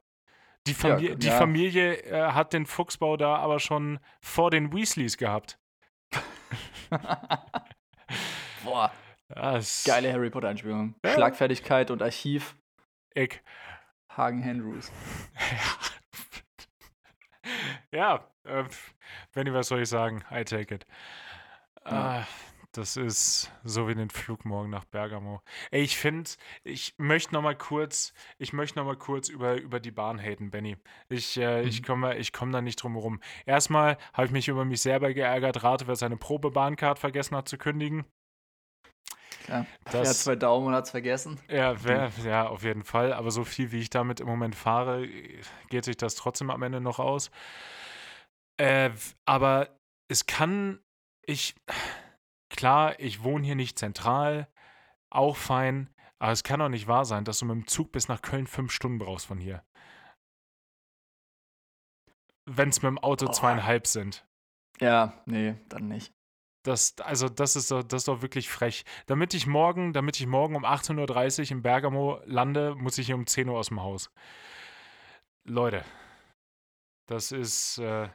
Die, 0.66 0.74
Famili 0.74 1.16
die 1.16 1.26
ja. 1.28 1.38
Familie 1.38 2.02
äh, 2.04 2.32
hat 2.32 2.52
den 2.52 2.66
Fuchsbau 2.66 3.16
da 3.16 3.36
aber 3.36 3.58
schon 3.58 3.98
vor 4.20 4.50
den 4.50 4.72
Weasleys 4.72 5.16
gehabt. 5.16 5.58
Boah, 8.64 8.92
Das 9.28 9.84
geile 9.84 10.12
Harry 10.12 10.30
Potter-Anspielung. 10.30 10.94
Ja. 11.04 11.14
Schlagfertigkeit 11.14 11.90
und 11.90 12.02
Archiv. 12.02 12.56
Ich. 13.14 13.40
Hagen 14.08 14.48
Andrews. 14.48 14.90
ja, 17.92 18.26
äh, 18.44 18.64
Benny, 19.32 19.52
was 19.52 19.68
soll 19.68 19.82
ich 19.82 19.88
sagen? 19.88 20.24
I 20.30 20.44
take 20.44 20.74
it. 20.74 20.86
Ja. 21.84 22.20
Ah, 22.20 22.26
das 22.72 22.96
ist 22.96 23.50
so 23.64 23.88
wie 23.88 23.94
den 23.94 24.10
Flug 24.10 24.44
morgen 24.44 24.70
nach 24.70 24.84
Bergamo. 24.84 25.40
Ey, 25.70 25.82
ich 25.82 25.96
finde, 25.96 26.30
ich 26.64 26.94
möchte 26.98 27.34
noch 27.34 27.42
mal 27.42 27.56
kurz, 27.56 28.12
ich 28.38 28.52
möchte 28.52 28.78
noch 28.78 28.86
mal 28.86 28.96
kurz 28.96 29.28
über, 29.28 29.54
über 29.56 29.80
die 29.80 29.92
Bahn 29.92 30.20
haten, 30.20 30.50
Benny. 30.50 30.76
Ich, 31.08 31.36
äh, 31.36 31.62
ich 31.62 31.82
Mhm. 31.82 31.86
komme 31.86 32.16
ich 32.16 32.32
komm 32.32 32.52
da 32.52 32.60
nicht 32.60 32.82
drum 32.82 32.94
herum. 32.94 33.20
Erstmal 33.44 33.96
habe 34.12 34.26
ich 34.26 34.32
mich 34.32 34.48
über 34.48 34.64
mich 34.64 34.82
selber 34.82 35.12
geärgert. 35.12 35.62
Rate, 35.62 35.86
wer 35.86 35.96
seine 35.96 36.16
Probebahncard 36.16 36.98
vergessen 36.98 37.36
hat 37.36 37.48
zu 37.48 37.58
kündigen. 37.58 38.04
Ja. 39.48 39.66
Das- 39.84 39.94
Er 39.94 40.00
hat 40.08 40.16
zwei 40.16 40.36
Daumen 40.36 40.66
und 40.68 40.74
hat 40.74 40.84
es 40.84 40.90
vergessen. 40.90 41.38
Ja, 41.48 41.82
wer, 41.84 42.10
ja, 42.24 42.48
auf 42.48 42.62
jeden 42.64 42.82
Fall. 42.84 43.12
Aber 43.12 43.30
so 43.30 43.44
viel, 43.44 43.70
wie 43.72 43.80
ich 43.80 43.90
damit 43.90 44.20
im 44.20 44.26
Moment 44.26 44.54
fahre, 44.54 45.06
geht 45.68 45.84
sich 45.84 45.96
das 45.96 46.14
trotzdem 46.16 46.50
am 46.50 46.62
Ende 46.62 46.80
noch 46.80 46.98
aus. 46.98 47.30
Äh, 48.58 48.90
aber 49.24 49.78
es 50.08 50.26
kann, 50.26 50.80
ich, 51.22 51.54
klar, 52.48 52.98
ich 52.98 53.22
wohne 53.22 53.44
hier 53.44 53.54
nicht 53.56 53.78
zentral, 53.78 54.48
auch 55.10 55.36
fein, 55.36 55.90
aber 56.18 56.32
es 56.32 56.42
kann 56.42 56.60
doch 56.60 56.68
nicht 56.70 56.88
wahr 56.88 57.04
sein, 57.04 57.24
dass 57.24 57.38
du 57.38 57.44
mit 57.44 57.54
dem 57.56 57.66
Zug 57.66 57.92
bis 57.92 58.08
nach 58.08 58.22
Köln 58.22 58.46
fünf 58.46 58.72
Stunden 58.72 58.98
brauchst 58.98 59.26
von 59.26 59.38
hier. 59.38 59.62
Wenn 62.46 62.68
es 62.70 62.80
mit 62.82 62.88
dem 62.88 62.98
Auto 62.98 63.26
Oh. 63.26 63.32
zweieinhalb 63.32 63.86
sind. 63.86 64.26
Ja, 64.80 65.20
nee, 65.26 65.56
dann 65.68 65.88
nicht. 65.88 66.12
Das, 66.66 66.98
also 66.98 67.28
das 67.28 67.54
ist, 67.54 67.70
doch, 67.70 67.84
das 67.84 68.02
ist 68.02 68.08
doch 68.08 68.22
wirklich 68.22 68.48
frech. 68.48 68.84
Damit 69.06 69.34
ich 69.34 69.46
morgen, 69.46 69.92
damit 69.92 70.18
ich 70.18 70.26
morgen 70.26 70.56
um 70.56 70.64
18.30 70.64 71.44
Uhr 71.44 71.50
in 71.52 71.62
Bergamo 71.62 72.20
lande, 72.24 72.74
muss 72.74 72.98
ich 72.98 73.06
hier 73.06 73.14
um 73.14 73.26
10 73.26 73.48
Uhr 73.48 73.56
aus 73.56 73.68
dem 73.68 73.80
Haus. 73.82 74.10
Leute, 75.48 75.84
das 77.08 77.30
ist, 77.30 77.78
äh, 77.78 78.08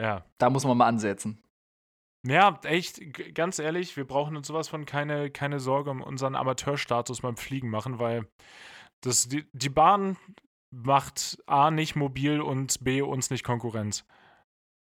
ja. 0.00 0.24
Da 0.38 0.50
muss 0.50 0.64
man 0.64 0.76
mal 0.76 0.86
ansetzen. 0.86 1.42
Ja, 2.24 2.60
echt, 2.62 3.00
ganz 3.34 3.58
ehrlich, 3.58 3.96
wir 3.96 4.06
brauchen 4.06 4.36
uns 4.36 4.46
sowas 4.46 4.68
von 4.68 4.84
keine, 4.84 5.28
keine 5.30 5.58
Sorge 5.58 5.90
um 5.90 6.02
unseren 6.02 6.36
Amateurstatus 6.36 7.22
beim 7.22 7.36
Fliegen 7.36 7.70
machen, 7.70 7.98
weil 7.98 8.28
das, 9.00 9.28
die, 9.28 9.46
die 9.52 9.68
Bahn 9.68 10.16
macht 10.70 11.42
A 11.46 11.72
nicht 11.72 11.96
mobil 11.96 12.40
und 12.40 12.84
B 12.84 13.02
uns 13.02 13.30
nicht 13.30 13.42
Konkurrenz. 13.42 14.04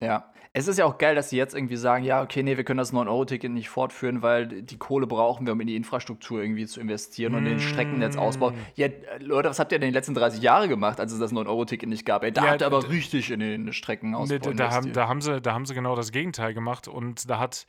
Ja. 0.04 0.30
Es 0.56 0.68
ist 0.68 0.78
ja 0.78 0.84
auch 0.84 0.98
geil, 0.98 1.16
dass 1.16 1.30
sie 1.30 1.36
jetzt 1.36 1.52
irgendwie 1.52 1.74
sagen, 1.74 2.04
ja, 2.04 2.22
okay, 2.22 2.44
nee, 2.44 2.56
wir 2.56 2.62
können 2.62 2.78
das 2.78 2.92
9-Euro-Ticket 2.92 3.50
nicht 3.50 3.68
fortführen, 3.68 4.22
weil 4.22 4.46
die 4.46 4.78
Kohle 4.78 5.08
brauchen 5.08 5.46
wir, 5.46 5.52
um 5.52 5.60
in 5.60 5.66
die 5.66 5.74
Infrastruktur 5.74 6.40
irgendwie 6.40 6.64
zu 6.66 6.80
investieren 6.80 7.34
und 7.34 7.44
den 7.44 7.58
Streckennetzausbau. 7.58 8.52
Mm. 8.52 8.54
Ja, 8.76 8.86
Leute, 9.18 9.48
was 9.50 9.58
habt 9.58 9.72
ihr 9.72 9.80
denn 9.80 9.88
in 9.88 9.92
den 9.92 9.98
letzten 9.98 10.14
30 10.14 10.40
Jahren 10.40 10.68
gemacht, 10.68 11.00
als 11.00 11.10
es 11.10 11.18
das 11.18 11.32
9-Euro-Ticket 11.32 11.88
nicht 11.88 12.06
gab? 12.06 12.22
Ey, 12.22 12.30
da 12.30 12.44
Ja, 12.44 12.50
habt 12.52 12.62
ihr 12.62 12.66
aber 12.66 12.88
richtig 12.88 13.32
in 13.32 13.40
den 13.40 13.72
Streckenausbau 13.72 14.32
Nee, 14.32 14.38
da, 14.38 14.52
da, 14.52 14.70
haben, 14.70 14.92
da, 14.92 15.08
haben 15.08 15.20
sie, 15.20 15.40
da 15.40 15.54
haben 15.54 15.66
sie 15.66 15.74
genau 15.74 15.96
das 15.96 16.12
Gegenteil 16.12 16.54
gemacht 16.54 16.86
und 16.86 17.28
da 17.28 17.40
hat 17.40 17.66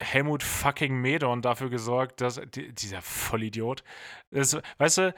Helmut 0.00 0.42
fucking 0.42 0.94
Medon 1.00 1.42
dafür 1.42 1.70
gesorgt, 1.70 2.20
dass 2.20 2.40
die, 2.54 2.72
dieser 2.72 3.02
Vollidiot, 3.02 3.82
das, 4.30 4.56
weißt 4.78 4.98
du, 4.98 5.14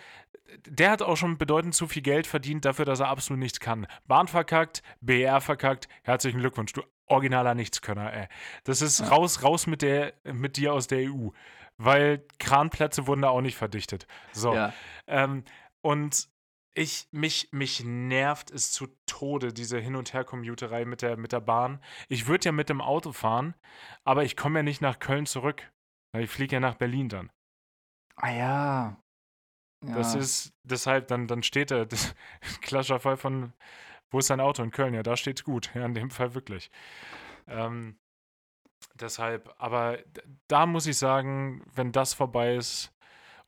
der 0.67 0.91
hat 0.91 1.03
auch 1.03 1.17
schon 1.17 1.39
bedeutend 1.39 1.75
zu 1.75 1.87
viel 1.87 2.03
Geld 2.03 2.27
verdient 2.27 2.65
dafür, 2.65 2.85
dass 2.85 3.01
er 3.01 3.09
absolut 3.09 3.39
nichts 3.41 3.61
kann. 3.61 3.87
Bahn 4.07 4.27
verkackt, 4.27 4.83
BR 5.01 5.41
verkackt, 5.41 5.89
herzlichen 6.03 6.41
Glückwunsch, 6.41 6.73
du 6.73 6.83
originaler 7.07 7.55
Nichtskönner, 7.55 8.13
ey. 8.13 8.27
Das 8.65 8.83
ist 8.83 9.01
Ja. 9.01 9.09
raus, 9.09 9.43
raus 9.43 9.67
mit, 9.67 9.83
der, 9.83 10.15
mit 10.25 10.57
dir 10.57 10.73
aus 10.73 10.87
der 10.87 11.11
EU, 11.11 11.29
weil 11.77 12.25
Kranplätze 12.39 13.07
wurden 13.07 13.23
da 13.23 13.29
auch 13.29 13.41
nicht 13.43 13.57
verdichtet. 13.57 14.07
So. 14.33 14.55
Ja. 14.55 14.73
Ähm, 15.07 15.45
und 15.83 16.29
ich, 16.75 17.09
mich, 17.11 17.49
mich 17.53 17.85
nervt 17.85 18.51
es 18.51 18.73
zu 18.73 18.89
Tode, 19.07 19.53
diese 19.53 19.79
Hin- 19.79 19.97
und 19.97 20.13
Her-Commuterei 20.13 20.85
mit 20.85 21.03
der, 21.03 21.17
mit 21.17 21.33
der 21.33 21.41
Bahn. 21.41 21.83
Ich 22.09 22.27
würde 22.27 22.47
ja 22.47 22.53
mit 22.53 22.69
dem 22.69 22.81
Auto 22.81 23.13
fahren, 23.13 23.55
aber 24.05 24.25
ich 24.25 24.37
komme 24.37 24.61
ja 24.61 24.63
nicht 24.63 24.81
nach 24.81 24.99
Köln 24.99 25.27
zurück. 25.27 25.71
Ich 26.17 26.31
fliege 26.31 26.57
ja 26.57 26.61
nach 26.61 26.77
Berlin 26.77 27.09
dann. 27.09 27.31
Ah 28.17 28.31
ja. 28.31 29.03
ja. 29.85 29.95
Das 29.95 30.15
ist 30.15 30.53
deshalb, 30.63 31.09
dann, 31.09 31.27
dann 31.27 31.43
steht 31.43 31.71
da, 31.71 31.85
das, 31.85 32.15
klassischer 32.61 33.01
Fall 33.01 33.17
von, 33.17 33.53
wo 34.11 34.19
ist 34.19 34.31
dein 34.31 34.41
Auto 34.41 34.63
in 34.63 34.71
Köln? 34.71 34.95
Ja, 34.95 35.03
da 35.03 35.17
steht's 35.17 35.45
gut. 35.45 35.71
Ja, 35.75 35.85
in 35.87 35.95
dem 35.95 36.11
Fall 36.11 36.35
wirklich. 36.35 36.71
Ähm, 37.47 37.99
deshalb, 38.95 39.53
aber 39.59 39.99
da 40.49 40.67
muss 40.67 40.87
ich 40.87 40.99
sagen, 40.99 41.65
wenn 41.75 41.93
das 41.93 42.15
vorbei 42.15 42.55
ist 42.55 42.93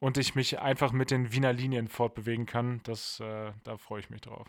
und 0.03 0.19
ich 0.19 0.35
mich 0.35 0.59
einfach 0.59 0.91
mit 0.91 1.13
den 1.13 1.33
Wiener 1.33 1.53
Linien 1.53 1.87
fortbewegen 1.87 2.45
kann, 2.45 2.81
das, 2.83 3.21
äh, 3.21 3.53
da 3.63 3.77
freue 3.77 4.01
ich 4.01 4.11
mich 4.11 4.21
drauf. 4.21 4.49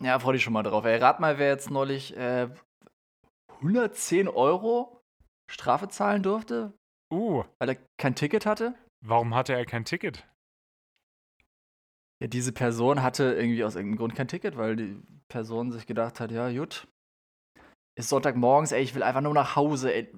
Ja, 0.00 0.18
freu 0.18 0.32
dich 0.32 0.42
schon 0.42 0.54
mal 0.54 0.62
drauf. 0.62 0.84
Ey, 0.86 0.96
rat 0.96 1.20
mal, 1.20 1.38
wer 1.38 1.48
jetzt 1.48 1.70
neulich 1.70 2.16
äh, 2.16 2.48
110 3.60 4.28
Euro 4.28 5.02
Strafe 5.50 5.88
zahlen 5.88 6.22
durfte, 6.22 6.72
Uh, 7.12 7.44
weil 7.58 7.68
er 7.68 7.76
kein 7.98 8.14
Ticket 8.14 8.46
hatte. 8.46 8.74
warum 9.04 9.34
hatte 9.34 9.52
er 9.52 9.66
kein 9.66 9.84
Ticket? 9.84 10.26
Ja, 12.22 12.26
diese 12.28 12.52
Person 12.52 13.02
hatte 13.02 13.34
irgendwie 13.34 13.62
aus 13.62 13.76
irgendeinem 13.76 13.98
Grund 13.98 14.14
kein 14.14 14.26
Ticket, 14.28 14.56
weil 14.56 14.74
die 14.76 15.02
Person 15.28 15.70
sich 15.70 15.86
gedacht 15.86 16.18
hat, 16.18 16.30
ja, 16.30 16.50
gut, 16.50 16.88
ist 17.96 18.08
Sonntagmorgens, 18.08 18.72
ey, 18.72 18.82
ich 18.82 18.94
will 18.94 19.02
einfach 19.02 19.20
nur 19.20 19.34
nach 19.34 19.54
Hause, 19.54 19.92
ey. 19.92 20.10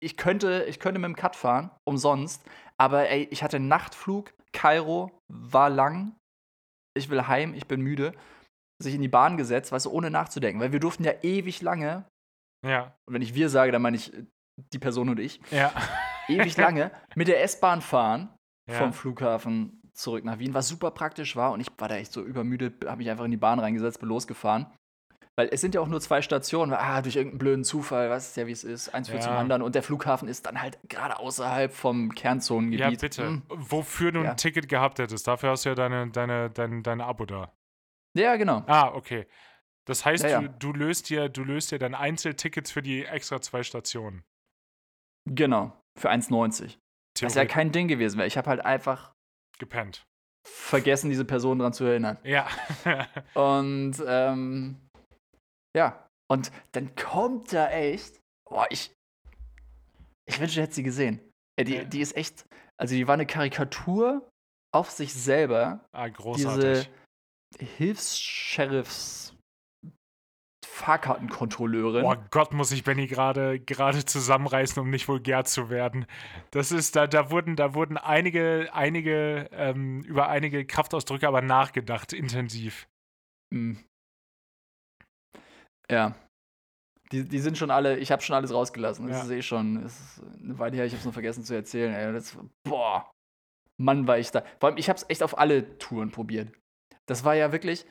Ich 0.00 0.16
könnte, 0.16 0.64
ich 0.68 0.80
könnte 0.80 0.98
mit 0.98 1.08
dem 1.08 1.16
Cut 1.16 1.36
fahren, 1.36 1.70
umsonst, 1.86 2.42
aber 2.78 3.08
ey, 3.08 3.28
ich 3.30 3.42
hatte 3.42 3.56
einen 3.56 3.68
Nachtflug, 3.68 4.32
Kairo, 4.52 5.10
war 5.28 5.70
lang, 5.70 6.16
ich 6.96 7.10
will 7.10 7.26
heim, 7.26 7.54
ich 7.54 7.66
bin 7.66 7.80
müde, 7.80 8.12
sich 8.82 8.94
in 8.94 9.02
die 9.02 9.08
Bahn 9.08 9.36
gesetzt, 9.36 9.72
weißt 9.72 9.86
du, 9.86 9.90
ohne 9.90 10.10
nachzudenken, 10.10 10.60
weil 10.60 10.72
wir 10.72 10.80
durften 10.80 11.04
ja 11.04 11.12
ewig 11.22 11.62
lange, 11.62 12.06
Ja, 12.64 12.96
und 13.06 13.14
wenn 13.14 13.22
ich 13.22 13.34
wir 13.34 13.48
sage, 13.48 13.72
dann 13.72 13.82
meine 13.82 13.96
ich 13.96 14.12
äh, 14.12 14.24
die 14.72 14.78
Person 14.78 15.08
und 15.08 15.20
ich, 15.20 15.40
ja. 15.50 15.72
ewig 16.28 16.56
lange 16.56 16.90
mit 17.14 17.28
der 17.28 17.42
S-Bahn 17.42 17.80
fahren 17.80 18.34
ja. 18.70 18.78
vom 18.78 18.92
Flughafen 18.92 19.80
zurück 19.92 20.24
nach 20.24 20.38
Wien, 20.38 20.54
was 20.54 20.68
super 20.68 20.90
praktisch 20.90 21.36
war. 21.36 21.52
Und 21.52 21.60
ich 21.60 21.68
war 21.78 21.88
da 21.88 21.96
echt 21.96 22.12
so 22.12 22.22
übermüdet, 22.22 22.84
habe 22.84 22.98
mich 22.98 23.10
einfach 23.10 23.24
in 23.24 23.30
die 23.30 23.36
Bahn 23.36 23.58
reingesetzt, 23.58 24.00
bin 24.00 24.08
losgefahren. 24.08 24.66
Weil 25.36 25.48
es 25.50 25.60
sind 25.60 25.74
ja 25.74 25.80
auch 25.80 25.88
nur 25.88 26.00
zwei 26.00 26.22
Stationen, 26.22 26.70
weil, 26.70 26.78
ah, 26.78 27.02
durch 27.02 27.16
irgendeinen 27.16 27.38
blöden 27.38 27.64
Zufall, 27.64 28.08
weißt 28.08 28.36
du 28.36 28.42
ja, 28.42 28.46
wie 28.46 28.52
es 28.52 28.62
ist, 28.62 28.90
eins 28.94 29.08
führt 29.08 29.22
zum 29.24 29.32
Ja. 29.32 29.38
anderen. 29.38 29.62
Und 29.62 29.74
der 29.74 29.82
Flughafen 29.82 30.28
ist 30.28 30.46
dann 30.46 30.60
halt 30.62 30.78
gerade 30.88 31.18
außerhalb 31.18 31.72
vom 31.72 32.14
Kernzonengebiet. 32.14 32.80
Ja, 32.80 32.90
bitte. 32.90 33.26
Hm. 33.26 33.42
Wofür 33.48 34.12
du 34.12 34.22
Ja. 34.22 34.30
ein 34.30 34.36
Ticket 34.36 34.68
gehabt 34.68 35.00
hättest, 35.00 35.26
dafür 35.26 35.50
hast 35.50 35.64
du 35.64 35.70
ja 35.70 35.74
deine, 35.74 36.08
deine, 36.10 36.50
dein, 36.50 36.82
dein 36.84 37.00
Abo 37.00 37.24
da. 37.26 37.52
Ja, 38.16 38.36
genau. 38.36 38.62
Ah, 38.68 38.92
okay. 38.94 39.26
Das 39.86 40.04
heißt, 40.04 40.22
Ja. 40.24 40.40
Du, 40.40 40.48
du, 40.48 40.72
löst 40.72 41.10
dir, 41.10 41.28
du 41.28 41.42
löst 41.42 41.72
dir 41.72 41.78
dann 41.80 41.94
Einzeltickets 41.96 42.70
für 42.70 42.80
die 42.82 43.04
extra 43.04 43.40
zwei 43.40 43.64
Stationen. 43.64 44.22
Genau. 45.26 45.72
Für 45.98 46.10
1,90. 46.10 46.78
Was 47.22 47.34
ja 47.34 47.44
kein 47.44 47.72
Ding 47.72 47.88
gewesen 47.88 48.18
wäre. 48.18 48.26
Ich 48.26 48.36
habe 48.36 48.50
halt 48.50 48.64
einfach 48.64 49.12
gepennt. 49.58 50.04
vergessen, 50.46 51.08
diese 51.10 51.24
Person 51.24 51.58
dran 51.58 51.72
zu 51.72 51.84
erinnern. 51.84 52.18
Ja. 52.22 52.46
Und 53.34 53.94
ähm, 54.06 54.83
ja. 55.76 56.06
Und 56.30 56.50
dann 56.72 56.94
kommt 56.96 57.52
da 57.52 57.70
echt. 57.70 58.20
Boah, 58.48 58.66
ich. 58.70 58.92
Ich 60.26 60.40
wünschte, 60.40 60.60
ich 60.60 60.64
hätte 60.64 60.74
sie 60.74 60.82
gesehen. 60.82 61.20
Ey, 61.56 61.64
die, 61.64 61.84
die 61.84 62.00
ist 62.00 62.16
echt. 62.16 62.46
Also, 62.80 62.94
die 62.94 63.06
war 63.06 63.14
eine 63.14 63.26
Karikatur 63.26 64.28
auf 64.72 64.90
sich 64.90 65.12
selber. 65.12 65.84
ah, 65.92 66.08
großartig. 66.08 66.90
Hilfs-Sheriffs. 67.58 69.36
Fahrkartenkontrolleurin. 70.74 72.04
Oh 72.04 72.16
Gott, 72.30 72.52
muss 72.52 72.72
ich 72.72 72.82
Benny 72.82 73.06
gerade 73.06 73.60
gerade 73.60 74.04
zusammenreißen, 74.04 74.82
um 74.82 74.90
nicht 74.90 75.06
vulgär 75.06 75.44
zu 75.44 75.70
werden. 75.70 76.04
Das 76.50 76.72
ist, 76.72 76.96
da, 76.96 77.06
da 77.06 77.30
wurden, 77.30 77.54
da 77.54 77.74
wurden 77.74 77.96
einige, 77.96 78.68
einige, 78.72 79.48
ähm, 79.52 80.00
über 80.02 80.28
einige 80.28 80.66
Kraftausdrücke 80.66 81.28
aber 81.28 81.42
nachgedacht, 81.42 82.12
intensiv. 82.12 82.88
Mm. 83.50 83.74
Ja. 85.90 86.14
Die, 87.12 87.24
die 87.24 87.38
sind 87.38 87.58
schon 87.58 87.70
alle, 87.70 87.98
ich 87.98 88.10
habe 88.10 88.22
schon 88.22 88.34
alles 88.34 88.52
rausgelassen. 88.52 89.06
Das 89.06 89.18
Ja. 89.18 89.22
ist 89.24 89.30
eh 89.30 89.42
schon, 89.42 89.84
es 89.84 89.98
ist 90.00 90.22
eine 90.42 90.58
Weile 90.58 90.76
her, 90.76 90.86
ich 90.86 90.92
habe 90.92 90.98
es 91.00 91.04
nur 91.04 91.12
vergessen 91.12 91.44
zu 91.44 91.54
erzählen. 91.54 91.94
Ey. 91.94 92.12
Das, 92.12 92.36
boah. 92.66 93.10
Mann, 93.76 94.06
war 94.06 94.18
ich 94.18 94.30
da. 94.30 94.42
Vor 94.60 94.68
allem, 94.70 94.78
ich 94.78 94.88
habe 94.88 94.96
es 94.96 95.04
echt 95.08 95.22
auf 95.22 95.36
alle 95.38 95.78
Touren 95.78 96.10
probiert. 96.10 96.52
Das 97.06 97.24
war 97.24 97.34
ja 97.34 97.52
wirklich. 97.52 97.86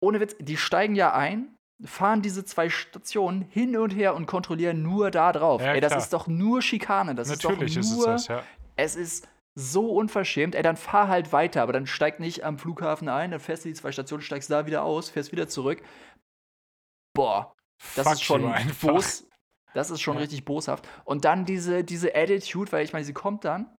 Ohne 0.00 0.20
Witz, 0.20 0.36
die 0.38 0.56
steigen 0.56 0.94
ja 0.94 1.14
ein, 1.14 1.54
fahren 1.84 2.22
diese 2.22 2.44
zwei 2.44 2.68
Stationen 2.68 3.42
hin 3.42 3.76
und 3.76 3.90
her 3.90 4.14
und 4.14 4.26
kontrollieren 4.26 4.82
nur 4.82 5.10
da 5.10 5.32
drauf. 5.32 5.62
Ja, 5.62 5.74
Ey, 5.74 5.80
das 5.80 5.90
klar. 5.92 6.02
ist 6.02 6.12
doch 6.12 6.26
nur 6.26 6.62
Schikane. 6.62 7.14
Das 7.14 7.28
Natürlich 7.28 7.76
ist 7.76 7.86
ist 7.86 7.92
doch 7.92 7.98
es 7.98 8.04
nur. 8.04 8.06
das, 8.06 8.28
ja. 8.28 8.42
Es 8.76 8.96
ist 8.96 9.28
so 9.54 9.90
unverschämt. 9.92 10.54
Ey, 10.54 10.62
dann 10.62 10.76
fahr 10.76 11.08
halt 11.08 11.32
weiter, 11.32 11.62
aber 11.62 11.72
dann 11.72 11.86
steig 11.86 12.20
nicht 12.20 12.44
am 12.44 12.58
Flughafen 12.58 13.08
ein, 13.08 13.30
dann 13.30 13.40
fährst 13.40 13.64
du 13.64 13.68
die 13.68 13.74
zwei 13.74 13.92
Stationen, 13.92 14.22
steigst 14.22 14.50
da 14.50 14.66
wieder 14.66 14.82
aus, 14.82 15.08
fährst 15.08 15.32
wieder 15.32 15.48
zurück. 15.48 15.82
Boah, 17.16 17.54
das 17.96 18.04
Fuck 18.06 18.12
ist 18.14 18.22
schon 18.22 18.52
bos. 18.80 19.26
Das 19.74 19.90
ist 19.90 20.00
schon 20.00 20.14
Ja. 20.14 20.20
richtig 20.20 20.44
boshaft. 20.44 20.88
Und 21.04 21.24
dann 21.24 21.44
diese, 21.44 21.82
diese 21.84 22.14
Attitude, 22.14 22.70
weil 22.72 22.84
ich 22.84 22.92
meine, 22.92 23.04
sie 23.04 23.12
kommt 23.12 23.44
dann 23.44 23.76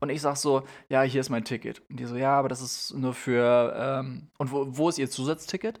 und 0.00 0.10
ich 0.10 0.20
sag 0.20 0.36
so, 0.36 0.62
ja, 0.88 1.02
hier 1.02 1.20
ist 1.20 1.30
mein 1.30 1.44
Ticket. 1.44 1.80
Und 1.90 1.98
die 1.98 2.04
so, 2.04 2.16
ja, 2.16 2.38
aber 2.38 2.48
das 2.48 2.60
ist 2.60 2.92
nur 2.94 3.14
für, 3.14 3.74
ähm, 3.76 4.28
und 4.38 4.52
wo, 4.52 4.66
wo 4.76 4.88
ist 4.88 4.98
ihr 4.98 5.10
Zusatzticket? 5.10 5.80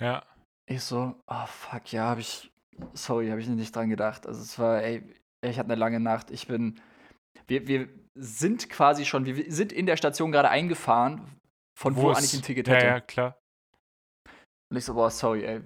Ja. 0.00 0.22
Ich 0.66 0.82
so, 0.82 1.14
oh 1.26 1.46
fuck, 1.46 1.90
ja, 1.92 2.10
hab 2.10 2.18
ich, 2.18 2.52
sorry, 2.92 3.28
habe 3.30 3.40
ich 3.40 3.48
nicht 3.48 3.74
dran 3.74 3.88
gedacht. 3.88 4.26
Also 4.26 4.40
es 4.40 4.56
war, 4.58 4.82
ey, 4.82 5.02
ich 5.42 5.58
hatte 5.58 5.66
eine 5.70 5.74
lange 5.80 5.98
Nacht. 5.98 6.30
Ich 6.30 6.46
bin, 6.46 6.80
wir, 7.48 7.66
wir 7.66 7.88
sind 8.14 8.68
quasi 8.70 9.04
schon, 9.04 9.24
wir 9.26 9.50
sind 9.50 9.72
in 9.72 9.86
der 9.86 9.96
Station 9.96 10.30
gerade 10.30 10.48
eingefahren, 10.50 11.26
von 11.76 11.96
wo, 11.96 12.10
es- 12.12 12.18
eigentlich 12.18 12.34
ein 12.34 12.42
Ticket 12.42 12.68
ja, 12.68 12.74
hätte. 12.74 12.86
Ja, 12.86 13.00
klar. 13.00 13.36
Und 14.70 14.76
ich 14.76 14.84
so, 14.84 14.94
boah, 14.94 15.10
sorry, 15.10 15.44
ey. 15.44 15.60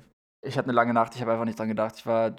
Ich 0.45 0.59
hatte 0.59 0.66
eine 0.66 0.74
lange 0.74 0.95
Nacht, 0.95 1.14
ich 1.14 1.20
habe 1.20 1.32
einfach 1.32 1.45
nicht 1.45 1.59
dran 1.59 1.68
gedacht. 1.68 1.95
Ich 1.97 2.07
war 2.07 2.34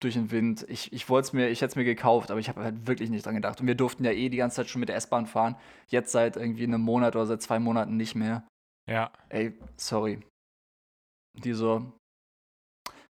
durch 0.00 0.14
den 0.14 0.30
Wind. 0.30 0.66
Ich, 0.68 0.92
ich 0.92 1.08
wollte 1.08 1.26
es 1.26 1.32
mir, 1.32 1.48
ich 1.48 1.60
hätte 1.60 1.70
es 1.70 1.76
mir 1.76 1.84
gekauft, 1.84 2.30
aber 2.30 2.40
ich 2.40 2.48
habe 2.48 2.62
halt 2.62 2.86
wirklich 2.86 3.10
nicht 3.10 3.24
dran 3.24 3.34
gedacht. 3.34 3.60
Und 3.60 3.66
wir 3.66 3.74
durften 3.74 4.04
ja 4.04 4.12
eh 4.12 4.28
die 4.28 4.36
ganze 4.36 4.56
Zeit 4.56 4.68
schon 4.68 4.80
mit 4.80 4.88
der 4.88 4.96
S-Bahn 4.96 5.26
fahren. 5.26 5.56
Jetzt 5.88 6.12
seit 6.12 6.36
irgendwie 6.36 6.64
einem 6.64 6.82
Monat 6.82 7.16
oder 7.16 7.26
seit 7.26 7.42
zwei 7.42 7.58
Monaten 7.58 7.96
nicht 7.96 8.14
mehr. 8.14 8.46
Ja. 8.88 9.12
Ey, 9.28 9.58
sorry. 9.76 10.20
Die 11.34 11.52
so, 11.52 11.92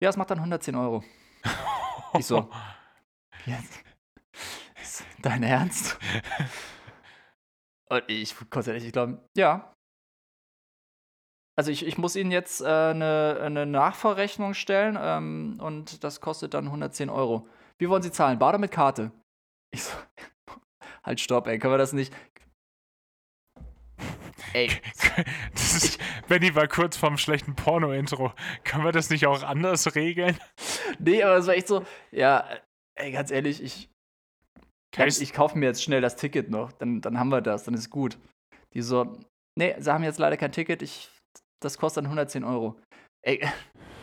ja, 0.03 0.11
es 0.11 0.17
macht 0.17 0.31
dann 0.31 0.39
110 0.39 0.75
Euro. 0.75 1.05
Ich 2.19 2.25
so, 2.25 2.49
jetzt. 3.45 3.85
Ist 4.81 5.05
dein 5.21 5.43
Ernst? 5.43 5.99
Und 7.91 8.05
ich 8.07 8.35
konnte 8.49 8.73
nicht 8.73 8.91
glauben, 8.93 9.21
ja. 9.37 9.75
Also 11.59 11.71
ich, 11.71 11.87
ich 11.87 11.97
muss 11.97 12.17
Ihnen 12.17 12.31
jetzt 12.31 12.61
äh, 12.61 12.67
eine, 12.67 13.41
eine 13.43 13.65
Nachverrechnung 13.67 14.53
stellen 14.55 14.99
ähm, 15.01 15.59
und 15.61 16.05
das 16.05 16.21
kostet 16.21 16.53
dann 16.55 16.67
110 16.67 17.09
Euro. 17.09 17.49
Wie 17.79 17.89
wollen 17.89 18.03
Sie 18.03 18.11
zahlen? 18.13 18.39
Bar 18.39 18.51
oder 18.51 18.59
mit 18.59 18.71
Karte? 18.73 19.11
Ich 19.73 19.83
so, 19.85 19.93
halt 21.03 21.21
stopp, 21.21 21.47
ey, 21.47 21.59
können 21.59 21.73
wir 21.73 21.79
das 21.79 21.93
nicht? 21.95 22.13
Ey, 24.53 24.69
Das 25.53 25.75
ist, 25.83 25.99
Benny 26.29 26.55
war 26.55 26.69
kurz 26.69 26.97
vorm 26.97 27.17
schlechten 27.19 27.55
Porno-Intro. 27.55 28.33
Können 28.65 28.85
wir 28.85 28.93
das 28.93 29.09
nicht 29.11 29.27
auch 29.27 29.43
anders 29.43 29.95
regeln? 29.95 30.39
nee, 30.99 31.23
aber 31.23 31.37
es 31.37 31.47
war 31.47 31.55
echt 31.55 31.69
so, 31.69 31.85
ja, 32.11 32.47
ey, 32.97 33.13
ganz 33.13 33.31
ehrlich, 33.31 33.63
ich, 33.63 33.89
Kann, 34.93 35.07
Case- 35.07 35.23
ich 35.23 35.33
kaufe 35.33 35.57
mir 35.59 35.67
jetzt 35.67 35.83
schnell 35.83 36.01
das 36.03 36.17
Ticket 36.17 36.51
noch, 36.51 36.73
dann, 36.73 37.01
dann 37.01 37.19
haben 37.19 37.31
wir 37.31 37.41
das, 37.41 37.65
dann 37.65 37.75
ist 37.75 37.89
gut. 37.91 38.19
Die 38.75 38.83
so, 38.83 39.19
nee, 39.59 39.75
sie 39.79 39.91
haben 39.93 40.05
jetzt 40.05 40.19
leider 40.19 40.37
kein 40.37 40.53
Ticket, 40.53 40.83
ich, 40.83 41.11
das 41.63 41.79
kostet 41.79 42.05
dann 42.05 42.07
110 42.07 42.45
Euro. 42.45 42.81
Ey, 43.23 43.47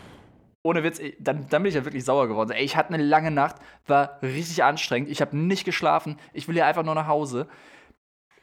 ohne 0.66 0.84
Witz, 0.84 1.00
ey, 1.00 1.16
dann, 1.20 1.48
dann 1.50 1.64
bin 1.64 1.70
ich 1.70 1.76
ja 1.76 1.86
wirklich 1.86 2.06
sauer 2.06 2.28
geworden. 2.28 2.52
Ey, 2.52 2.64
ich 2.64 2.76
hatte 2.76 2.94
eine 2.94 3.04
lange 3.04 3.32
Nacht, 3.32 3.58
war 3.88 4.22
richtig 4.22 4.64
anstrengend, 4.64 5.10
ich 5.10 5.22
habe 5.22 5.38
nicht 5.38 5.66
geschlafen, 5.66 6.20
ich 6.34 6.48
will 6.48 6.56
ja 6.56 6.68
einfach 6.68 6.84
nur 6.84 6.96
nach 6.96 7.08
Hause. 7.08 7.48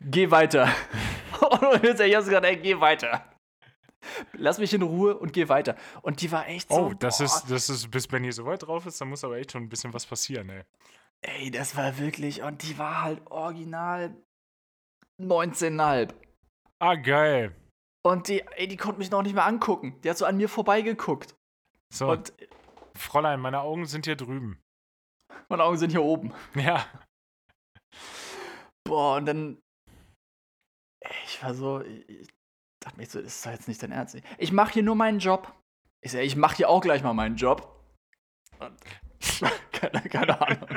Geh 0.01 0.31
weiter. 0.31 0.69
ohne 1.41 1.83
Witz, 1.83 2.01
ey, 2.01 2.09
ich 2.09 2.17
hab's 2.17 2.27
gesagt, 2.27 2.47
ey, 2.47 2.57
geh 2.57 2.81
weiter. 2.81 3.25
Lass 4.33 4.59
mich 4.59 4.73
in 4.73 4.83
Ruhe 4.83 5.17
und 5.17 5.33
geh 5.33 5.49
weiter. 5.49 5.77
Und 6.03 6.23
die 6.23 6.33
war 6.33 6.49
echt 6.49 6.71
so. 6.71 6.87
Oh, 6.87 6.95
das 6.95 7.19
boah, 7.19 7.25
ist, 7.25 7.51
das 7.51 7.69
ist, 7.69 7.91
bis 7.91 8.09
Benny 8.09 8.33
so 8.33 8.47
weit 8.47 8.63
drauf 8.63 8.87
ist, 8.87 9.01
da 9.01 9.05
muss 9.05 9.25
aber 9.25 9.37
echt 9.37 9.53
schon 9.53 9.65
ein 9.65 9.69
bisschen 9.69 9.93
was 9.93 10.07
passieren, 10.07 10.49
ey. 10.49 10.63
Ey, 11.23 11.51
das 11.51 11.77
war 11.77 11.99
wirklich, 11.99 12.43
und 12.43 12.63
die 12.63 12.79
war 12.79 13.03
halt 13.03 13.21
original 13.31 14.17
19,5. 15.21 16.15
Ah, 16.79 16.95
geil. 16.95 17.55
Und 18.03 18.29
die, 18.29 18.43
ey, 18.43 18.67
die 18.67 18.77
konnte 18.77 18.99
mich 18.99 19.11
noch 19.11 19.23
nicht 19.23 19.35
mehr 19.35 19.45
angucken. 19.45 20.01
Die 20.03 20.11
hat 20.11 20.19
so 20.19 20.25
an 20.25 20.37
mir 20.37 20.49
vorbeigeguckt. 20.49 21.35
So, 21.93 22.11
Und 22.11 22.33
Fräulein, 22.95 23.41
meine 23.41 23.61
Augen 23.61 23.87
sind 23.87 24.07
hier 24.07 24.17
drüben. 24.17 24.59
meine 25.49 25.65
Augen 25.65 25.77
sind 25.77 25.91
hier 25.91 26.03
oben. 26.03 26.33
Ja. 26.55 26.87
Boah, 28.85 29.17
und 29.17 29.27
dann. 29.27 29.59
Ich 31.27 31.43
war 31.43 31.55
so. 31.55 31.81
Ich, 31.83 32.09
ich 32.09 32.29
dachte 32.83 32.97
mir 32.97 33.07
so, 33.07 33.21
das 33.21 33.35
ist 33.37 33.47
doch 33.47 33.51
jetzt 33.51 33.69
nicht 33.69 33.83
dein 33.83 33.93
Ernst. 33.93 34.17
Ich 34.39 34.53
mache 34.53 34.73
hier 34.75 34.83
nur 34.83 34.95
meinen 34.95 35.19
Job. 35.19 35.53
Ich 36.03 36.13
sag, 36.13 36.21
ich 36.23 36.37
mache 36.37 36.57
hier 36.57 36.71
auch 36.71 36.81
gleich 36.81 37.03
mal 37.03 37.13
meinen 37.13 37.37
Job. 37.37 37.85
Und, 38.59 38.79
keine, 39.81 40.03
keine 40.09 40.41
Ahnung. 40.41 40.69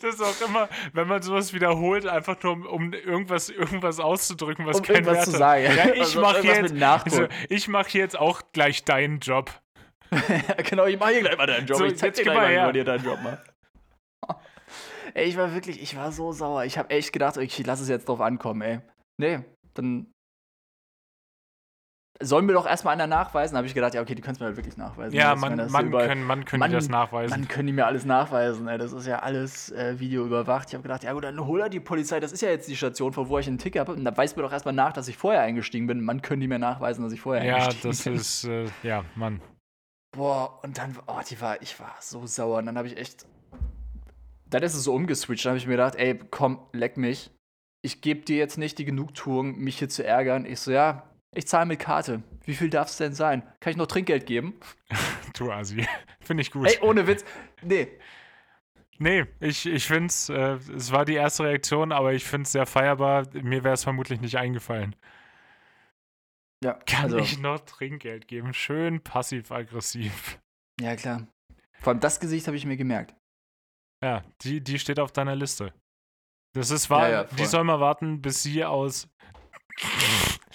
Das 0.00 0.14
ist 0.14 0.22
auch 0.22 0.48
immer, 0.48 0.68
wenn 0.92 1.06
man 1.08 1.22
sowas 1.22 1.52
wiederholt, 1.52 2.06
einfach 2.06 2.42
nur 2.42 2.52
um, 2.52 2.66
um 2.66 2.92
irgendwas, 2.92 3.50
irgendwas 3.50 4.00
auszudrücken, 4.00 4.66
was 4.66 4.78
Um 4.78 4.82
kein 4.84 5.04
Wert 5.06 5.24
zu 5.24 5.32
hat. 5.32 5.38
sagen. 5.38 5.64
Ja, 5.64 5.86
ich 5.94 6.00
Also 6.00 6.20
mache 6.20 6.46
jetzt, 6.46 6.82
also, 6.82 7.26
ich 7.48 7.68
mach 7.68 7.86
hier 7.86 8.02
jetzt 8.02 8.18
auch 8.18 8.42
gleich 8.52 8.84
deinen 8.84 9.20
Job. 9.20 9.50
genau, 10.70 10.86
ich 10.86 10.98
mache 10.98 11.12
hier 11.12 11.20
gleich 11.20 11.36
mal 11.36 11.46
deinen 11.46 11.66
Job. 11.66 11.78
So, 11.78 11.84
ich 11.84 11.96
zeig 11.96 12.14
dir 12.14 12.22
gleich 12.22 12.36
mal 12.36 12.42
mal, 12.42 12.50
wie 12.50 12.54
her. 12.54 12.64
man 12.64 12.74
dir 12.74 12.84
deinen 12.84 13.04
Job 13.04 13.18
macht. 13.22 13.42
ey, 15.14 15.24
ich 15.26 15.36
war 15.36 15.52
wirklich, 15.52 15.82
ich 15.82 15.96
war 15.96 16.12
so 16.12 16.32
sauer. 16.32 16.64
Ich 16.64 16.78
habe 16.78 16.90
echt 16.90 17.12
gedacht, 17.12 17.36
okay, 17.36 17.46
ich 17.46 17.66
lass 17.66 17.80
es 17.80 17.88
jetzt 17.88 18.08
drauf 18.08 18.20
ankommen, 18.20 18.62
ey. 18.62 18.80
Nee, 19.18 19.40
dann 19.74 20.12
sollen 22.20 22.46
wir 22.46 22.54
doch 22.54 22.66
erstmal 22.66 22.94
einer 22.94 23.06
nachweisen. 23.06 23.56
habe 23.56 23.66
ich 23.66 23.74
gedacht, 23.74 23.94
ja, 23.94 24.00
okay, 24.02 24.14
die 24.14 24.22
können 24.22 24.34
es 24.34 24.40
mir 24.40 24.46
halt 24.46 24.56
wirklich 24.56 24.76
nachweisen. 24.76 25.14
Ja, 25.14 25.34
man, 25.34 25.56
das 25.56 25.66
ist 25.66 25.72
man, 25.72 25.86
überall- 25.88 26.08
können, 26.08 26.24
man 26.24 26.44
können 26.44 26.60
Mann, 26.60 26.70
die 26.70 26.76
das 26.76 26.88
nachweisen. 26.88 27.30
Dann 27.30 27.48
können 27.48 27.66
die 27.66 27.72
mir 27.72 27.86
alles 27.86 28.04
nachweisen, 28.04 28.66
ey. 28.68 28.78
Das 28.78 28.92
ist 28.92 29.06
ja 29.06 29.18
alles 29.20 29.70
äh, 29.72 29.98
Video 29.98 30.24
überwacht. 30.24 30.68
Ich 30.68 30.74
habe 30.74 30.82
gedacht, 30.82 31.04
ja 31.04 31.12
gut, 31.12 31.24
dann 31.24 31.44
hol 31.46 31.60
er 31.60 31.68
die 31.68 31.80
Polizei. 31.80 32.20
Das 32.20 32.32
ist 32.32 32.40
ja 32.42 32.48
jetzt 32.48 32.68
die 32.68 32.76
Station, 32.76 33.12
von 33.12 33.28
wo 33.28 33.38
ich 33.38 33.46
einen 33.46 33.58
Ticket 33.58 33.80
habe. 33.80 33.92
Und 33.92 34.04
da 34.04 34.16
weiß 34.16 34.36
mir 34.36 34.42
doch 34.42 34.52
erstmal 34.52 34.74
nach, 34.74 34.92
dass 34.92 35.08
ich 35.08 35.16
vorher 35.16 35.42
eingestiegen 35.42 35.86
bin. 35.86 36.00
Man 36.00 36.22
können 36.22 36.40
die 36.40 36.48
mir 36.48 36.58
nachweisen, 36.58 37.02
dass 37.04 37.12
ich 37.12 37.20
vorher 37.20 37.44
ja, 37.44 37.56
eingestiegen 37.56 37.88
das 37.90 38.04
bin. 38.04 38.14
ist, 38.14 38.44
äh, 38.44 38.66
ja, 38.82 39.04
Mann. 39.14 39.40
Boah, 40.16 40.60
und 40.62 40.78
dann, 40.78 40.96
oh, 41.06 41.20
die 41.28 41.40
war, 41.40 41.60
ich 41.60 41.78
war 41.78 41.94
so 42.00 42.26
sauer. 42.26 42.58
Und 42.58 42.66
dann 42.66 42.78
habe 42.78 42.88
ich 42.88 42.96
echt, 42.96 43.26
dann 44.48 44.62
ist 44.62 44.74
es 44.74 44.84
so 44.84 44.94
umgeswitcht. 44.94 45.44
Dann 45.44 45.50
habe 45.50 45.58
ich 45.58 45.66
mir 45.66 45.72
gedacht, 45.74 45.96
ey, 45.96 46.18
komm, 46.30 46.60
leck 46.72 46.96
mich. 46.96 47.30
Ich 47.82 48.00
gebe 48.00 48.20
dir 48.22 48.36
jetzt 48.36 48.56
nicht 48.56 48.78
die 48.78 48.84
Genugtuung, 48.84 49.58
mich 49.58 49.78
hier 49.78 49.88
zu 49.88 50.04
ärgern. 50.04 50.46
Ich 50.46 50.60
so, 50.60 50.72
ja, 50.72 51.02
ich 51.36 51.46
zahle 51.46 51.66
mit 51.66 51.80
Karte. 51.80 52.22
Wie 52.44 52.54
viel 52.54 52.70
darf 52.70 52.88
es 52.88 52.96
denn 52.96 53.14
sein? 53.14 53.42
Kann 53.60 53.70
ich 53.70 53.76
noch 53.76 53.86
Trinkgeld 53.86 54.26
geben? 54.26 54.58
Du 55.36 55.52
Asi. 55.52 55.86
Finde 56.20 56.40
ich 56.40 56.50
gut. 56.50 56.66
Ey, 56.66 56.78
ohne 56.80 57.06
Witz. 57.06 57.22
Nee. 57.60 57.88
Nee, 58.98 59.26
ich, 59.40 59.66
ich 59.66 59.86
finde 59.86 60.06
es, 60.06 60.30
äh, 60.30 60.58
es 60.74 60.90
war 60.92 61.04
die 61.04 61.12
erste 61.12 61.44
Reaktion, 61.44 61.92
aber 61.92 62.14
ich 62.14 62.24
finde 62.24 62.44
es 62.44 62.52
sehr 62.52 62.64
feierbar. 62.64 63.26
Mir 63.34 63.62
wäre 63.62 63.74
es 63.74 63.84
vermutlich 63.84 64.22
nicht 64.22 64.38
eingefallen. 64.38 64.96
Ja, 66.64 66.72
Kann 66.86 67.04
also, 67.04 67.18
ich 67.18 67.38
noch 67.38 67.60
Trinkgeld 67.60 68.28
geben? 68.28 68.54
Schön 68.54 69.02
passiv-aggressiv. 69.02 70.38
ja 70.80 70.96
klar. 70.96 71.26
Vor 71.80 71.92
allem 71.92 72.00
das 72.00 72.18
Gesicht 72.18 72.46
habe 72.46 72.56
ich 72.56 72.64
mir 72.64 72.78
gemerkt. 72.78 73.14
Ja, 74.02 74.24
die, 74.40 74.62
die 74.62 74.78
steht 74.78 74.98
auf 74.98 75.12
deiner 75.12 75.36
Liste. 75.36 75.74
Das 76.54 76.70
ist 76.70 76.88
wahr, 76.88 77.08
Ja, 77.10 77.22
ja, 77.22 77.24
die 77.24 77.44
soll 77.44 77.64
mal 77.64 77.80
warten, 77.80 78.22
bis 78.22 78.42
sie 78.42 78.64
aus. 78.64 79.08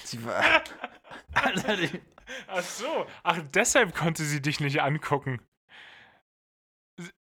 Sie 0.03 0.23
war. 0.25 0.43
Alter, 1.33 1.77
die, 1.77 2.01
Ach 2.47 2.61
so, 2.61 3.05
ach, 3.23 3.39
deshalb 3.53 3.95
konnte 3.95 4.23
sie 4.23 4.41
dich 4.41 4.59
nicht 4.59 4.81
angucken. 4.81 5.39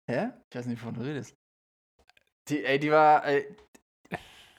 hä? 0.10 0.30
Ich 0.50 0.56
weiß 0.56 0.66
nicht, 0.66 0.82
wovon 0.82 0.96
du 0.96 1.02
redest. 1.02 1.36
Die, 2.48 2.64
ey, 2.64 2.80
die 2.80 2.92
war. 2.92 3.26
Ey, 3.26 3.56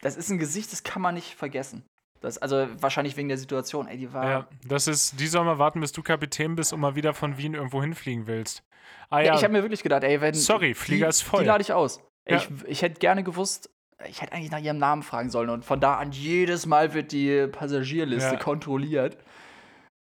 das 0.00 0.16
ist 0.16 0.30
ein 0.30 0.38
Gesicht, 0.38 0.72
das 0.72 0.82
kann 0.82 1.02
man 1.02 1.14
nicht 1.14 1.34
vergessen. 1.34 1.84
Das, 2.20 2.38
also 2.38 2.68
wahrscheinlich 2.82 3.16
wegen 3.16 3.28
der 3.28 3.38
Situation. 3.38 3.88
Ey, 3.88 3.96
die 3.96 4.12
war. 4.12 4.28
Ja, 4.28 4.48
das 4.64 4.86
ist, 4.86 5.18
die 5.18 5.26
soll 5.26 5.44
mal 5.44 5.58
warten, 5.58 5.80
bis 5.80 5.92
du 5.92 6.02
Kapitän 6.02 6.54
bist 6.54 6.72
und 6.72 6.80
mal 6.80 6.94
wieder 6.94 7.14
von 7.14 7.38
Wien 7.38 7.54
irgendwo 7.54 7.82
hinfliegen 7.82 8.26
willst. 8.26 8.62
Ah 9.08 9.20
Ja, 9.20 9.26
ja, 9.26 9.34
ich 9.36 9.44
habe 9.44 9.52
mir 9.52 9.62
wirklich 9.62 9.82
gedacht, 9.82 10.04
ey, 10.04 10.20
wenn. 10.20 10.34
Sorry, 10.34 10.74
Flieger 10.74 11.06
die, 11.06 11.10
ist 11.10 11.22
voll. 11.22 11.40
Die 11.40 11.46
lade 11.46 11.62
ich 11.62 11.72
aus. 11.72 12.02
Ja. 12.28 12.36
Ich, 12.36 12.48
ich 12.66 12.82
hätte 12.82 13.00
gerne 13.00 13.24
gewusst, 13.24 13.70
ich 14.08 14.22
hätte 14.22 14.32
eigentlich 14.32 14.50
nach 14.50 14.60
ihrem 14.60 14.78
Namen 14.78 15.02
fragen 15.02 15.30
sollen. 15.30 15.50
Und 15.50 15.64
von 15.64 15.80
da 15.80 15.96
an 15.96 16.12
jedes 16.12 16.66
Mal 16.66 16.94
wird 16.94 17.12
die 17.12 17.46
Passagierliste 17.48 18.34
Ja. 18.34 18.38
kontrolliert, 18.38 19.18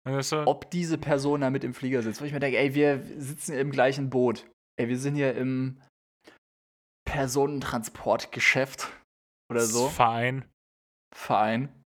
Und 0.05 0.13
das 0.13 0.29
so, 0.29 0.45
ob 0.45 0.69
diese 0.71 0.97
Person 0.97 1.41
da 1.41 1.49
mit 1.49 1.63
im 1.63 1.73
Flieger 1.73 2.01
sitzt. 2.01 2.21
Wo 2.21 2.25
ich 2.25 2.31
mir 2.33 2.39
denke, 2.39 2.57
ey, 2.57 2.73
wir 2.73 3.01
sitzen 3.17 3.53
im 3.57 3.71
gleichen 3.71 4.09
Boot. 4.09 4.45
Ey, 4.79 4.87
wir 4.87 4.97
sind 4.97 5.15
hier 5.15 5.35
im 5.35 5.81
Personentransportgeschäft 7.05 8.87
oder 9.51 9.61
so. 9.61 9.87
Verein. 9.89 10.45
Verein. 11.15 11.83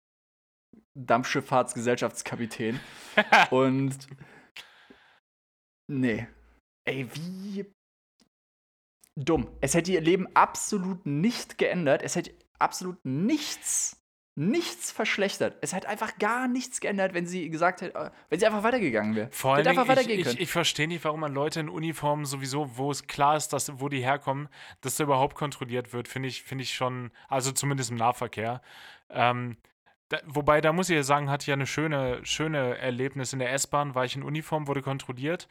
Dampfschifffahrtsgesellschaftskapitän. 0.98 2.80
Und 3.52 4.08
nee. 5.90 6.28
Ey, 6.88 7.08
wie 7.14 7.66
dumm. 9.18 9.50
Es 9.62 9.74
hätte 9.74 9.92
ihr 9.92 10.02
Leben 10.02 10.28
absolut 10.36 11.06
nicht 11.06 11.58
geändert. 11.58 12.02
Es 12.04 12.16
hätte 12.16 12.32
absolut 12.60 13.04
nichts, 13.04 14.02
nichts 14.36 14.92
verschlechtert. 14.92 15.58
Es 15.62 15.74
hat 15.74 15.86
einfach 15.86 16.18
gar 16.20 16.48
nichts 16.48 16.80
geändert, 16.80 17.14
wenn 17.14 17.26
sie 17.26 17.50
gesagt 17.50 17.82
hätte, 17.82 17.98
äh, 17.98 18.12
wenn 18.30 18.40
sie 18.40 18.46
einfach 18.46 18.64
weitergegangen 18.64 19.16
wäre. 19.16 19.30
Vor 19.32 19.56
allem, 19.56 19.68
einfach 19.68 19.84
ich, 19.84 19.90
weitergehen 19.90 20.20
ich, 20.20 20.26
können. 20.26 20.38
ich 20.40 20.52
verstehe 20.52 20.88
nicht, 20.88 21.04
warum 21.04 21.20
man 21.20 21.34
Leute 21.34 21.60
in 21.60 21.70
Uniformen 21.70 22.26
sowieso, 22.26 22.78
wo 22.78 22.92
es 22.92 23.08
klar 23.08 23.36
ist, 23.36 23.50
dass, 23.50 23.80
wo 23.80 23.90
die 23.90 24.02
herkommen, 24.02 24.48
dass 24.82 24.96
da 24.96 25.04
überhaupt 25.04 25.36
kontrolliert 25.36 25.94
wird, 25.94 26.08
finde 26.08 26.30
ich, 26.30 26.44
finde 26.44 26.64
ich 26.64 26.76
schon, 26.76 27.12
also 27.28 27.52
zumindest 27.52 27.90
im 27.90 27.98
Nahverkehr. 27.98 28.62
Ähm, 29.10 29.58
da, 30.10 30.20
wobei, 30.26 30.62
da 30.62 30.72
muss 30.72 30.90
ich 30.90 30.96
ja 30.96 31.04
sagen, 31.04 31.30
hatte 31.30 31.44
ich 31.44 31.48
ja 31.48 31.56
eine 31.56 31.68
schöne, 31.68 32.24
schöne 32.24 32.78
Erlebnis 32.78 33.34
in 33.34 33.40
der 33.40 33.52
S-Bahn, 33.52 33.94
war 33.94 34.06
ich 34.06 34.16
in 34.16 34.24
Uniform, 34.24 34.68
wurde 34.68 34.82
kontrolliert 34.82 35.48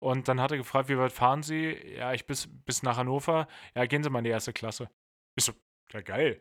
und 0.00 0.28
dann 0.28 0.40
hat 0.40 0.50
er 0.50 0.56
gefragt, 0.56 0.88
wie 0.88 0.98
weit 0.98 1.12
fahren 1.12 1.42
Sie? 1.42 1.76
Ja, 1.96 2.12
ich 2.12 2.26
bis, 2.26 2.48
bis 2.64 2.82
nach 2.82 2.96
Hannover. 2.96 3.46
Ja, 3.74 3.86
gehen 3.86 4.02
Sie 4.02 4.10
mal 4.10 4.18
in 4.18 4.24
die 4.24 4.30
erste 4.30 4.52
Klasse. 4.52 4.90
Ich 5.36 5.44
so, 5.44 5.52
ja 5.92 6.00
geil. 6.00 6.40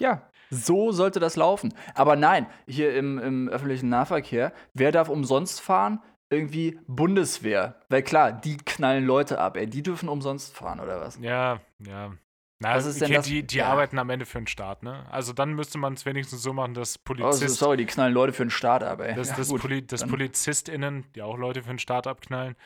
Ja, 0.00 0.30
so 0.50 0.92
sollte 0.92 1.20
das 1.20 1.36
laufen. 1.36 1.74
Aber 1.94 2.16
nein, 2.16 2.46
hier 2.66 2.96
im, 2.96 3.18
im 3.18 3.48
öffentlichen 3.48 3.88
Nahverkehr, 3.88 4.52
wer 4.72 4.92
darf 4.92 5.08
umsonst 5.08 5.60
fahren? 5.60 6.02
Irgendwie 6.30 6.78
Bundeswehr. 6.86 7.80
Weil 7.88 8.02
klar, 8.02 8.32
die 8.32 8.58
knallen 8.58 9.04
Leute 9.04 9.38
ab, 9.38 9.56
ey. 9.56 9.66
Die 9.66 9.82
dürfen 9.82 10.08
umsonst 10.08 10.54
fahren, 10.54 10.80
oder 10.80 11.00
was? 11.00 11.18
Ja, 11.20 11.60
ja. 11.78 12.12
Na, 12.60 12.74
Was 12.74 12.86
ist 12.86 13.00
denn 13.00 13.12
das- 13.12 13.24
die, 13.26 13.44
die 13.46 13.58
ja. 13.58 13.68
arbeiten 13.68 13.98
am 14.00 14.10
Ende 14.10 14.26
für 14.26 14.38
den 14.38 14.48
Staat, 14.48 14.82
ne? 14.82 15.06
Also 15.12 15.32
dann 15.32 15.52
müsste 15.54 15.78
man 15.78 15.92
es 15.94 16.04
wenigstens 16.06 16.42
so 16.42 16.52
machen, 16.52 16.74
dass 16.74 16.96
Oh, 16.98 17.00
Polizist, 17.04 17.56
sorry, 17.56 17.76
die 17.76 17.86
knallen 17.86 18.12
Leute 18.12 18.32
für 18.32 18.44
den 18.44 18.50
Staat 18.50 18.82
ab, 18.82 19.00
ey. 19.00 19.14
dass, 19.14 19.28
Ja, 19.30 19.36
dass, 19.36 19.48
gut. 19.48 19.60
Poli 19.60 19.86
dass 19.86 20.04
PolizistInnen, 20.04 21.04
die 21.14 21.22
auch 21.22 21.36
Leute 21.36 21.62
für 21.62 21.68
den 21.68 21.78
Staat 21.78 22.08
abknallen, 22.08 22.56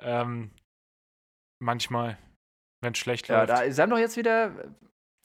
ähm, 0.00 0.50
manchmal, 1.62 2.16
wenn 2.82 2.92
es 2.92 2.98
schlecht 2.98 3.28
Ja, 3.28 3.38
läuft. 3.42 3.50
da, 3.50 3.70
sie 3.70 3.82
haben 3.82 3.90
doch 3.90 3.98
jetzt 3.98 4.16
wieder. 4.16 4.52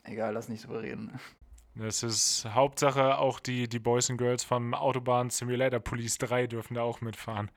Egal, 0.03 0.33
lass 0.33 0.49
nicht 0.49 0.65
drüber 0.65 0.81
reden. 0.81 1.17
Das 1.75 2.03
ist 2.03 2.45
Hauptsache, 2.53 3.17
auch 3.17 3.39
die, 3.39 3.69
die 3.69 3.79
Boys 3.79 4.09
and 4.09 4.17
Girls 4.19 4.43
vom 4.43 4.73
Autobahn 4.73 5.29
Simulator 5.29 5.79
Police 5.79 6.17
3 6.17 6.47
dürfen 6.47 6.73
da 6.73 6.81
auch 6.81 6.99
mitfahren. 6.99 7.49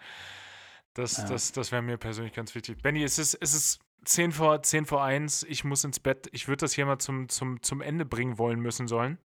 Das, 0.94 1.16
Ja. 1.16 1.24
das, 1.26 1.50
das 1.50 1.72
wäre 1.72 1.82
mir 1.82 1.96
persönlich 1.96 2.32
ganz 2.32 2.54
wichtig. 2.54 2.80
Benny, 2.80 3.02
es 3.02 3.18
ist, 3.18 3.34
es 3.34 3.54
ist 3.54 3.80
10 4.04 4.32
vor, 4.32 4.62
10 4.62 4.86
vor 4.86 5.02
1, 5.04 5.44
ich 5.44 5.64
muss 5.64 5.84
ins 5.84 6.00
Bett. 6.00 6.28
Ich 6.32 6.48
würde 6.48 6.58
das 6.62 6.72
hier 6.74 6.86
mal 6.86 6.98
zum, 6.98 7.28
zum, 7.28 7.62
zum 7.62 7.80
Ende 7.80 8.04
bringen 8.04 8.38
wollen 8.38 8.60
müssen 8.60 8.88
sollen. 8.88 9.18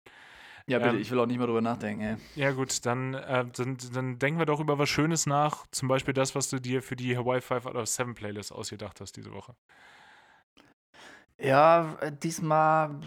Ja, 0.67 0.79
bitte, 0.79 0.95
Ähm, 0.95 1.01
ich 1.01 1.11
will 1.11 1.19
auch 1.19 1.25
nicht 1.25 1.37
mehr 1.37 1.47
drüber 1.47 1.61
nachdenken, 1.61 2.01
ey. 2.01 2.17
Ja, 2.35 2.51
gut, 2.51 2.85
dann, 2.85 3.13
äh, 3.15 3.45
dann, 3.55 3.77
dann 3.93 4.19
denken 4.19 4.39
wir 4.39 4.45
doch 4.45 4.59
über 4.59 4.77
was 4.79 4.89
Schönes 4.89 5.25
nach. 5.25 5.65
Zum 5.71 5.87
Beispiel 5.87 6.13
das, 6.13 6.35
was 6.35 6.49
du 6.49 6.59
dir 6.59 6.81
für 6.81 6.95
die 6.95 7.17
Hawaii 7.17 7.41
5 7.41 7.65
out 7.65 7.75
of 7.75 7.87
7 7.87 8.13
Playlist 8.15 8.51
ausgedacht 8.51 9.01
hast 9.01 9.17
diese 9.17 9.31
Woche. 9.33 9.55
Ja, 11.39 11.95
äh, 12.01 12.11
diesmal. 12.15 12.99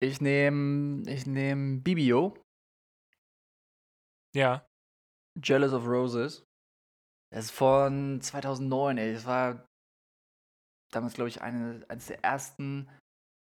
Ich 0.00 0.20
nehme. 0.20 1.02
Ich 1.10 1.26
nehme 1.26 1.80
Bibio, 1.80 2.34
Ja, 4.34 4.66
Jealous 5.42 5.72
of 5.72 5.86
Roses. 5.86 6.44
Das 7.30 7.46
ist 7.46 7.50
von 7.52 8.20
2009, 8.20 8.98
ey. 8.98 9.12
Das 9.12 9.26
war 9.26 9.67
damals, 10.90 11.14
glaube 11.14 11.28
ich, 11.28 11.42
eine, 11.42 11.84
eines 11.88 12.06
der 12.06 12.24
ersten 12.24 12.88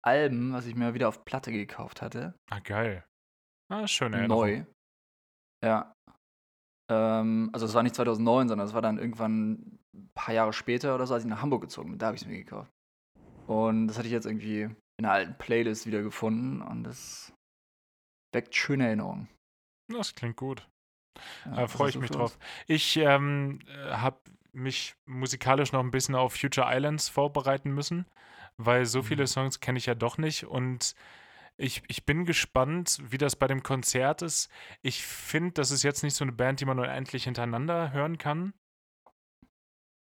Alben, 0.06 0.54
was 0.54 0.66
ich 0.66 0.76
mir 0.76 0.94
wieder 0.94 1.08
auf 1.10 1.26
Platte 1.26 1.52
gekauft 1.52 2.02
hatte. 2.02 2.34
ah, 2.50 2.60
geil. 2.60 3.06
Ah, 3.72 3.88
schöne 3.88 4.18
Erinnerung. 4.18 4.42
Neu. 4.42 4.66
Ja. 5.64 5.94
Ähm, 6.92 7.50
also, 7.54 7.66
es 7.66 7.74
war 7.74 7.84
nicht 7.84 7.96
2009, 7.96 8.50
sondern 8.50 8.68
es 8.68 8.74
war 8.74 8.82
dann 8.82 8.98
irgendwann 8.98 9.80
ein 9.94 10.10
paar 10.14 10.34
Jahre 10.34 10.54
später 10.54 10.96
oder 10.96 11.08
so, 11.08 11.14
als 11.14 11.24
ich 11.24 11.30
nach 11.30 11.42
Hamburg 11.42 11.62
gezogen 11.62 11.92
bin. 11.92 12.00
Da 12.00 12.08
habe 12.08 12.16
ich 12.16 12.24
es 12.24 12.28
mir 12.28 12.38
gekauft. 12.38 12.72
Und 13.48 13.88
das 13.88 13.98
hatte 13.98 14.08
ich 14.08 14.14
jetzt 14.14 14.26
irgendwie 14.26 14.62
in 14.64 15.06
einer 15.06 15.12
alten 15.12 15.38
Playlist 15.38 15.86
wieder 15.86 16.02
gefunden 16.02 16.62
und 16.62 16.84
das 16.84 17.34
weckt 18.34 18.56
schöne 18.56 18.86
Erinnerungen. 18.86 19.28
Das 19.92 20.16
klingt 20.16 20.38
gut. 20.38 20.68
Ja, 21.46 21.56
Da 21.56 21.68
freue 21.68 21.90
ich 21.90 21.98
mich 21.98 22.12
drauf. 22.12 22.38
Ich 22.68 22.98
ähm, 22.98 23.60
habe 23.90 24.20
mich 24.54 24.96
musikalisch 25.06 25.72
noch 25.72 25.82
ein 25.82 25.92
bisschen 25.92 26.16
auf 26.16 26.34
Future 26.36 26.68
Islands 26.70 27.10
vorbereiten 27.10 27.72
müssen, 27.72 28.06
weil 28.58 28.86
so 28.86 29.02
viele 29.02 29.24
Mhm. 29.24 29.28
Songs 29.28 29.60
kenne 29.60 29.78
ich 29.80 29.86
ja 29.88 29.96
doch 29.96 30.18
nicht 30.18 30.46
und 30.46 30.96
ich, 31.58 31.84
ich 31.88 32.06
bin 32.06 32.26
gespannt, 32.26 33.00
wie 33.10 33.18
das 33.20 33.36
bei 33.36 33.48
dem 33.48 33.64
Konzert 33.64 34.22
ist. 34.24 34.50
Ich 34.82 35.06
finde, 35.06 35.54
das 35.54 35.72
ist 35.72 35.84
jetzt 35.84 36.04
nicht 36.04 36.16
so 36.16 36.26
eine 36.26 36.32
Band, 36.34 36.60
die 36.62 36.66
man 36.66 36.80
unendlich 36.80 37.26
hintereinander 37.26 37.92
hören 37.94 38.18
kann. 38.18 38.54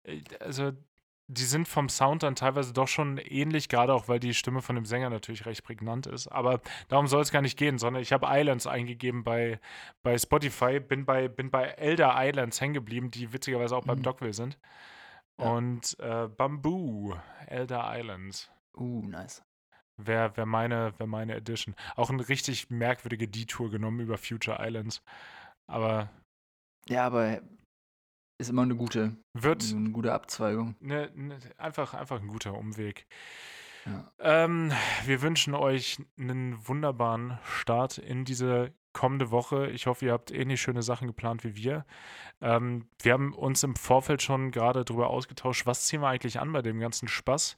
Äh, 0.04 0.22
Also, 0.40 0.72
die 1.30 1.44
sind 1.44 1.68
vom 1.68 1.88
Sound 1.90 2.22
dann 2.22 2.34
teilweise 2.34 2.72
doch 2.72 2.88
schon 2.88 3.18
ähnlich, 3.18 3.68
gerade 3.68 3.92
auch, 3.92 4.08
weil 4.08 4.18
die 4.18 4.32
Stimme 4.32 4.62
von 4.62 4.76
dem 4.76 4.86
Sänger 4.86 5.10
natürlich 5.10 5.44
recht 5.46 5.62
prägnant 5.62 6.06
ist. 6.06 6.26
Aber 6.28 6.60
darum 6.88 7.06
soll 7.06 7.20
es 7.20 7.30
gar 7.30 7.42
nicht 7.42 7.58
gehen, 7.58 7.78
sondern 7.78 8.02
ich 8.02 8.12
habe 8.12 8.26
Islands 8.30 8.66
eingegeben 8.66 9.24
bei, 9.24 9.60
bei 10.02 10.16
Spotify, 10.16 10.80
bin 10.80 11.04
bei, 11.04 11.28
bin 11.28 11.50
bei 11.50 11.64
Elder 11.64 12.14
Islands 12.16 12.60
hängen 12.60 12.74
geblieben, 12.74 13.10
die 13.10 13.32
witzigerweise 13.32 13.76
auch 13.76 13.84
beim 13.84 13.98
Mhm. 13.98 14.02
Dogville 14.04 14.32
sind. 14.32 14.58
Ja. 15.38 15.50
Und 15.52 15.98
äh, 16.00 16.28
Bamboo, 16.28 17.14
Elder 17.46 17.84
Islands. 17.94 18.50
Uh, 18.76 19.02
nice. 19.06 19.44
Wäre 19.98 20.36
wär 20.36 20.46
meine, 20.46 20.94
wär 20.98 21.06
meine 21.06 21.34
Edition. 21.36 21.74
Auch 21.96 22.08
eine 22.10 22.26
richtig 22.28 22.70
merkwürdige 22.70 23.28
Detour 23.28 23.70
genommen 23.70 24.00
über 24.00 24.16
Future 24.16 24.58
Islands. 24.60 25.02
Aber 25.66 26.08
Ja, 26.88 27.04
aber 27.06 27.42
ist 28.38 28.50
immer 28.50 28.62
eine 28.62 28.76
gute, 28.76 29.16
wird 29.34 29.64
eine 29.74 29.90
gute 29.90 30.12
Abzweigung. 30.12 30.76
ne, 30.80 31.10
ne, 31.14 31.38
einfach, 31.56 31.94
einfach 31.94 32.20
ein 32.20 32.28
guter 32.28 32.54
Umweg. 32.54 33.06
Ja. 33.84 34.12
Ähm, 34.18 34.72
wir 35.04 35.22
wünschen 35.22 35.54
euch 35.54 35.98
einen 36.18 36.56
wunderbaren 36.66 37.38
Start 37.44 37.98
in 37.98 38.24
diese 38.24 38.72
kommende 38.92 39.30
Woche. 39.30 39.68
Ich 39.68 39.86
hoffe, 39.86 40.06
ihr 40.06 40.12
habt 40.12 40.30
ähnlich 40.30 40.60
schöne 40.60 40.82
Sachen 40.82 41.06
geplant 41.06 41.44
wie 41.44 41.56
wir. 41.56 41.84
Ähm, 42.40 42.86
wir 43.00 43.12
haben 43.12 43.32
uns 43.32 43.62
im 43.62 43.76
Vorfeld 43.76 44.22
schon 44.22 44.50
gerade 44.50 44.84
darüber 44.84 45.10
ausgetauscht, 45.10 45.66
was 45.66 45.86
ziehen 45.86 46.00
wir 46.00 46.08
eigentlich 46.08 46.40
an 46.40 46.52
bei 46.52 46.62
dem 46.62 46.80
ganzen 46.80 47.08
Spaß. 47.08 47.56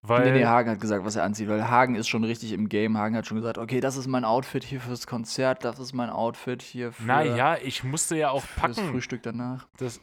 Weil, 0.00 0.32
nee, 0.32 0.38
nee, 0.38 0.46
Hagen 0.46 0.70
hat 0.70 0.80
gesagt, 0.80 1.04
was 1.04 1.16
er 1.16 1.24
anzieht, 1.24 1.48
weil 1.48 1.68
Hagen 1.68 1.96
ist 1.96 2.08
schon 2.08 2.22
richtig 2.22 2.52
im 2.52 2.68
Game. 2.68 2.96
Hagen 2.96 3.16
hat 3.16 3.26
schon 3.26 3.36
gesagt, 3.36 3.58
okay, 3.58 3.80
das 3.80 3.96
ist 3.96 4.06
mein 4.06 4.24
Outfit 4.24 4.62
hier 4.62 4.80
fürs 4.80 5.08
Konzert, 5.08 5.64
das 5.64 5.80
ist 5.80 5.92
mein 5.92 6.08
Outfit 6.08 6.62
hier 6.62 6.92
für 6.92 7.02
naja, 7.02 7.56
ich 7.60 7.82
musste 7.82 8.16
ja 8.16 8.30
auch 8.30 8.44
fürs 8.44 8.76
packen. 8.76 8.90
Frühstück 8.90 9.24
danach. 9.24 9.66
Das, 9.76 10.00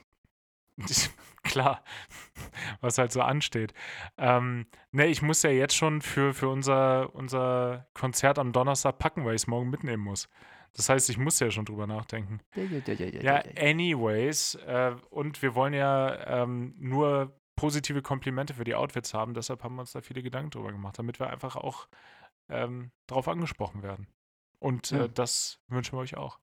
klar, 1.44 1.84
was 2.82 2.98
halt 2.98 3.12
so 3.12 3.22
ansteht. 3.22 3.74
Ähm, 4.18 4.68
ne, 4.92 5.08
ich 5.08 5.22
muss 5.22 5.44
ja 5.44 5.50
jetzt 5.52 5.76
schon 5.76 6.02
für, 6.02 6.34
für 6.34 6.50
unser, 6.50 7.14
unser 7.16 7.88
Konzert 7.94 8.40
am 8.40 8.52
Donnerstag 8.52 8.98
packen, 8.98 9.26
weil 9.26 9.36
ich 9.36 9.44
es 9.44 9.48
morgen 9.48 9.70
mitnehmen 9.70 10.04
muss. 10.04 10.28
Das 10.74 10.90
heißt, 10.90 11.10
ich 11.10 11.18
muss 11.18 11.40
ja 11.40 11.50
schon 11.52 11.64
drüber 11.66 11.88
nachdenken. 11.88 12.42
Ja, 12.56 12.64
ja, 12.64 12.80
ja, 12.86 12.94
ja, 12.94 13.06
ja, 13.06 13.22
Ja, 13.22 13.44
ja, 13.46 13.52
ja. 13.56 13.70
anyways, 13.72 14.56
äh, 14.56 14.96
und 15.10 15.42
wir 15.42 15.56
wollen 15.56 15.74
ja 15.74 16.44
ähm, 16.44 16.76
nur 16.78 17.40
positive 17.56 18.02
Komplimente 18.02 18.54
für 18.54 18.66
die 18.66 18.76
Outfits 18.76 19.14
haben, 19.14 19.34
deshalb 19.34 19.64
haben 19.64 19.76
wir 19.76 19.82
uns 19.82 19.94
da 19.94 20.02
viele 20.02 20.22
Gedanken 20.22 20.50
drüber 20.50 20.74
gemacht, 20.74 21.00
damit 21.00 21.20
wir 21.20 21.30
einfach 21.30 21.56
auch 21.56 21.88
ähm, 22.50 22.92
drauf 23.08 23.30
angesprochen 23.30 23.82
werden. 23.84 24.08
Und 24.60 24.92
Ja. 24.92 25.06
äh, 25.06 25.10
das 25.10 25.62
wünschen 25.70 25.94
wir 25.98 26.02
euch 26.02 26.18
auch. 26.18 26.40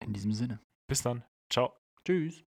In 0.00 0.14
diesem 0.14 0.32
Sinne. 0.32 0.58
Bis 0.86 1.02
dann. 1.02 1.24
Ciao. 1.50 1.76
Tschüss. 2.06 2.42